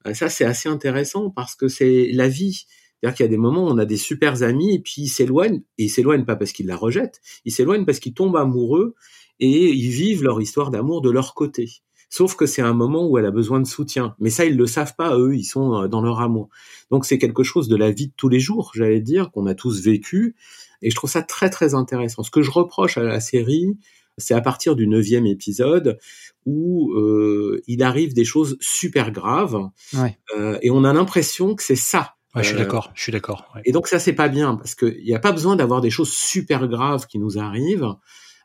Euh, 0.05 0.13
ça, 0.13 0.29
c'est 0.29 0.45
assez 0.45 0.69
intéressant 0.69 1.29
parce 1.29 1.55
que 1.55 1.67
c'est 1.67 2.09
la 2.13 2.27
vie. 2.27 2.65
C'est-à-dire 3.01 3.15
qu'il 3.15 3.23
y 3.25 3.27
a 3.27 3.29
des 3.29 3.37
moments 3.37 3.65
où 3.65 3.69
on 3.69 3.77
a 3.77 3.85
des 3.85 3.97
super 3.97 4.43
amis 4.43 4.75
et 4.75 4.79
puis 4.79 5.03
ils 5.03 5.07
s'éloignent, 5.07 5.61
et 5.77 5.85
ils 5.85 5.89
s'éloignent 5.89 6.25
pas 6.25 6.35
parce 6.35 6.51
qu'ils 6.51 6.67
la 6.67 6.75
rejettent, 6.75 7.21
ils 7.45 7.51
s'éloignent 7.51 7.85
parce 7.85 7.99
qu'ils 7.99 8.13
tombent 8.13 8.35
amoureux 8.35 8.95
et 9.39 9.69
ils 9.71 9.89
vivent 9.89 10.23
leur 10.23 10.41
histoire 10.41 10.69
d'amour 10.69 11.01
de 11.01 11.09
leur 11.09 11.33
côté. 11.33 11.69
Sauf 12.09 12.35
que 12.35 12.45
c'est 12.47 12.63
un 12.63 12.73
moment 12.73 13.07
où 13.07 13.17
elle 13.17 13.25
a 13.25 13.31
besoin 13.31 13.59
de 13.59 13.67
soutien. 13.67 14.15
Mais 14.19 14.31
ça, 14.31 14.43
ils 14.43 14.57
le 14.57 14.65
savent 14.65 14.95
pas, 14.95 15.15
eux, 15.15 15.35
ils 15.35 15.43
sont 15.43 15.75
euh, 15.75 15.87
dans 15.87 16.01
leur 16.01 16.19
amour. 16.19 16.49
Donc 16.89 17.05
c'est 17.05 17.19
quelque 17.19 17.43
chose 17.43 17.67
de 17.67 17.75
la 17.75 17.91
vie 17.91 18.07
de 18.07 18.13
tous 18.17 18.29
les 18.29 18.39
jours, 18.39 18.71
j'allais 18.73 18.99
dire, 18.99 19.31
qu'on 19.31 19.45
a 19.45 19.53
tous 19.53 19.81
vécu. 19.81 20.35
Et 20.81 20.89
je 20.89 20.95
trouve 20.95 21.09
ça 21.09 21.21
très, 21.21 21.49
très 21.49 21.75
intéressant. 21.75 22.23
Ce 22.23 22.31
que 22.31 22.41
je 22.41 22.51
reproche 22.51 22.97
à 22.97 23.03
la 23.03 23.19
série, 23.19 23.77
c'est 24.17 24.33
à 24.33 24.41
partir 24.41 24.75
du 24.75 24.87
neuvième 24.87 25.27
épisode 25.27 25.99
où 26.45 26.91
euh, 26.93 27.61
il 27.67 27.83
arrive 27.83 28.13
des 28.13 28.25
choses 28.25 28.57
super 28.59 29.11
graves. 29.11 29.69
Ouais. 29.93 30.17
Euh, 30.35 30.57
et 30.61 30.71
on 30.71 30.83
a 30.83 30.93
l'impression 30.93 31.53
que 31.53 31.63
c'est 31.63 31.75
ça 31.75 32.15
Ouais, 32.35 32.43
je 32.43 32.49
suis 32.49 32.57
d'accord, 32.57 32.91
je 32.93 33.01
suis 33.01 33.11
d'accord. 33.11 33.51
Ouais. 33.55 33.61
Et 33.65 33.71
donc 33.71 33.87
ça 33.87 33.99
c'est 33.99 34.13
pas 34.13 34.27
bien 34.27 34.55
parce 34.55 34.75
qu'il 34.75 35.03
n'y 35.03 35.15
a 35.15 35.19
pas 35.19 35.31
besoin 35.31 35.55
d'avoir 35.55 35.81
des 35.81 35.89
choses 35.89 36.11
super 36.11 36.67
graves 36.67 37.07
qui 37.07 37.19
nous 37.19 37.39
arrivent 37.39 37.95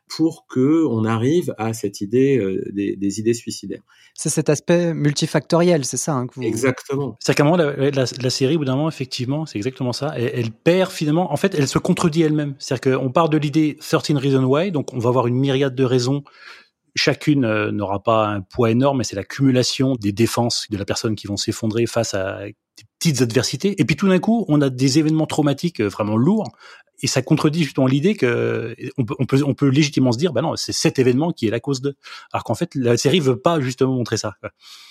pour 0.07 0.45
que 0.47 0.85
on 0.85 1.03
arrive 1.03 1.53
à 1.57 1.73
cette 1.73 2.01
idée 2.01 2.37
euh, 2.37 2.63
des, 2.71 2.95
des, 2.95 3.19
idées 3.19 3.33
suicidaires. 3.33 3.81
C'est 4.13 4.29
cet 4.29 4.49
aspect 4.49 4.93
multifactoriel, 4.93 5.83
c'est 5.83 5.97
ça 5.97 6.13
hein, 6.13 6.27
que 6.27 6.35
vous... 6.35 6.43
Exactement. 6.43 7.17
C'est 7.19 7.33
qu'à 7.33 7.43
un 7.43 7.45
moment 7.45 7.57
la, 7.57 7.89
la, 7.89 8.05
la, 8.21 8.29
série, 8.29 8.55
au 8.55 8.59
bout 8.59 8.65
d'un 8.65 8.75
moment, 8.75 8.87
effectivement, 8.87 9.45
c'est 9.45 9.57
exactement 9.57 9.93
ça. 9.93 10.13
Elle, 10.15 10.31
elle, 10.33 10.51
perd 10.51 10.91
finalement. 10.91 11.33
En 11.33 11.37
fait, 11.37 11.55
elle 11.55 11.67
se 11.67 11.79
contredit 11.79 12.21
elle-même. 12.21 12.55
C'est-à-dire 12.59 12.99
qu'on 12.99 13.11
part 13.11 13.29
de 13.29 13.37
l'idée 13.37 13.77
13 13.79 14.17
Reasons 14.17 14.45
Why, 14.45 14.71
donc 14.71 14.93
on 14.93 14.99
va 14.99 15.09
avoir 15.09 15.27
une 15.27 15.35
myriade 15.35 15.75
de 15.75 15.83
raisons 15.83 16.23
chacune 16.95 17.45
euh, 17.45 17.71
n'aura 17.71 18.01
pas 18.01 18.27
un 18.27 18.41
poids 18.41 18.71
énorme, 18.71 18.99
mais 18.99 19.03
c'est 19.03 19.15
l'accumulation 19.15 19.95
des 19.95 20.11
défenses 20.11 20.67
de 20.69 20.77
la 20.77 20.85
personne 20.85 21.15
qui 21.15 21.27
vont 21.27 21.37
s'effondrer 21.37 21.85
face 21.85 22.13
à 22.13 22.45
des 22.45 22.83
petites 22.99 23.21
adversités. 23.21 23.79
Et 23.79 23.85
puis 23.85 23.95
tout 23.95 24.07
d'un 24.07 24.19
coup, 24.19 24.45
on 24.47 24.61
a 24.61 24.69
des 24.69 24.99
événements 24.99 25.27
traumatiques 25.27 25.81
euh, 25.81 25.87
vraiment 25.87 26.17
lourds. 26.17 26.51
Et 27.01 27.07
ça 27.07 27.21
contredit 27.21 27.63
justement 27.63 27.87
l'idée 27.87 28.15
que 28.15 28.73
on 28.97 29.03
peut, 29.03 29.15
on 29.19 29.25
peut, 29.25 29.43
on 29.45 29.53
peut 29.53 29.67
légitimement 29.67 30.13
se 30.13 30.17
dire, 30.17 30.31
bah 30.31 30.41
non, 30.41 30.55
c'est 30.55 30.71
cet 30.71 30.97
événement 30.97 31.33
qui 31.33 31.45
est 31.45 31.51
la 31.51 31.59
cause 31.59 31.81
de. 31.81 31.97
Alors 32.31 32.45
qu'en 32.45 32.55
fait, 32.55 32.73
la 32.73 32.95
série 32.95 33.19
veut 33.19 33.37
pas 33.37 33.59
justement 33.59 33.93
montrer 33.93 34.15
ça. 34.15 34.35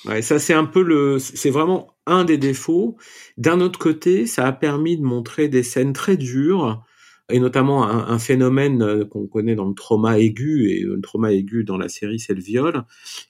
Ouais, 0.04 0.20
ça 0.20 0.38
c'est 0.38 0.52
un 0.52 0.66
peu 0.66 0.82
le, 0.82 1.18
c'est 1.18 1.48
vraiment 1.48 1.96
un 2.06 2.24
des 2.24 2.36
défauts. 2.36 2.98
D'un 3.38 3.60
autre 3.60 3.78
côté, 3.78 4.26
ça 4.26 4.46
a 4.46 4.52
permis 4.52 4.98
de 4.98 5.02
montrer 5.02 5.48
des 5.48 5.62
scènes 5.62 5.94
très 5.94 6.18
dures 6.18 6.84
et 7.30 7.40
notamment 7.40 7.84
un, 7.84 8.18
phénomène 8.18 8.82
euh, 8.82 9.04
qu'on 9.04 9.26
connaît 9.26 9.54
dans 9.54 9.66
le 9.66 9.74
trauma 9.74 10.18
aigu, 10.18 10.70
et 10.70 10.80
le 10.82 11.00
trauma 11.00 11.32
aigu 11.32 11.64
dans 11.64 11.78
la 11.78 11.88
série 11.88 12.18
c'est 12.18 12.34
le 12.34 12.42
viol, 12.42 12.84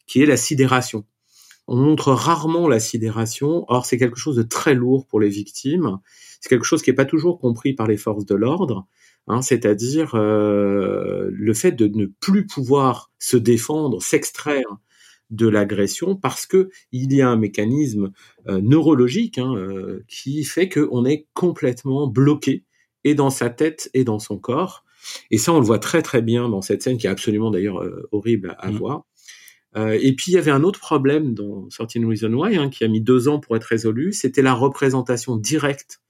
qui 0.06 0.22
est 0.22 0.26
la 0.26 0.36
sidération. 0.36 1.04
On 1.68 1.76
montre 1.76 2.12
rarement 2.12 2.68
la 2.68 2.80
sidération, 2.80 3.64
or 3.68 3.86
c'est 3.86 3.96
quelque 3.96 4.18
chose 4.18 4.36
de 4.36 4.42
très 4.42 4.74
lourd 4.74 5.06
pour 5.06 5.20
les 5.20 5.28
victimes, 5.28 5.98
c'est 6.40 6.48
quelque 6.48 6.64
chose 6.64 6.82
qui 6.82 6.90
n'est 6.90 6.96
pas 6.96 7.04
toujours 7.04 7.38
compris 7.38 7.72
par 7.72 7.86
les 7.86 7.96
forces 7.96 8.26
de 8.26 8.34
l'ordre, 8.34 8.86
hein, 9.28 9.42
c'est-à-dire 9.42 10.14
euh, 10.16 11.30
le 11.32 11.54
fait 11.54 11.72
de 11.72 11.86
ne 11.86 12.06
plus 12.06 12.46
pouvoir 12.46 13.12
se 13.18 13.36
défendre, 13.36 14.02
s'extraire 14.02 14.66
de 15.30 15.48
l'agression 15.48 16.16
parce 16.16 16.46
que 16.46 16.68
il 16.92 17.14
y 17.14 17.22
a 17.22 17.28
un 17.30 17.36
mécanisme 17.36 18.12
euh, 18.48 18.60
neurologique 18.60 19.38
hein, 19.38 19.54
qui 20.06 20.44
fait 20.44 20.68
qu'on 20.68 21.06
est 21.06 21.26
complètement 21.32 22.08
bloqué 22.08 22.64
et 23.04 23.14
dans 23.14 23.30
sa 23.30 23.50
tête 23.50 23.90
et 23.94 24.04
dans 24.04 24.18
son 24.18 24.38
corps. 24.38 24.84
Et 25.30 25.38
ça, 25.38 25.52
on 25.52 25.60
le 25.60 25.66
voit 25.66 25.78
très 25.78 26.02
très 26.02 26.22
bien 26.22 26.48
dans 26.48 26.62
cette 26.62 26.82
scène 26.82 26.96
qui 26.96 27.06
est 27.06 27.10
absolument 27.10 27.50
d'ailleurs 27.50 27.84
horrible 28.10 28.56
à, 28.58 28.70
mmh. 28.70 28.76
voir. 28.76 29.04
et 29.76 30.16
puis 30.16 30.32
il 30.32 30.34
y 30.34 30.38
avait 30.38 30.50
un 30.50 30.62
autre 30.62 30.80
problème 30.80 31.34
dans 31.34 31.68
Certain 31.68 32.08
Reason 32.08 32.32
Why 32.32 32.56
hein, 32.56 32.70
qui 32.70 32.84
a 32.84 32.88
mis 32.88 33.02
deux 33.02 33.28
ans 33.28 33.38
pour 33.38 33.54
être 33.56 33.64
résolu, 33.64 34.14
c'était 34.14 34.40
la 34.40 34.54
représentation 34.54 35.36
directe 35.36 36.00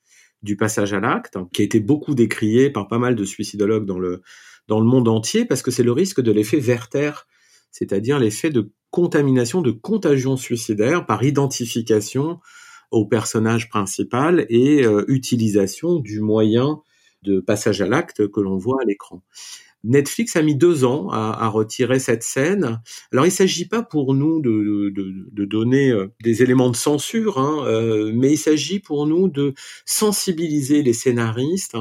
du 0.44 0.56
passage 0.56 0.92
à 0.92 1.00
l'acte, 1.00 1.38
qui 1.52 1.62
a 1.62 1.64
été 1.64 1.80
beaucoup 1.80 2.14
décrié 2.14 2.70
par 2.70 2.86
pas 2.86 2.98
mal 2.98 3.16
de 3.16 3.24
suicidologues 3.24 3.86
dans 3.86 3.98
le 3.98 4.22
dans 4.68 4.80
le 4.80 4.86
monde 4.86 5.08
entier, 5.08 5.44
parce 5.44 5.62
que 5.62 5.70
c'est 5.70 5.82
le 5.82 5.92
risque 5.92 6.20
de 6.20 6.32
l'effet 6.32 6.58
Werther, 6.58 7.26
c'est-à-dire 7.70 8.18
l'effet 8.18 8.50
de 8.50 8.70
contamination, 8.90 9.60
de 9.60 9.72
contagion 9.72 10.36
suicidaire 10.36 11.06
par 11.06 11.24
identification 11.24 12.40
au 12.94 13.04
personnage 13.04 13.68
principal 13.68 14.46
et 14.48 14.84
euh, 14.84 15.04
utilisation 15.08 15.98
du 15.98 16.20
moyen 16.20 16.80
de 17.22 17.40
passage 17.40 17.80
à 17.80 17.88
l'acte 17.88 18.28
que 18.28 18.40
l'on 18.40 18.56
voit 18.56 18.78
à 18.82 18.84
l'écran. 18.84 19.22
Netflix 19.84 20.34
a 20.36 20.42
mis 20.42 20.54
deux 20.54 20.84
ans 20.84 21.10
à, 21.10 21.46
retirer 21.48 21.98
cette 21.98 22.22
scène. 22.22 22.80
Alors 23.12 23.26
il 23.26 23.28
ne 23.28 23.34
s'agit 23.34 23.68
pas 23.68 23.82
pour 23.82 24.14
nous 24.14 24.40
de, 24.40 25.44
donner 25.44 25.90
euh, 25.90 26.08
des 26.22 26.42
éléments 26.42 26.70
de 26.70 26.76
censure, 26.76 27.38
hein, 27.38 27.64
euh, 27.66 28.10
mais 28.14 28.32
il 28.32 28.38
s'agit 28.38 28.80
pour 28.80 29.06
nous 29.06 29.28
de 29.28 29.52
sensibiliser 29.84 30.82
les 30.82 30.94
scénaristes, 30.94 31.76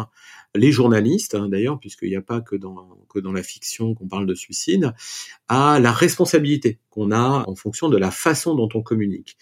les 0.54 0.72
journalistes 0.72 1.34
hein, 1.34 1.48
d'ailleurs, 1.48 1.80
puisqu'il 1.80 2.10
n'y 2.10 2.18
a 2.18 2.22
pas 2.22 2.42
que 2.42 2.58
dans, 2.58 3.06
que 3.10 3.20
dans 3.20 3.32
la 3.32 3.42
fiction 3.42 3.96
qu'on 3.96 4.08
parle 4.08 4.26
de 4.26 4.36
suicide, 4.36 4.94
à 5.48 5.80
la 5.80 5.94
responsabilité 5.94 6.80
qu'on 6.90 7.12
a 7.12 7.46
en 7.48 7.56
fonction 7.56 7.88
de 7.88 7.98
la 7.98 8.12
façon 8.12 8.54
dont 8.54 8.70
on 8.74 8.82
communique. 8.82 9.38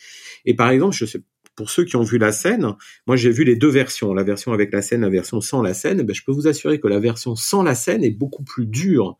Et 0.45 0.53
par 0.53 0.69
exemple, 0.69 0.95
je 0.95 1.05
sais 1.05 1.23
pour 1.55 1.69
ceux 1.69 1.83
qui 1.83 1.95
ont 1.95 2.03
vu 2.03 2.17
la 2.17 2.31
scène, 2.31 2.75
moi 3.07 3.15
j'ai 3.15 3.31
vu 3.31 3.43
les 3.43 3.55
deux 3.55 3.69
versions, 3.69 4.13
la 4.13 4.23
version 4.23 4.53
avec 4.53 4.71
la 4.71 4.81
scène, 4.81 5.01
la 5.01 5.09
version 5.09 5.41
sans 5.41 5.61
la 5.61 5.73
scène. 5.73 6.01
Ben, 6.03 6.13
je 6.13 6.23
peux 6.23 6.31
vous 6.31 6.47
assurer 6.47 6.79
que 6.79 6.87
la 6.87 6.99
version 6.99 7.35
sans 7.35 7.63
la 7.63 7.75
scène 7.75 8.03
est 8.03 8.11
beaucoup 8.11 8.43
plus 8.43 8.65
dure 8.65 9.17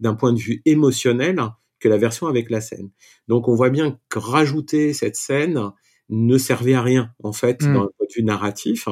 d'un 0.00 0.14
point 0.14 0.32
de 0.32 0.38
vue 0.38 0.62
émotionnel 0.64 1.40
que 1.80 1.88
la 1.88 1.96
version 1.96 2.26
avec 2.26 2.50
la 2.50 2.60
scène. 2.60 2.90
Donc 3.28 3.48
on 3.48 3.54
voit 3.54 3.70
bien 3.70 3.98
que 4.08 4.18
rajouter 4.18 4.92
cette 4.92 5.16
scène 5.16 5.70
ne 6.08 6.38
servait 6.38 6.74
à 6.74 6.82
rien 6.82 7.12
en 7.22 7.32
fait 7.32 7.62
mmh. 7.62 7.72
dans 7.72 7.82
le 7.82 7.90
point 7.96 8.06
de 8.08 8.14
vue 8.14 8.24
narratif. 8.24 8.88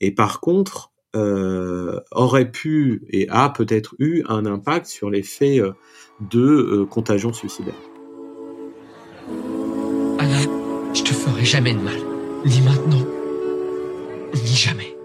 Et 0.00 0.12
par 0.12 0.40
contre, 0.40 0.92
euh, 1.14 2.00
aurait 2.10 2.50
pu 2.50 3.02
et 3.10 3.28
a 3.28 3.50
peut-être 3.50 3.94
eu 3.98 4.22
un 4.28 4.46
impact 4.46 4.86
sur 4.86 5.10
l'effet 5.10 5.60
euh, 5.60 5.72
de 6.20 6.40
euh, 6.40 6.86
contagion 6.86 7.34
suicidaire. 7.34 7.74
Anna, 10.18 10.40
je 10.94 11.02
te 11.02 11.12
ferai 11.12 11.44
jamais 11.44 11.74
de 11.74 11.80
mal. 11.80 12.11
Ni 12.44 12.60
maintenant, 12.60 13.06
ni 14.34 14.54
jamais. 14.54 14.96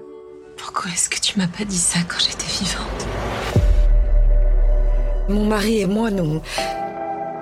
Pourquoi 0.57 0.89
est-ce 0.91 1.07
que 1.07 1.19
tu 1.19 1.37
m'as 1.37 1.47
pas 1.47 1.65
dit 1.65 1.77
ça 1.77 1.99
quand 2.07 2.17
j'étais 2.19 2.47
vivante? 2.47 3.07
Mon 5.29 5.45
mari 5.45 5.81
et 5.81 5.85
moi, 5.85 6.09
nous. 6.09 6.41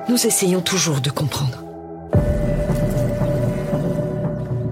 Nous 0.09 0.27
essayons 0.27 0.61
toujours 0.61 0.99
de 0.99 1.09
comprendre. 1.09 1.64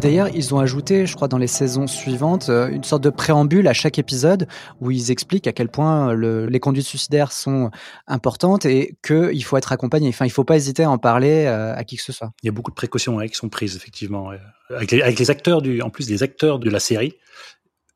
D'ailleurs, 0.04 0.28
ils 0.36 0.54
ont 0.54 0.60
ajouté, 0.60 1.06
je 1.06 1.16
crois, 1.16 1.30
dans 1.30 1.38
les 1.38 1.48
saisons 1.48 1.88
suivantes, 1.88 2.50
euh, 2.50 2.68
une 2.68 2.84
sorte 2.84 3.02
de 3.02 3.10
préambule 3.10 3.70
à 3.70 3.74
chaque 3.74 3.98
épisode 3.98 4.50
où 4.82 4.92
ils 4.92 5.12
expliquent 5.12 5.48
à 5.48 5.54
quel 5.54 5.70
point 5.70 6.14
les 6.14 6.60
conduites 6.60 6.86
suicidaires 6.86 7.32
sont 7.32 7.72
importantes 8.06 8.66
et 8.66 8.98
qu'il 9.02 9.42
faut 9.46 9.56
être 9.56 9.72
accompagné. 9.72 10.10
Enfin, 10.10 10.26
il 10.26 10.28
ne 10.28 10.34
faut 10.34 10.44
pas 10.44 10.58
hésiter 10.58 10.84
à 10.84 10.92
en 10.92 10.98
parler 10.98 11.46
euh, 11.46 11.74
à 11.74 11.86
qui 11.86 11.96
que 11.96 12.04
ce 12.04 12.12
soit. 12.12 12.34
Il 12.44 12.48
y 12.48 12.50
a 12.50 12.52
beaucoup 12.52 12.70
de 12.70 12.76
précautions 12.76 13.18
qui 13.20 13.36
sont 13.36 13.48
prises, 13.48 13.78
effectivement. 13.78 14.32
Avec 14.70 14.92
les, 14.92 15.02
avec 15.02 15.20
les, 15.20 15.32
acteurs, 15.32 15.62
du, 15.62 15.82
en 15.82 15.90
plus 15.90 16.06
des 16.06 16.22
acteurs 16.22 16.60
de 16.60 16.70
la 16.70 16.82
série, 16.82 17.14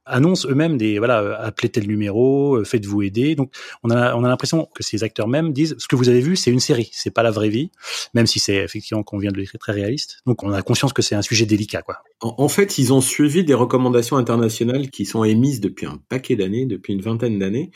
annoncent 0.08 0.47
eux-mêmes 0.49 0.78
des 0.78 0.97
voilà 0.97 1.38
appelez 1.39 1.70
tel 1.70 1.88
numéro, 1.88 2.55
euh, 2.55 2.64
faites-vous 2.64 3.03
aider. 3.03 3.36
Donc 3.36 3.53
on 3.84 3.89
a 3.89 4.16
on 4.16 4.24
a 4.24 4.28
l'impression 4.28 4.68
que 4.74 4.84
ces 4.84 5.03
acteurs 5.03 5.28
même 5.28 5.53
disent 5.53 5.76
ce 5.78 5.88
que 5.88 5.95
vous 5.95 6.10
avez 6.10 6.22
vu 6.22 6.36
c'est 6.36 6.51
une 6.51 6.60
série, 6.60 6.89
c'est 6.93 7.12
pas 7.12 7.24
la 7.24 7.32
vraie 7.32 7.49
vie, 7.49 7.72
même 8.14 8.28
si 8.28 8.39
c'est 8.39 8.55
effectivement 8.55 9.03
qu'on 9.03 9.18
vient 9.18 9.32
de 9.32 9.38
l'écrire 9.38 9.60
très 9.60 9.74
réaliste. 9.74 10.22
Donc 10.26 10.43
on 10.43 10.51
a 10.51 10.62
conscience 10.62 10.93
que 10.93 11.01
c'est 11.01 11.16
un 11.16 11.22
sujet 11.22 11.45
délicat 11.45 11.82
quoi. 11.82 11.97
En, 12.20 12.47
fait, 12.47 12.80
ils 12.80 12.93
ont 12.93 13.01
suivi 13.01 13.43
des 13.43 13.53
recommandations 13.53 14.18
internationales 14.18 14.89
qui 14.89 15.05
sont 15.05 15.24
émises 15.24 15.62
depuis 15.62 15.86
un 15.86 16.01
paquet 16.10 16.36
d'années, 16.36 16.66
depuis 16.66 16.93
une 16.93 17.01
vingtaine 17.01 17.38
d'années, 17.38 17.70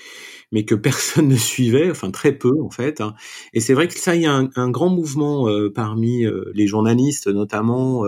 mais 0.51 0.65
que 0.65 0.75
personne 0.75 1.27
ne 1.29 1.37
suivait, 1.37 1.89
enfin 1.89 2.11
très 2.11 2.33
peu 2.33 2.53
en 2.61 2.69
fait. 2.69 3.01
Hein. 3.01 3.15
Et 3.53 3.61
c'est 3.61 3.73
vrai 3.73 3.87
que 3.87 3.97
ça, 3.97 4.15
il 4.15 4.23
y 4.23 4.25
a 4.25 4.43
un, 4.55 4.69
grand 4.69 4.89
mouvement 4.89 5.47
euh, 5.49 5.71
parmi 5.73 6.25
euh, 6.25 6.51
les 6.53 6.67
journalistes, 6.67 7.27
notamment 7.27 8.05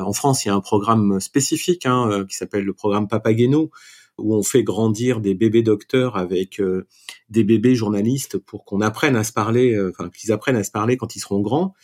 en 0.00 0.12
France, 0.12 0.44
il 0.44 0.48
y 0.48 0.50
a 0.50 0.54
un 0.54 0.60
programme 0.60 1.20
spécifique 1.20 1.86
hein, 1.86 2.08
euh, 2.10 2.24
qui 2.24 2.36
s'appelle 2.36 2.64
le 2.64 2.72
programme 2.72 3.08
Papageno, 3.08 3.70
où 4.16 4.34
on 4.34 4.42
fait 4.42 4.62
grandir 4.62 5.20
des 5.20 5.34
bébés 5.34 5.62
docteurs 5.62 6.16
avec 6.16 6.60
euh, 6.60 6.86
des 7.30 7.44
bébés 7.44 7.74
journalistes 7.74 8.38
pour 8.38 8.64
qu'on 8.64 8.80
apprenne 8.80 9.16
à 9.16 9.24
se 9.24 9.32
parler, 9.32 9.74
euh, 9.74 9.90
enfin 9.90 10.10
qu'ils 10.10 10.32
apprennent 10.32 10.56
à 10.56 10.64
se 10.64 10.70
parler 10.70 10.96
quand 10.96 11.16
ils 11.16 11.20
seront 11.20 11.40
grands. 11.40 11.74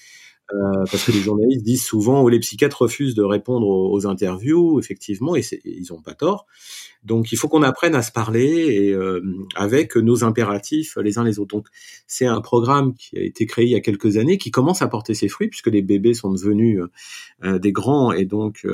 Euh, 0.52 0.84
parce 0.90 1.06
que 1.06 1.12
les 1.12 1.20
journalistes 1.20 1.64
disent 1.64 1.84
souvent 1.84 2.22
ou 2.22 2.28
les 2.28 2.38
psychiatres 2.38 2.82
refusent 2.82 3.14
de 3.14 3.22
répondre 3.22 3.66
aux, 3.66 4.06
interviews, 4.06 4.78
effectivement, 4.78 5.34
et 5.36 5.42
ils 5.64 5.90
ont 5.92 6.02
pas 6.02 6.12
tort. 6.12 6.46
Donc 7.02 7.32
il 7.32 7.38
faut 7.38 7.48
qu'on 7.48 7.62
apprenne 7.62 7.94
à 7.94 8.02
se 8.02 8.12
parler 8.12 8.44
et 8.44 8.92
euh, 8.92 9.22
avec 9.54 9.96
nos 9.96 10.22
impératifs 10.22 10.98
les 10.98 11.18
uns 11.18 11.24
les 11.24 11.38
autres. 11.38 11.56
Donc 11.56 11.68
c'est 12.06 12.26
un 12.26 12.42
programme 12.42 12.94
qui 12.94 13.16
a 13.18 13.22
été 13.22 13.46
créé 13.46 13.64
il 13.64 13.70
y 13.70 13.74
a 13.74 13.80
quelques 13.80 14.18
années, 14.18 14.36
qui 14.36 14.50
commence 14.50 14.82
à 14.82 14.88
porter 14.88 15.14
ses 15.14 15.28
fruits 15.28 15.48
puisque 15.48 15.68
les 15.68 15.80
bébés 15.80 16.12
sont 16.12 16.30
devenus 16.30 16.82
euh, 17.42 17.58
des 17.58 17.72
grands 17.72 18.12
et 18.12 18.26
donc 18.26 18.66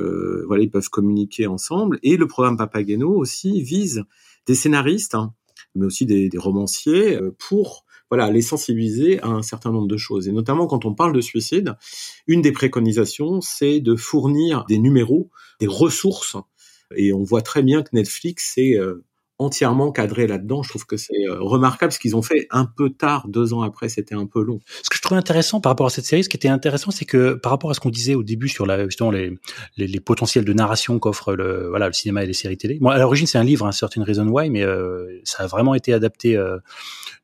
voilà 0.47 0.64
ils 0.64 0.71
peuvent 0.71 0.91
communiquer 0.91 1.47
ensemble. 1.47 2.01
Et 2.03 2.16
le 2.16 2.27
programme 2.27 2.57
Papageno 2.57 3.11
aussi 3.14 3.62
vise 3.62 4.03
des 4.47 4.57
scénaristes, 4.57 5.14
hein, 5.14 5.35
mais 5.77 5.87
aussi 5.87 6.05
des, 6.05 6.29
des 6.29 6.39
romanciers 6.39 7.18
pour 7.39 7.85
voilà, 8.11 8.30
les 8.30 8.42
sensibiliser 8.42 9.20
à 9.20 9.28
un 9.28 9.42
certain 9.42 9.70
nombre 9.70 9.88
de 9.88 9.96
choses. 9.96 10.28
Et 10.28 10.32
notamment 10.32 10.66
quand 10.66 10.84
on 10.84 10.94
parle 10.94 11.12
de 11.12 11.20
suicide, 11.20 11.76
une 12.26 12.42
des 12.42 12.52
préconisations, 12.52 13.40
c'est 13.40 13.80
de 13.80 13.94
fournir 13.96 14.64
des 14.68 14.78
numéros, 14.78 15.30
des 15.61 15.68
ressources. 15.68 16.36
Et 16.96 17.12
on 17.12 17.22
voit 17.22 17.42
très 17.42 17.62
bien 17.62 17.82
que 17.82 17.90
Netflix 17.92 18.52
c'est 18.54 18.76
euh, 18.76 19.04
entièrement 19.38 19.90
cadré 19.90 20.26
là-dedans. 20.26 20.62
Je 20.62 20.68
trouve 20.68 20.86
que 20.86 20.96
c'est 20.96 21.26
euh, 21.28 21.38
remarquable 21.40 21.92
ce 21.92 21.98
qu'ils 21.98 22.14
ont 22.14 22.22
fait 22.22 22.46
un 22.50 22.66
peu 22.66 22.90
tard, 22.90 23.26
deux 23.28 23.54
ans 23.54 23.62
après, 23.62 23.88
c'était 23.88 24.14
un 24.14 24.26
peu 24.26 24.42
long. 24.42 24.61
Intéressant 25.16 25.61
par 25.61 25.70
rapport 25.70 25.86
à 25.86 25.90
cette 25.90 26.04
série, 26.04 26.24
ce 26.24 26.28
qui 26.28 26.36
était 26.36 26.48
intéressant, 26.48 26.90
c'est 26.90 27.04
que 27.04 27.34
par 27.34 27.50
rapport 27.50 27.70
à 27.70 27.74
ce 27.74 27.80
qu'on 27.80 27.90
disait 27.90 28.14
au 28.14 28.22
début 28.22 28.48
sur 28.48 28.66
justement 28.84 29.11
les, 29.11 30.00
potentiels 30.00 30.44
de 30.44 30.52
narration 30.52 30.98
qu'offre 30.98 31.34
le, 31.34 31.68
voilà, 31.68 31.86
le 31.86 31.92
cinéma 31.92 32.24
et 32.24 32.26
les 32.26 32.32
séries 32.32 32.56
télé. 32.56 32.78
À 32.84 32.98
l'origine, 32.98 33.26
c'est 33.26 33.38
un 33.38 33.44
livre, 33.44 33.66
un 33.66 33.72
Certain 33.72 34.02
Reason 34.02 34.26
Why, 34.26 34.50
mais 34.50 34.62
euh, 34.62 35.20
ça 35.24 35.44
a 35.44 35.46
vraiment 35.46 35.74
été 35.74 35.92
adapté 35.92 36.36
euh, 36.36 36.58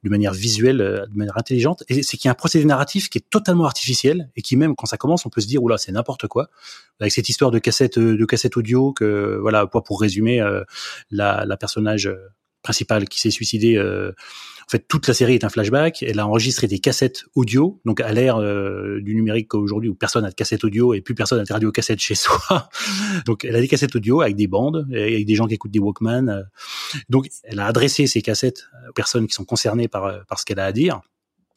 de 0.05 0.11
manière 0.11 0.33
visuelle, 0.33 0.79
de 0.79 1.17
manière 1.17 1.37
intelligente. 1.39 1.85
Et 1.89 2.03
c'est 2.03 2.17
qu'il 2.17 2.27
y 2.27 2.31
a 2.31 2.33
un 2.33 2.35
procédé 2.35 2.65
narratif 2.65 3.09
qui 3.09 3.19
est 3.19 3.29
totalement 3.31 3.65
artificiel 3.65 4.31
et 4.37 4.43
qui 4.43 4.57
même 4.57 4.75
quand 4.77 4.87
ça 4.87 4.97
commence, 4.97 5.27
on 5.27 5.31
peut 5.31 5.41
se 5.41 5.47
dire 5.47 5.63
oula, 5.63 5.79
c'est 5.79 5.93
n'importe 5.93 6.27
quoi. 6.27 6.49
Avec 7.01 7.13
cette 7.13 7.29
histoire 7.29 7.51
de 7.51 7.59
cassette, 7.59 7.99
de 7.99 8.25
cassette 8.25 8.57
audio 8.57 8.93
que 8.93 9.39
voilà, 9.41 9.67
pour, 9.67 9.83
pour 9.83 10.01
résumer, 10.01 10.43
la, 11.11 11.45
la 11.45 11.57
personnage 11.57 12.11
principale 12.63 13.09
qui 13.09 13.21
s'est 13.21 13.31
suicidée. 13.31 13.81
Euh, 14.67 14.69
en 14.69 14.71
fait, 14.71 14.89
toute 14.89 15.07
la 15.07 15.15
série 15.15 15.35
est 15.35 15.45
un 15.45 15.49
flashback. 15.49 16.03
Elle 16.03 16.19
a 16.19 16.27
enregistré 16.27 16.67
des 16.67 16.79
cassettes 16.79 17.25
audio, 17.35 17.81
donc 17.85 18.01
à 18.01 18.13
l'ère 18.13 18.37
euh, 18.37 19.01
du 19.01 19.15
numérique 19.15 19.55
aujourd'hui 19.55 19.89
où 19.89 19.95
personne 19.95 20.23
n'a 20.23 20.31
de 20.31 20.35
cassette 20.35 20.65
audio 20.65 20.95
et 20.95 21.01
plus 21.01 21.15
personne 21.15 21.39
n'a 21.39 21.45
de 21.45 21.53
radio 21.53 21.71
cassette 21.71 22.01
chez 22.01 22.15
soi. 22.17 22.69
donc, 23.27 23.45
elle 23.45 23.57
a 23.57 23.61
des 23.61 23.69
cassettes 23.69 23.95
audio 23.95 24.21
avec 24.21 24.37
des 24.37 24.47
bandes, 24.47 24.87
avec 24.91 25.25
des 25.25 25.35
gens 25.35 25.47
qui 25.47 25.55
écoutent 25.55 25.71
des 25.71 25.79
Walkman. 25.79 26.29
Euh. 26.29 26.43
Donc, 27.09 27.29
elle 27.45 27.61
a 27.61 27.67
adressé 27.67 28.07
ces 28.07 28.23
cassettes 28.23 28.65
aux 28.89 28.93
personnes 28.93 29.27
qui 29.27 29.35
sont 29.35 29.45
concernées 29.45 29.89
par 29.89 30.25
par 30.27 30.39
ce 30.39 30.45
qu'elle 30.45 30.61
a 30.61 30.65
à 30.65 30.73
dire. 30.73 31.01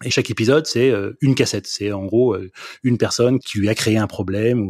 Et 0.03 0.12
chaque 0.12 0.30
épisode, 0.30 0.66
c'est 0.66 0.93
une 1.20 1.36
cassette. 1.36 1.68
C'est 1.68 1.91
en 1.91 2.05
gros 2.05 2.38
une 2.84 2.97
personne 2.97 3.39
qui 3.39 3.60
lui 3.60 3.68
a 3.68 3.76
créé 3.76 3.97
un 3.97 4.07
problème. 4.07 4.70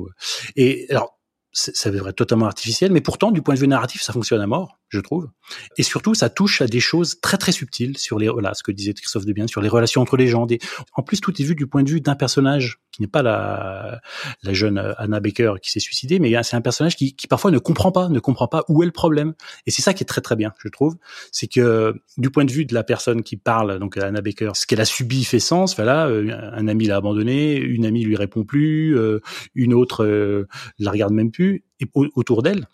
Et 0.56 0.88
alors, 0.90 1.20
ça 1.52 1.92
devrait 1.92 2.12
être 2.12 2.18
totalement 2.18 2.46
artificiel, 2.46 2.92
mais 2.92 3.02
pourtant, 3.02 3.32
du 3.32 3.42
point 3.42 3.56
de 3.56 3.60
vue 3.60 3.68
narratif, 3.68 4.02
ça 4.02 4.14
fonctionne 4.14 4.42
à 4.42 4.48
mort, 4.48 4.79
je 4.90 5.00
trouve. 5.00 5.30
Et 5.78 5.84
surtout, 5.84 6.14
ça 6.14 6.30
touche 6.30 6.62
à 6.62 6.68
des 6.68 6.80
choses 6.80 7.20
très 7.22 7.38
très 7.38 7.52
subtiles 7.52 7.98
sur 7.98 8.20
les, 8.20 8.30
voilà, 8.30 8.54
ce 8.54 8.64
que 8.64 8.72
disait 8.72 8.94
Christophe 8.94 9.26
Debian, 9.26 9.48
sur 9.48 9.62
les 9.62 9.70
relations 9.70 10.02
entre 10.02 10.18
les 10.18 10.28
gens. 10.28 10.48
En 10.94 11.04
plus, 11.04 11.22
tout 11.22 11.40
est 11.42 11.46
vu 11.46 11.56
du 11.56 11.68
point 11.68 11.84
de 11.84 11.90
vue 11.90 12.02
d'un 12.02 12.16
personnage 12.16 12.80
qui 12.92 13.02
n'est 13.02 13.08
pas 13.08 13.22
la, 13.22 14.02
la 14.44 14.54
jeune 14.54 14.78
Anna 14.98 15.20
Baker 15.20 15.54
qui 15.62 15.72
s'est 15.72 15.80
suicidée, 15.80 16.20
mais 16.20 16.32
c'est 16.44 16.56
un 16.56 16.62
personnage 16.62 16.96
qui, 16.96 17.16
qui 17.16 17.28
parfois 17.28 17.52
ne 17.52 17.60
comprend 17.60 17.92
pas, 17.92 18.10
ne 18.10 18.20
comprend 18.20 18.48
pas 18.48 18.64
où 18.68 18.84
est 18.84 18.86
le 18.86 18.92
problème. 18.92 19.34
Et 19.66 19.72
c'est 19.72 19.82
ça 19.82 19.94
qui 19.94 20.04
est 20.04 20.08
très 20.08 20.22
très 20.22 20.36
bien, 20.36 20.54
je 20.64 20.70
trouve. 20.70 20.98
C'est 21.32 21.48
que 21.48 21.94
du 22.18 22.30
point 22.30 22.46
de 22.46 22.52
vue 22.52 22.66
de 22.66 22.74
la 22.74 22.84
personne 22.84 23.24
qui 23.24 23.38
parle, 23.38 23.80
donc 23.80 23.98
Anna 23.98 24.22
Baker, 24.22 24.52
ce 24.54 24.66
qu'elle 24.66 24.82
a 24.82 24.86
subi 24.86 25.24
fait 25.24 25.40
sens. 25.40 25.76
Voilà, 25.76 26.08
euh, 26.08 26.52
un 26.54 26.68
ami 26.68 26.86
l'a 26.86 26.98
abandonné, 26.98 27.58
une 27.58 27.86
amie 27.86 28.04
lui 28.04 28.16
répond 28.16 28.44
plus, 28.44 28.98
euh, 28.98 29.20
une 29.56 29.74
autre 29.74 30.06
euh, 30.06 30.48
la 30.78 30.92
regarde 30.92 31.14
même 31.14 31.32
plus. 31.32 31.64
Et 31.80 31.88
autour 31.94 32.44
d'elle, 32.44 32.68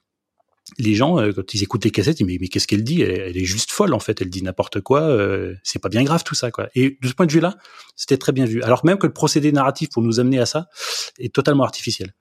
les 0.78 0.96
gens, 0.96 1.20
euh, 1.20 1.32
quand 1.32 1.54
ils 1.54 1.64
écoutent 1.64 1.86
les 1.86 1.92
cassettes, 1.92 2.20
ils 2.20 2.26
disent 2.26 2.40
mais, 2.40 2.48
qu'est-ce 2.48 2.68
qu'elle 2.68 2.84
dit? 2.84 3.02
Elle, 3.02 3.38
est 3.38 3.46
juste 3.46 3.72
folle 3.72 3.94
en 3.94 4.00
fait. 4.00 4.22
Elle 4.22 4.30
dit 4.30 4.42
n'importe 4.42 4.82
quoi. 4.82 5.02
Euh, 5.02 5.56
c'est 5.64 5.80
pas 5.80 5.90
bien 5.90 6.04
grave 6.04 6.24
tout 6.24 6.36
ça 6.36 6.52
quoi. 6.52 6.70
Et 6.76 6.98
de 7.02 7.08
ce 7.08 7.14
point 7.14 7.26
de 7.26 7.32
vue-là, 7.32 7.58
c'était 7.96 8.18
très 8.18 8.32
bien 8.32 8.46
vu. 8.46 8.62
Alors 8.64 8.86
même 8.86 8.98
que 8.98 9.08
le 9.08 9.14
procédé 9.14 9.52
narratif 9.52 9.90
pour 9.90 10.02
nous 10.02 10.20
amener 10.20 10.40
à 10.40 10.46
ça 10.46 10.68
est 11.20 11.34
totalement 11.34 11.64
artificiel. 11.64 12.14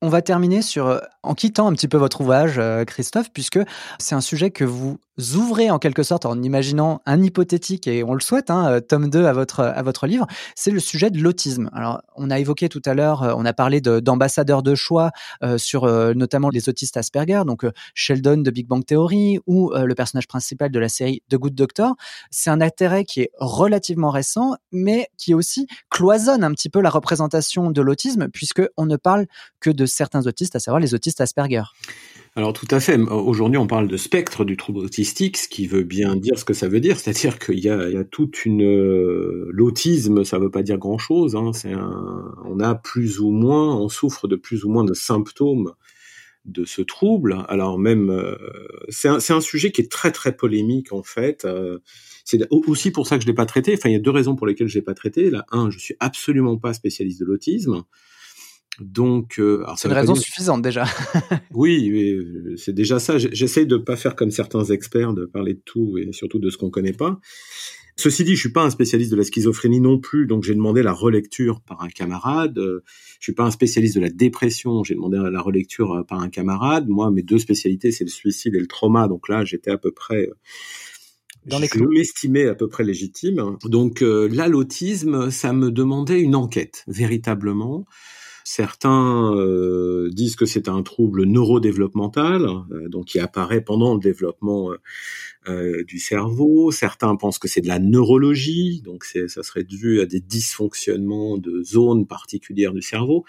On 0.00 0.08
va 0.08 0.22
terminer 0.22 0.62
sur, 0.62 0.86
euh, 0.86 0.98
en 1.22 1.34
quittant 1.34 1.68
un 1.68 1.72
petit 1.72 1.88
peu 1.88 1.96
votre 1.96 2.20
ouvrage, 2.20 2.58
euh, 2.58 2.84
Christophe, 2.84 3.30
puisque 3.32 3.58
c'est 3.98 4.14
un 4.14 4.20
sujet 4.20 4.50
que 4.50 4.64
vous 4.64 4.98
ouvrez 5.34 5.70
en 5.70 5.78
quelque 5.78 6.02
sorte 6.02 6.26
en 6.26 6.40
imaginant 6.42 7.00
un 7.06 7.22
hypothétique, 7.22 7.86
et 7.88 8.04
on 8.04 8.14
le 8.14 8.20
souhaite, 8.20 8.50
hein, 8.50 8.70
euh, 8.70 8.80
tome 8.80 9.10
2 9.10 9.24
à 9.24 9.32
votre, 9.32 9.60
à 9.60 9.82
votre 9.82 10.06
livre, 10.06 10.26
c'est 10.54 10.70
le 10.70 10.80
sujet 10.80 11.10
de 11.10 11.18
l'autisme. 11.18 11.70
Alors, 11.72 12.02
on 12.14 12.30
a 12.30 12.38
évoqué 12.38 12.68
tout 12.68 12.82
à 12.84 12.94
l'heure, 12.94 13.34
on 13.36 13.44
a 13.44 13.52
parlé 13.52 13.80
d'ambassadeurs 13.80 14.62
de, 14.62 14.74
choix 14.74 15.10
sur 15.56 15.86
notamment 16.14 16.50
les 16.50 16.68
autistes 16.68 16.96
Asperger, 16.96 17.42
donc 17.46 17.64
Sheldon 17.94 18.38
de 18.38 18.50
Big 18.50 18.66
Bang 18.66 18.84
Theory 18.84 19.40
ou 19.46 19.72
le 19.74 19.94
personnage 19.94 20.28
principal 20.28 20.70
de 20.70 20.78
la 20.78 20.88
série 20.88 21.22
The 21.30 21.36
Good 21.36 21.54
Doctor. 21.54 21.94
C'est 22.30 22.50
un 22.50 22.60
intérêt 22.60 23.04
qui 23.04 23.22
est 23.22 23.30
relativement 23.38 24.10
récent, 24.10 24.56
mais 24.72 25.08
qui 25.16 25.34
aussi 25.34 25.66
cloisonne 25.90 26.44
un 26.44 26.52
petit 26.52 26.68
peu 26.68 26.80
la 26.80 26.90
représentation 26.90 27.70
de 27.70 27.82
l'autisme, 27.82 28.28
puisque 28.28 28.62
on 28.76 28.86
ne 28.86 28.96
parle 28.96 29.26
que 29.60 29.70
de 29.70 29.86
certains 29.86 30.26
autistes, 30.26 30.56
à 30.56 30.60
savoir 30.60 30.80
les 30.80 30.94
autistes 30.94 31.20
Asperger. 31.20 31.62
Alors 32.36 32.52
tout 32.52 32.68
à 32.70 32.78
fait. 32.78 32.98
Aujourd'hui, 32.98 33.58
on 33.58 33.66
parle 33.66 33.88
de 33.88 33.96
spectre 33.96 34.44
du 34.44 34.56
trouble 34.56 34.78
autistique, 34.78 35.36
ce 35.36 35.48
qui 35.48 35.66
veut 35.66 35.82
bien 35.82 36.14
dire 36.14 36.38
ce 36.38 36.44
que 36.44 36.54
ça 36.54 36.68
veut 36.68 36.80
dire, 36.80 36.98
c'est-à-dire 36.98 37.38
qu'il 37.38 37.58
y, 37.58 37.68
a, 37.68 38.04
toute 38.04 38.44
une 38.44 38.62
euh, 38.62 39.48
l'autisme, 39.50 40.24
ça 40.24 40.38
veut 40.38 40.50
pas 40.50 40.62
dire 40.62 40.78
grand-chose. 40.78 41.34
Hein. 41.34 41.50
On 42.44 42.60
a 42.60 42.74
plus 42.74 43.20
ou 43.20 43.30
moins, 43.30 43.76
on 43.76 43.88
souffre 43.88 44.28
de 44.28 44.36
plus 44.36 44.64
ou 44.64 44.68
moins 44.68 44.84
de 44.84 44.94
symptômes 44.94 45.72
de 46.48 46.64
ce 46.64 46.82
trouble. 46.82 47.44
Alors 47.48 47.78
même, 47.78 48.10
euh, 48.10 48.36
c'est 48.88 49.08
un, 49.08 49.40
sujet 49.40 49.70
qui 49.70 49.82
est 49.82 49.90
très 49.90 50.10
très 50.10 50.36
polémique 50.36 50.92
en 50.92 51.02
fait. 51.02 51.44
Euh, 51.44 51.78
c'est 52.24 52.46
aussi 52.50 52.90
pour 52.90 53.06
ça 53.06 53.16
que 53.16 53.22
je 53.22 53.26
l'ai 53.26 53.34
pas 53.34 53.46
traité. 53.46 53.74
Enfin, 53.74 53.88
il 53.88 53.92
y 53.92 53.96
a 53.96 54.00
deux 54.00 54.10
raisons 54.10 54.34
pour 54.34 54.46
lesquelles 54.46 54.68
je 54.68 54.74
l'ai 54.74 54.84
pas 54.84 54.94
traité. 54.94 55.30
La 55.30 55.44
un, 55.50 55.70
je 55.70 55.78
suis 55.78 55.94
absolument 56.00 56.58
pas 56.58 56.72
spécialiste 56.72 57.20
de 57.20 57.26
l'autisme. 57.26 57.82
Donc, 58.80 59.40
euh, 59.40 59.64
c'est 59.76 59.88
une 59.88 59.94
raison 59.94 60.14
suffisante 60.14 60.62
déjà. 60.62 60.84
oui, 61.52 61.90
euh, 61.90 62.54
c'est 62.56 62.74
déjà 62.74 62.98
ça. 63.00 63.18
J'essaye 63.18 63.66
de 63.66 63.76
pas 63.76 63.96
faire 63.96 64.14
comme 64.14 64.30
certains 64.30 64.64
experts, 64.64 65.14
de 65.14 65.24
parler 65.24 65.54
de 65.54 65.62
tout 65.64 65.98
et 65.98 66.12
surtout 66.12 66.38
de 66.38 66.48
ce 66.50 66.56
qu'on 66.56 66.70
connaît 66.70 66.92
pas. 66.92 67.18
Ceci 67.96 68.22
dit, 68.22 68.36
je 68.36 68.40
suis 68.40 68.52
pas 68.52 68.62
un 68.62 68.70
spécialiste 68.70 69.10
de 69.10 69.16
la 69.16 69.24
schizophrénie 69.24 69.80
non 69.80 69.98
plus, 69.98 70.26
donc 70.26 70.44
j'ai 70.44 70.54
demandé 70.54 70.84
la 70.84 70.92
relecture 70.92 71.60
par 71.60 71.82
un 71.82 71.88
camarade. 71.88 72.56
Je 72.56 73.24
suis 73.24 73.32
pas 73.32 73.42
un 73.42 73.50
spécialiste 73.50 73.96
de 73.96 74.00
la 74.00 74.10
dépression, 74.10 74.84
j'ai 74.84 74.94
demandé 74.94 75.18
la 75.18 75.40
relecture 75.40 75.92
euh, 75.92 76.02
par 76.04 76.20
un 76.20 76.28
camarade. 76.28 76.86
Moi, 76.88 77.10
mes 77.10 77.22
deux 77.22 77.38
spécialités, 77.38 77.90
c'est 77.90 78.04
le 78.04 78.10
suicide 78.10 78.54
et 78.54 78.60
le 78.60 78.68
trauma, 78.68 79.08
donc 79.08 79.28
là, 79.28 79.44
j'étais 79.44 79.72
à 79.72 79.78
peu 79.78 79.90
près 79.90 80.28
dans 81.46 81.58
les 81.58 81.66
je 81.66 81.82
m'estimais 81.82 82.46
à 82.46 82.54
peu 82.54 82.68
près 82.68 82.84
légitime. 82.84 83.56
Donc 83.64 84.02
là, 84.02 84.46
l'autisme, 84.48 85.30
ça 85.30 85.52
me 85.52 85.70
demandait 85.72 86.20
une 86.20 86.36
enquête, 86.36 86.84
véritablement. 86.86 87.86
Certains 88.50 89.34
euh, 89.36 90.08
disent 90.10 90.34
que 90.34 90.46
c'est 90.46 90.70
un 90.70 90.82
trouble 90.82 91.24
neurodéveloppemental, 91.24 92.46
euh, 92.46 92.88
donc 92.88 93.04
qui 93.04 93.18
apparaît 93.18 93.60
pendant 93.60 93.92
le 93.92 94.00
développement 94.00 94.70
euh, 95.48 95.84
du 95.84 95.98
cerveau. 95.98 96.70
Certains 96.70 97.14
pensent 97.16 97.38
que 97.38 97.46
c'est 97.46 97.60
de 97.60 97.68
la 97.68 97.78
neurologie, 97.78 98.80
donc 98.80 99.04
ça 99.04 99.42
serait 99.42 99.64
dû 99.64 100.00
à 100.00 100.06
des 100.06 100.20
dysfonctionnements 100.20 101.36
de 101.36 101.62
zones 101.62 102.06
particulières 102.06 102.72
du 102.72 102.80
cerveau. 102.80 103.26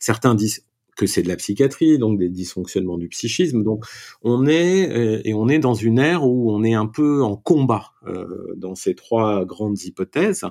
Certains 0.00 0.34
disent 0.34 0.66
que 0.98 1.06
c'est 1.06 1.22
de 1.22 1.28
la 1.28 1.36
psychiatrie, 1.36 1.96
donc 1.96 2.18
des 2.18 2.28
dysfonctionnements 2.28 2.98
du 2.98 3.08
psychisme. 3.08 3.62
Donc 3.64 3.86
on 4.20 4.46
est 4.46 5.22
et 5.24 5.32
on 5.32 5.48
est 5.48 5.60
dans 5.60 5.72
une 5.72 5.98
ère 5.98 6.26
où 6.26 6.52
on 6.52 6.62
est 6.62 6.74
un 6.74 6.86
peu 6.86 7.22
en 7.22 7.36
combat 7.36 7.92
dans 8.56 8.74
ces 8.74 8.94
trois 8.94 9.46
grandes 9.46 9.80
hypothèses. 9.82 10.44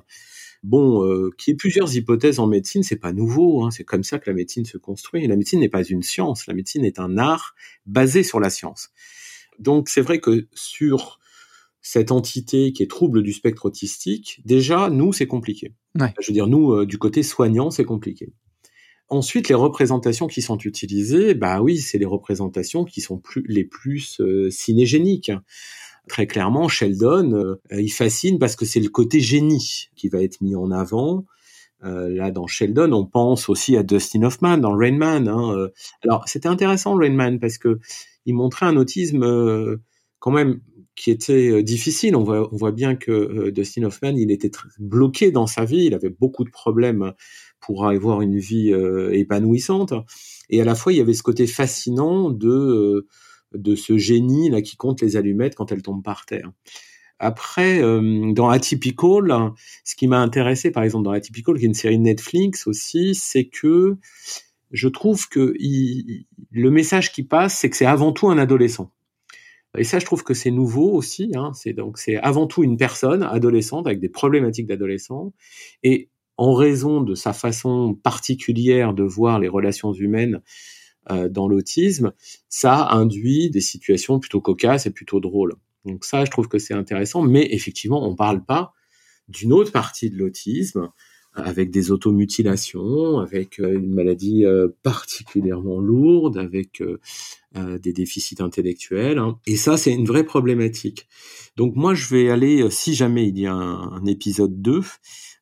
Bon, 0.67 1.05
euh, 1.05 1.31
qu'il 1.37 1.51
y 1.51 1.53
ait 1.53 1.55
plusieurs 1.55 1.95
hypothèses 1.95 2.39
en 2.39 2.47
médecine, 2.47 2.83
c'est 2.83 2.97
pas 2.97 3.13
nouveau. 3.13 3.63
Hein, 3.63 3.71
c'est 3.71 3.85
comme 3.85 4.03
ça 4.03 4.19
que 4.19 4.29
la 4.29 4.35
médecine 4.35 4.65
se 4.65 4.77
construit. 4.77 5.25
la 5.25 5.37
médecine 5.37 5.61
n'est 5.61 5.69
pas 5.69 5.85
une 5.85 6.03
science. 6.03 6.45
La 6.45 6.53
médecine 6.53 6.83
est 6.83 6.99
un 6.99 7.17
art 7.17 7.55
basé 7.85 8.21
sur 8.21 8.41
la 8.41 8.49
science. 8.49 8.89
Donc 9.59 9.87
c'est 9.87 10.01
vrai 10.01 10.19
que 10.19 10.49
sur 10.53 11.19
cette 11.81 12.11
entité 12.11 12.73
qui 12.73 12.83
est 12.83 12.87
trouble 12.87 13.23
du 13.23 13.31
spectre 13.31 13.65
autistique, 13.65 14.41
déjà 14.43 14.89
nous 14.89 15.13
c'est 15.13 15.25
compliqué. 15.25 15.73
Je 15.95 16.27
veux 16.27 16.33
dire 16.33 16.47
nous 16.47 16.73
euh, 16.73 16.85
du 16.85 16.97
côté 16.97 17.23
soignant 17.23 17.71
c'est 17.71 17.85
compliqué. 17.85 18.33
Ensuite, 19.07 19.47
les 19.47 19.55
représentations 19.55 20.27
qui 20.27 20.41
sont 20.41 20.57
utilisées, 20.57 21.33
bah 21.33 21.61
oui, 21.61 21.77
c'est 21.77 21.97
les 21.97 22.05
représentations 22.05 22.83
qui 22.83 22.99
sont 22.99 23.17
plus 23.17 23.45
les 23.47 23.63
plus 23.63 24.19
euh, 24.19 24.49
cinégéniques 24.49 25.31
très 26.07 26.27
clairement, 26.27 26.67
Sheldon, 26.67 27.33
euh, 27.33 27.55
il 27.71 27.89
fascine 27.89 28.39
parce 28.39 28.55
que 28.55 28.65
c'est 28.65 28.79
le 28.79 28.89
côté 28.89 29.19
génie 29.19 29.89
qui 29.95 30.09
va 30.09 30.21
être 30.21 30.41
mis 30.41 30.55
en 30.55 30.71
avant. 30.71 31.25
Euh, 31.83 32.09
là, 32.09 32.31
dans 32.31 32.47
Sheldon, 32.47 32.91
on 32.91 33.05
pense 33.05 33.49
aussi 33.49 33.77
à 33.77 33.83
Dustin 33.83 34.23
Hoffman 34.23 34.57
dans 34.57 34.75
Rain 34.75 34.97
Man. 34.97 35.27
Hein, 35.27 35.55
euh. 35.55 35.69
Alors, 36.03 36.27
c'était 36.27 36.47
intéressant 36.47 36.95
Rain 36.95 37.13
Man 37.13 37.39
parce 37.39 37.57
que 37.57 37.79
il 38.25 38.33
montrait 38.33 38.65
un 38.65 38.75
autisme 38.75 39.79
quand 40.19 40.31
même 40.31 40.59
qui 40.95 41.11
était 41.11 41.63
difficile. 41.63 42.15
On 42.15 42.23
voit, 42.23 42.49
on 42.51 42.57
voit 42.57 42.73
bien 42.73 42.95
que 42.95 43.51
Dustin 43.51 43.83
Hoffman, 43.83 44.15
il 44.17 44.31
était 44.31 44.51
bloqué 44.79 45.31
dans 45.31 45.47
sa 45.47 45.63
vie. 45.63 45.85
Il 45.85 45.93
avait 45.93 46.09
beaucoup 46.09 46.43
de 46.43 46.49
problèmes 46.49 47.13
pour 47.61 47.87
avoir 47.87 48.21
une 48.21 48.37
vie 48.37 48.73
épanouissante. 49.13 49.93
Et 50.49 50.61
à 50.61 50.65
la 50.65 50.75
fois, 50.75 50.91
il 50.91 50.97
y 50.97 51.01
avait 51.01 51.13
ce 51.13 51.23
côté 51.23 51.47
fascinant 51.47 52.31
de 52.31 53.07
de 53.57 53.75
ce 53.75 53.97
génie 53.97 54.49
là 54.49 54.61
qui 54.61 54.77
compte 54.77 55.01
les 55.01 55.15
allumettes 55.15 55.55
quand 55.55 55.71
elles 55.71 55.81
tombent 55.81 56.03
par 56.03 56.25
terre. 56.25 56.51
Après, 57.19 57.81
euh, 57.81 58.31
dans 58.33 58.49
Atypical, 58.49 59.51
ce 59.83 59.95
qui 59.95 60.07
m'a 60.07 60.19
intéressé, 60.19 60.71
par 60.71 60.83
exemple, 60.83 61.05
dans 61.05 61.11
Atypical, 61.11 61.57
qui 61.57 61.63
est 61.63 61.67
une 61.67 61.73
série 61.73 61.97
Netflix 61.97 62.67
aussi, 62.67 63.15
c'est 63.15 63.45
que 63.45 63.97
je 64.71 64.87
trouve 64.87 65.27
que 65.27 65.53
le 66.51 66.69
message 66.69 67.11
qui 67.11 67.23
passe, 67.23 67.57
c'est 67.57 67.69
que 67.69 67.77
c'est 67.77 67.85
avant 67.85 68.11
tout 68.11 68.29
un 68.29 68.37
adolescent. 68.37 68.91
Et 69.77 69.83
ça, 69.83 69.99
je 69.99 70.05
trouve 70.05 70.23
que 70.23 70.33
c'est 70.33 70.51
nouveau 70.51 70.91
aussi. 70.91 71.31
Hein. 71.35 71.51
C'est 71.53 71.73
donc 71.73 71.97
c'est 71.97 72.17
avant 72.17 72.47
tout 72.47 72.63
une 72.63 72.77
personne 72.77 73.23
adolescente 73.23 73.85
avec 73.87 73.99
des 73.99 74.09
problématiques 74.09 74.67
d'adolescent. 74.67 75.33
Et 75.83 76.09
en 76.37 76.53
raison 76.53 77.01
de 77.01 77.15
sa 77.15 77.33
façon 77.33 77.95
particulière 77.95 78.93
de 78.93 79.03
voir 79.03 79.39
les 79.39 79.47
relations 79.47 79.93
humaines 79.93 80.41
dans 81.29 81.47
l'autisme, 81.47 82.13
ça 82.49 82.89
induit 82.89 83.49
des 83.49 83.61
situations 83.61 84.19
plutôt 84.19 84.41
cocasses 84.41 84.85
et 84.85 84.91
plutôt 84.91 85.19
drôles. 85.19 85.55
Donc 85.85 86.05
ça, 86.05 86.25
je 86.25 86.31
trouve 86.31 86.47
que 86.47 86.59
c'est 86.59 86.73
intéressant, 86.73 87.21
mais 87.21 87.47
effectivement, 87.51 88.05
on 88.05 88.11
ne 88.11 88.15
parle 88.15 88.43
pas 88.43 88.73
d'une 89.29 89.53
autre 89.53 89.71
partie 89.71 90.09
de 90.09 90.17
l'autisme, 90.17 90.89
avec 91.33 91.69
des 91.69 91.91
automutilations, 91.91 93.19
avec 93.19 93.59
euh, 93.59 93.75
une 93.75 93.93
maladie 93.93 94.43
euh, 94.43 94.69
particulièrement 94.81 95.79
lourde, 95.79 96.37
avec 96.37 96.83
des 97.81 97.91
déficits 97.91 98.39
intellectuels. 98.39 99.17
Hein. 99.17 99.39
Et 99.47 99.55
ça, 99.55 99.77
c'est 99.77 99.91
une 99.91 100.05
vraie 100.05 100.25
problématique. 100.25 101.07
Donc 101.55 101.75
moi, 101.75 101.95
je 101.95 102.07
vais 102.13 102.29
aller, 102.29 102.69
si 102.69 102.93
jamais 102.93 103.27
il 103.29 103.39
y 103.39 103.47
a 103.47 103.53
un 103.53 104.05
épisode 104.05 104.61
2, 104.61 104.81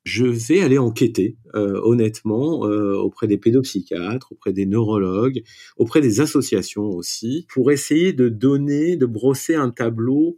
je 0.06 0.26
vais 0.26 0.62
aller 0.62 0.78
enquêter 0.78 1.36
euh, 1.56 1.82
honnêtement 1.84 2.66
euh, 2.66 2.96
auprès 2.96 3.28
des 3.28 3.38
pédopsychiatres, 3.38 4.32
auprès 4.32 4.54
des 4.54 4.66
neurologues, 4.66 5.44
auprès 5.78 6.00
des 6.00 6.22
associations 6.22 6.90
aussi, 6.90 7.46
pour 7.50 7.72
essayer 7.72 8.14
de 8.14 8.30
donner, 8.30 8.96
de 8.96 9.06
brosser 9.06 9.56
un 9.56 9.72
tableau. 9.72 10.38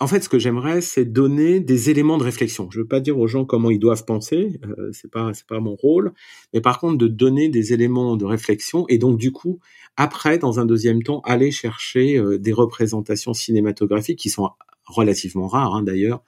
En 0.00 0.08
fait, 0.08 0.20
ce 0.24 0.28
que 0.28 0.40
j'aimerais, 0.40 0.80
c'est 0.80 1.04
donner 1.04 1.60
des 1.60 1.90
éléments 1.90 2.18
de 2.18 2.24
réflexion. 2.24 2.68
Je 2.72 2.80
veux 2.80 2.86
pas 2.88 2.98
dire 2.98 3.18
aux 3.18 3.28
gens 3.28 3.44
comment 3.44 3.70
ils 3.70 3.78
doivent 3.78 4.04
penser, 4.04 4.60
euh, 4.66 4.90
c'est 4.92 5.10
pas 5.10 5.32
c'est 5.32 5.46
pas 5.46 5.60
mon 5.60 5.76
rôle, 5.76 6.12
mais 6.52 6.60
par 6.60 6.80
contre 6.80 6.98
de 6.98 7.06
donner 7.06 7.48
des 7.48 7.72
éléments 7.72 8.16
de 8.16 8.24
réflexion 8.24 8.84
et 8.88 8.98
donc 8.98 9.16
du 9.16 9.30
coup 9.30 9.60
après, 9.96 10.38
dans 10.38 10.58
un 10.58 10.64
deuxième 10.64 11.02
temps, 11.02 11.20
aller 11.24 11.50
chercher 11.50 12.16
euh, 12.16 12.38
des 12.38 12.52
représentations 12.52 13.34
cinématographiques 13.34 14.18
qui 14.18 14.30
sont 14.30 14.48
relativement 14.86 15.48
rares 15.48 15.74
hein, 15.74 15.82
d'ailleurs, 15.82 16.22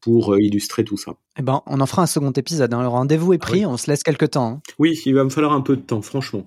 pour 0.00 0.34
euh, 0.34 0.40
illustrer 0.40 0.84
tout 0.84 0.96
ça. 0.96 1.14
Eh 1.38 1.42
ben, 1.42 1.62
on 1.66 1.80
en 1.80 1.86
fera 1.86 2.02
un 2.02 2.06
second 2.06 2.32
épisode. 2.32 2.72
Hein. 2.74 2.82
Le 2.82 2.88
rendez-vous 2.88 3.32
est 3.32 3.38
ah 3.40 3.46
pris, 3.46 3.66
on 3.66 3.76
se 3.76 3.90
laisse 3.90 4.02
quelques 4.02 4.30
temps. 4.30 4.48
Hein. 4.48 4.62
Oui, 4.78 5.00
il 5.06 5.14
va 5.14 5.24
me 5.24 5.30
falloir 5.30 5.52
un 5.52 5.60
peu 5.60 5.76
de 5.76 5.82
temps, 5.82 6.02
franchement. 6.02 6.46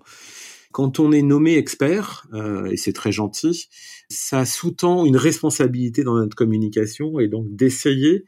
Quand 0.72 1.00
on 1.00 1.12
est 1.12 1.22
nommé 1.22 1.56
expert, 1.56 2.28
euh, 2.34 2.66
et 2.66 2.78
c'est 2.78 2.92
très 2.92 3.12
gentil, 3.12 3.70
ça 4.10 4.46
sous-tend 4.46 5.06
une 5.06 5.18
responsabilité 5.18 6.04
dans 6.04 6.16
notre 6.16 6.36
communication 6.36 7.20
et 7.20 7.28
donc 7.28 7.46
d'essayer 7.50 8.26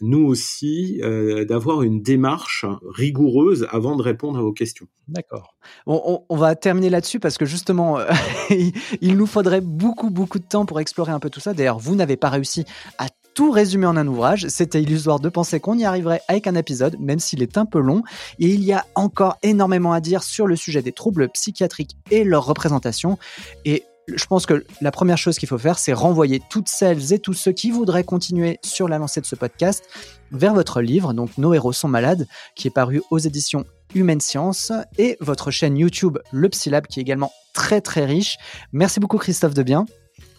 nous 0.00 0.26
aussi, 0.26 1.00
euh, 1.02 1.44
d'avoir 1.44 1.82
une 1.82 2.02
démarche 2.02 2.64
rigoureuse 2.84 3.66
avant 3.70 3.96
de 3.96 4.02
répondre 4.02 4.38
à 4.38 4.42
vos 4.42 4.52
questions. 4.52 4.86
D'accord. 5.08 5.56
On, 5.86 6.24
va 6.30 6.54
terminer 6.54 6.90
là-dessus 6.90 7.20
parce 7.20 7.36
que 7.36 7.44
justement, 7.44 7.98
euh, 7.98 8.06
il 9.00 9.16
nous 9.16 9.26
faudrait 9.26 9.60
beaucoup, 9.60 10.10
beaucoup 10.10 10.38
de 10.38 10.44
temps 10.44 10.66
pour 10.66 10.80
explorer 10.80 11.12
un 11.12 11.20
peu 11.20 11.30
tout 11.30 11.40
ça. 11.40 11.54
D'ailleurs, 11.54 11.78
vous 11.78 11.96
n'avez 11.96 12.16
pas 12.16 12.30
réussi 12.30 12.64
à 12.98 13.08
tout 13.34 13.50
résumer 13.50 13.86
en 13.86 13.96
un 13.96 14.06
ouvrage. 14.06 14.46
C'était 14.48 14.82
illusoire 14.82 15.20
de 15.20 15.28
penser 15.28 15.60
qu'on 15.60 15.78
y 15.78 15.84
arriverait 15.84 16.22
avec 16.28 16.46
un 16.46 16.54
épisode, 16.54 16.96
même 16.98 17.20
s'il 17.20 17.42
est 17.42 17.58
un 17.58 17.66
peu 17.66 17.80
long. 17.80 18.02
Et 18.38 18.48
il 18.48 18.62
y 18.62 18.72
a 18.72 18.84
encore 18.94 19.36
énormément 19.42 19.92
à 19.92 20.00
dire 20.00 20.22
sur 20.22 20.46
le 20.46 20.56
sujet 20.56 20.82
des 20.82 20.92
troubles 20.92 21.28
psychiatriques 21.30 21.96
et 22.10 22.24
leur 22.24 22.44
représentation. 22.44 23.18
Et 23.64 23.84
je 24.08 24.24
pense 24.26 24.46
que 24.46 24.64
la 24.80 24.90
première 24.90 25.18
chose 25.18 25.38
qu'il 25.38 25.48
faut 25.48 25.58
faire, 25.58 25.78
c'est 25.78 25.92
renvoyer 25.92 26.40
toutes 26.50 26.68
celles 26.68 27.12
et 27.12 27.18
tous 27.18 27.34
ceux 27.34 27.52
qui 27.52 27.70
voudraient 27.70 28.04
continuer 28.04 28.58
sur 28.64 28.88
la 28.88 28.98
lancée 28.98 29.20
de 29.20 29.26
ce 29.26 29.36
podcast 29.36 29.84
vers 30.32 30.54
votre 30.54 30.80
livre, 30.80 31.12
donc 31.12 31.38
Nos 31.38 31.54
héros 31.54 31.72
sont 31.72 31.88
malades, 31.88 32.26
qui 32.54 32.68
est 32.68 32.72
paru 32.72 33.02
aux 33.10 33.18
éditions 33.18 33.64
Humaine 33.94 34.20
Science 34.20 34.72
et 34.98 35.16
votre 35.20 35.50
chaîne 35.50 35.76
YouTube 35.76 36.18
Le 36.32 36.48
Psylab 36.48 36.86
qui 36.86 37.00
est 37.00 37.02
également 37.02 37.32
très 37.54 37.80
très 37.80 38.04
riche. 38.04 38.36
Merci 38.72 39.00
beaucoup 39.00 39.18
Christophe 39.18 39.54
Debien. 39.54 39.86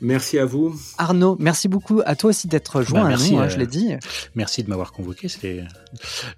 Merci 0.01 0.39
à 0.39 0.45
vous. 0.45 0.75
Arnaud, 0.97 1.37
merci 1.39 1.67
beaucoup 1.67 2.01
à 2.05 2.15
toi 2.15 2.31
aussi 2.31 2.47
d'être 2.47 2.81
joint 2.81 3.01
Bah, 3.01 3.05
à 3.05 3.09
merci, 3.09 3.33
nous, 3.33 3.39
hein, 3.39 3.43
euh, 3.45 3.49
je 3.49 3.57
l'ai 3.59 3.67
dit. 3.67 3.93
Merci 4.35 4.63
de 4.63 4.69
m'avoir 4.69 4.91
convoqué. 4.91 5.27
C'est 5.29 5.63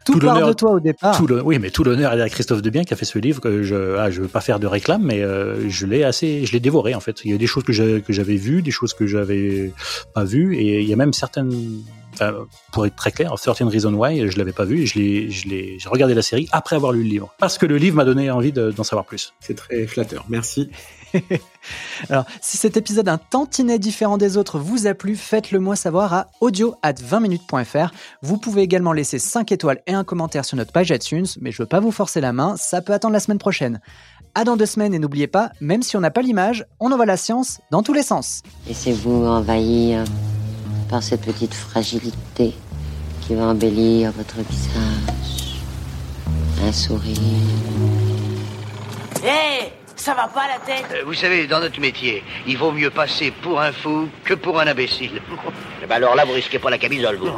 Tout, 0.06 0.20
l'honneur- 0.20 0.48
de 0.50 0.54
toi 0.54 0.72
au 0.72 0.80
départ. 0.82 1.16
Tout 1.18 1.28
le, 1.28 1.42
oui, 1.42 1.60
mais 1.60 1.70
tout 1.72 1.84
l'honneur 1.84 2.12
à 2.12 2.30
Christophe 2.30 2.62
Debien 2.62 2.84
qui 2.84 2.94
a 2.94 2.98
fait 2.98 3.06
ce 3.06 3.18
livre. 3.20 3.40
Que 3.40 3.64
je, 3.64 3.96
ah, 3.98 4.12
je 4.12 4.22
veux 4.22 4.28
pas 4.28 4.42
faire 4.42 4.60
de 4.60 4.68
réclame, 4.68 5.04
mais 5.04 5.22
euh, 5.22 5.70
je 5.70 5.86
l'ai 5.86 6.04
assez, 6.04 6.46
je 6.46 6.52
l'ai 6.52 6.60
dévoré 6.60 6.94
en 6.94 7.00
fait. 7.00 7.22
Il 7.24 7.32
y 7.32 7.34
a 7.34 7.38
des 7.38 7.48
choses 7.48 7.64
que 7.64 7.72
j'avais 7.74 8.36
vues, 8.36 8.62
des 8.62 8.72
choses 8.72 8.94
que 8.94 9.08
j'avais 9.08 9.72
pas 10.14 10.26
vues, 10.26 10.56
et 10.58 10.82
il 10.82 10.88
y 10.88 10.92
a 10.94 10.98
même 10.98 11.14
certaines, 11.14 11.54
enfin, 12.14 12.34
pour 12.74 12.86
être 12.86 12.96
très 12.98 13.12
clair, 13.12 13.34
Certain 13.40 13.70
Reason 13.70 13.94
Why, 13.94 14.30
je 14.30 14.38
l'avais 14.38 14.52
pas 14.52 14.66
vu, 14.66 14.86
je 14.86 14.94
je 15.30 15.48
j'ai 15.48 15.78
regardé 15.90 16.14
la 16.14 16.22
série 16.22 16.50
après 16.52 16.76
avoir 16.76 16.92
lu 16.92 17.04
le 17.04 17.10
livre, 17.10 17.34
parce 17.40 17.58
que 17.58 17.66
le 17.66 17.78
livre 17.78 17.96
m'a 17.96 18.06
donné 18.06 18.30
envie 18.30 18.52
de- 18.52 18.72
d'en 18.72 18.84
savoir 18.84 19.06
plus. 19.06 19.34
C'est 19.40 19.56
très 19.56 19.88
flatteur. 19.88 20.26
Merci. 20.28 20.70
Alors, 22.10 22.26
si 22.42 22.58
cet 22.58 22.78
épisode 22.78 23.08
un 23.08 23.18
tantinet 23.18 23.80
différent 23.80 24.18
des 24.18 24.38
autres 24.38 24.60
vous 24.60 24.88
a 24.88 24.94
plu, 24.94 25.16
faites-le 25.16 25.60
moi 25.60 25.76
savoir 25.76 26.14
à 26.14 26.28
audio 26.42 26.76
at 26.82 26.94
20minutes.fr. 26.94 27.94
Vous 28.22 28.38
pouvez 28.38 28.62
également 28.62 28.94
laisser 28.94 29.20
5 29.20 29.52
étoiles 29.52 29.82
et 29.88 29.94
un 29.94 30.04
commentaire 30.04 30.46
sur 30.46 30.58
notre 30.58 30.72
page 30.72 30.90
iTunes, 30.90 31.28
mais 31.42 31.52
je 31.52 31.62
veux 31.62 31.68
pas 31.68 31.80
vous 31.80 31.92
forcer 31.92 32.22
la 32.22 32.34
main, 32.34 32.56
ça 32.58 32.82
peut 32.82 32.94
attendre 32.94 33.14
la 33.14 33.20
semaine 33.20 33.38
prochaine. 33.38 33.80
À 34.36 34.44
dans 34.44 34.58
deux 34.58 34.66
semaines 34.66 34.94
et 34.94 35.00
n'oubliez 35.00 35.28
pas, 35.28 35.52
même 35.62 35.84
si 35.84 35.96
on 35.96 36.00
n'a 36.00 36.10
pas 36.10 36.22
l'image, 36.22 36.66
on 36.80 36.92
envoie 36.92 37.06
la 37.06 37.18
science 37.18 37.60
dans 37.70 37.84
tous 37.84 37.94
les 37.94 38.02
sens. 38.02 38.42
Laissez-vous 38.68 39.26
envahir 39.28 40.04
par 40.90 41.04
cette 41.04 41.22
petite 41.22 41.54
fragilité 41.54 42.54
qui 43.22 43.36
va 43.36 43.44
embellir 43.44 44.12
votre 44.12 44.38
visage. 44.38 45.62
Un 46.66 46.72
sourire. 46.72 47.18
Hé 49.24 49.83
Ça 50.04 50.14
va 50.14 50.28
pas 50.28 50.48
la 50.50 50.60
tête 50.60 50.86
Euh, 50.92 51.04
Vous 51.06 51.14
savez, 51.14 51.48
dans 51.48 51.62
notre 51.62 51.80
métier, 51.80 52.24
il 52.46 52.58
vaut 52.58 52.74
mieux 52.74 52.90
passer 52.90 53.32
pour 53.32 53.62
un 53.62 53.72
fou 53.72 54.10
que 54.26 54.34
pour 54.34 54.60
un 54.60 54.68
imbécile. 54.68 55.22
Eh 55.82 55.86
ben 55.86 55.96
alors 55.96 56.16
là, 56.16 56.24
vous 56.26 56.34
risquez 56.34 56.60
pas 56.60 56.70
la 56.70 56.78
camisole, 56.78 57.18
vous. 57.18 57.30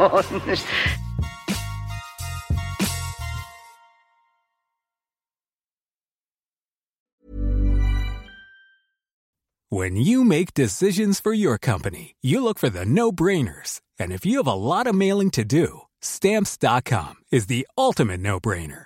When 9.70 9.96
you 9.98 10.24
make 10.24 10.54
decisions 10.54 11.20
for 11.20 11.34
your 11.34 11.58
company, 11.58 12.16
you 12.22 12.42
look 12.44 12.60
for 12.60 12.70
the 12.70 12.86
no 12.86 13.12
brainers. 13.12 13.82
And 14.00 14.12
if 14.12 14.26
you 14.26 14.38
have 14.38 14.48
a 14.48 14.54
lot 14.54 14.88
of 14.88 14.96
mailing 14.96 15.32
to 15.32 15.44
do, 15.44 15.82
stamps.com 16.02 17.16
is 17.32 17.48
the 17.48 17.68
ultimate 17.78 18.22
no 18.22 18.40
brainer. 18.40 18.86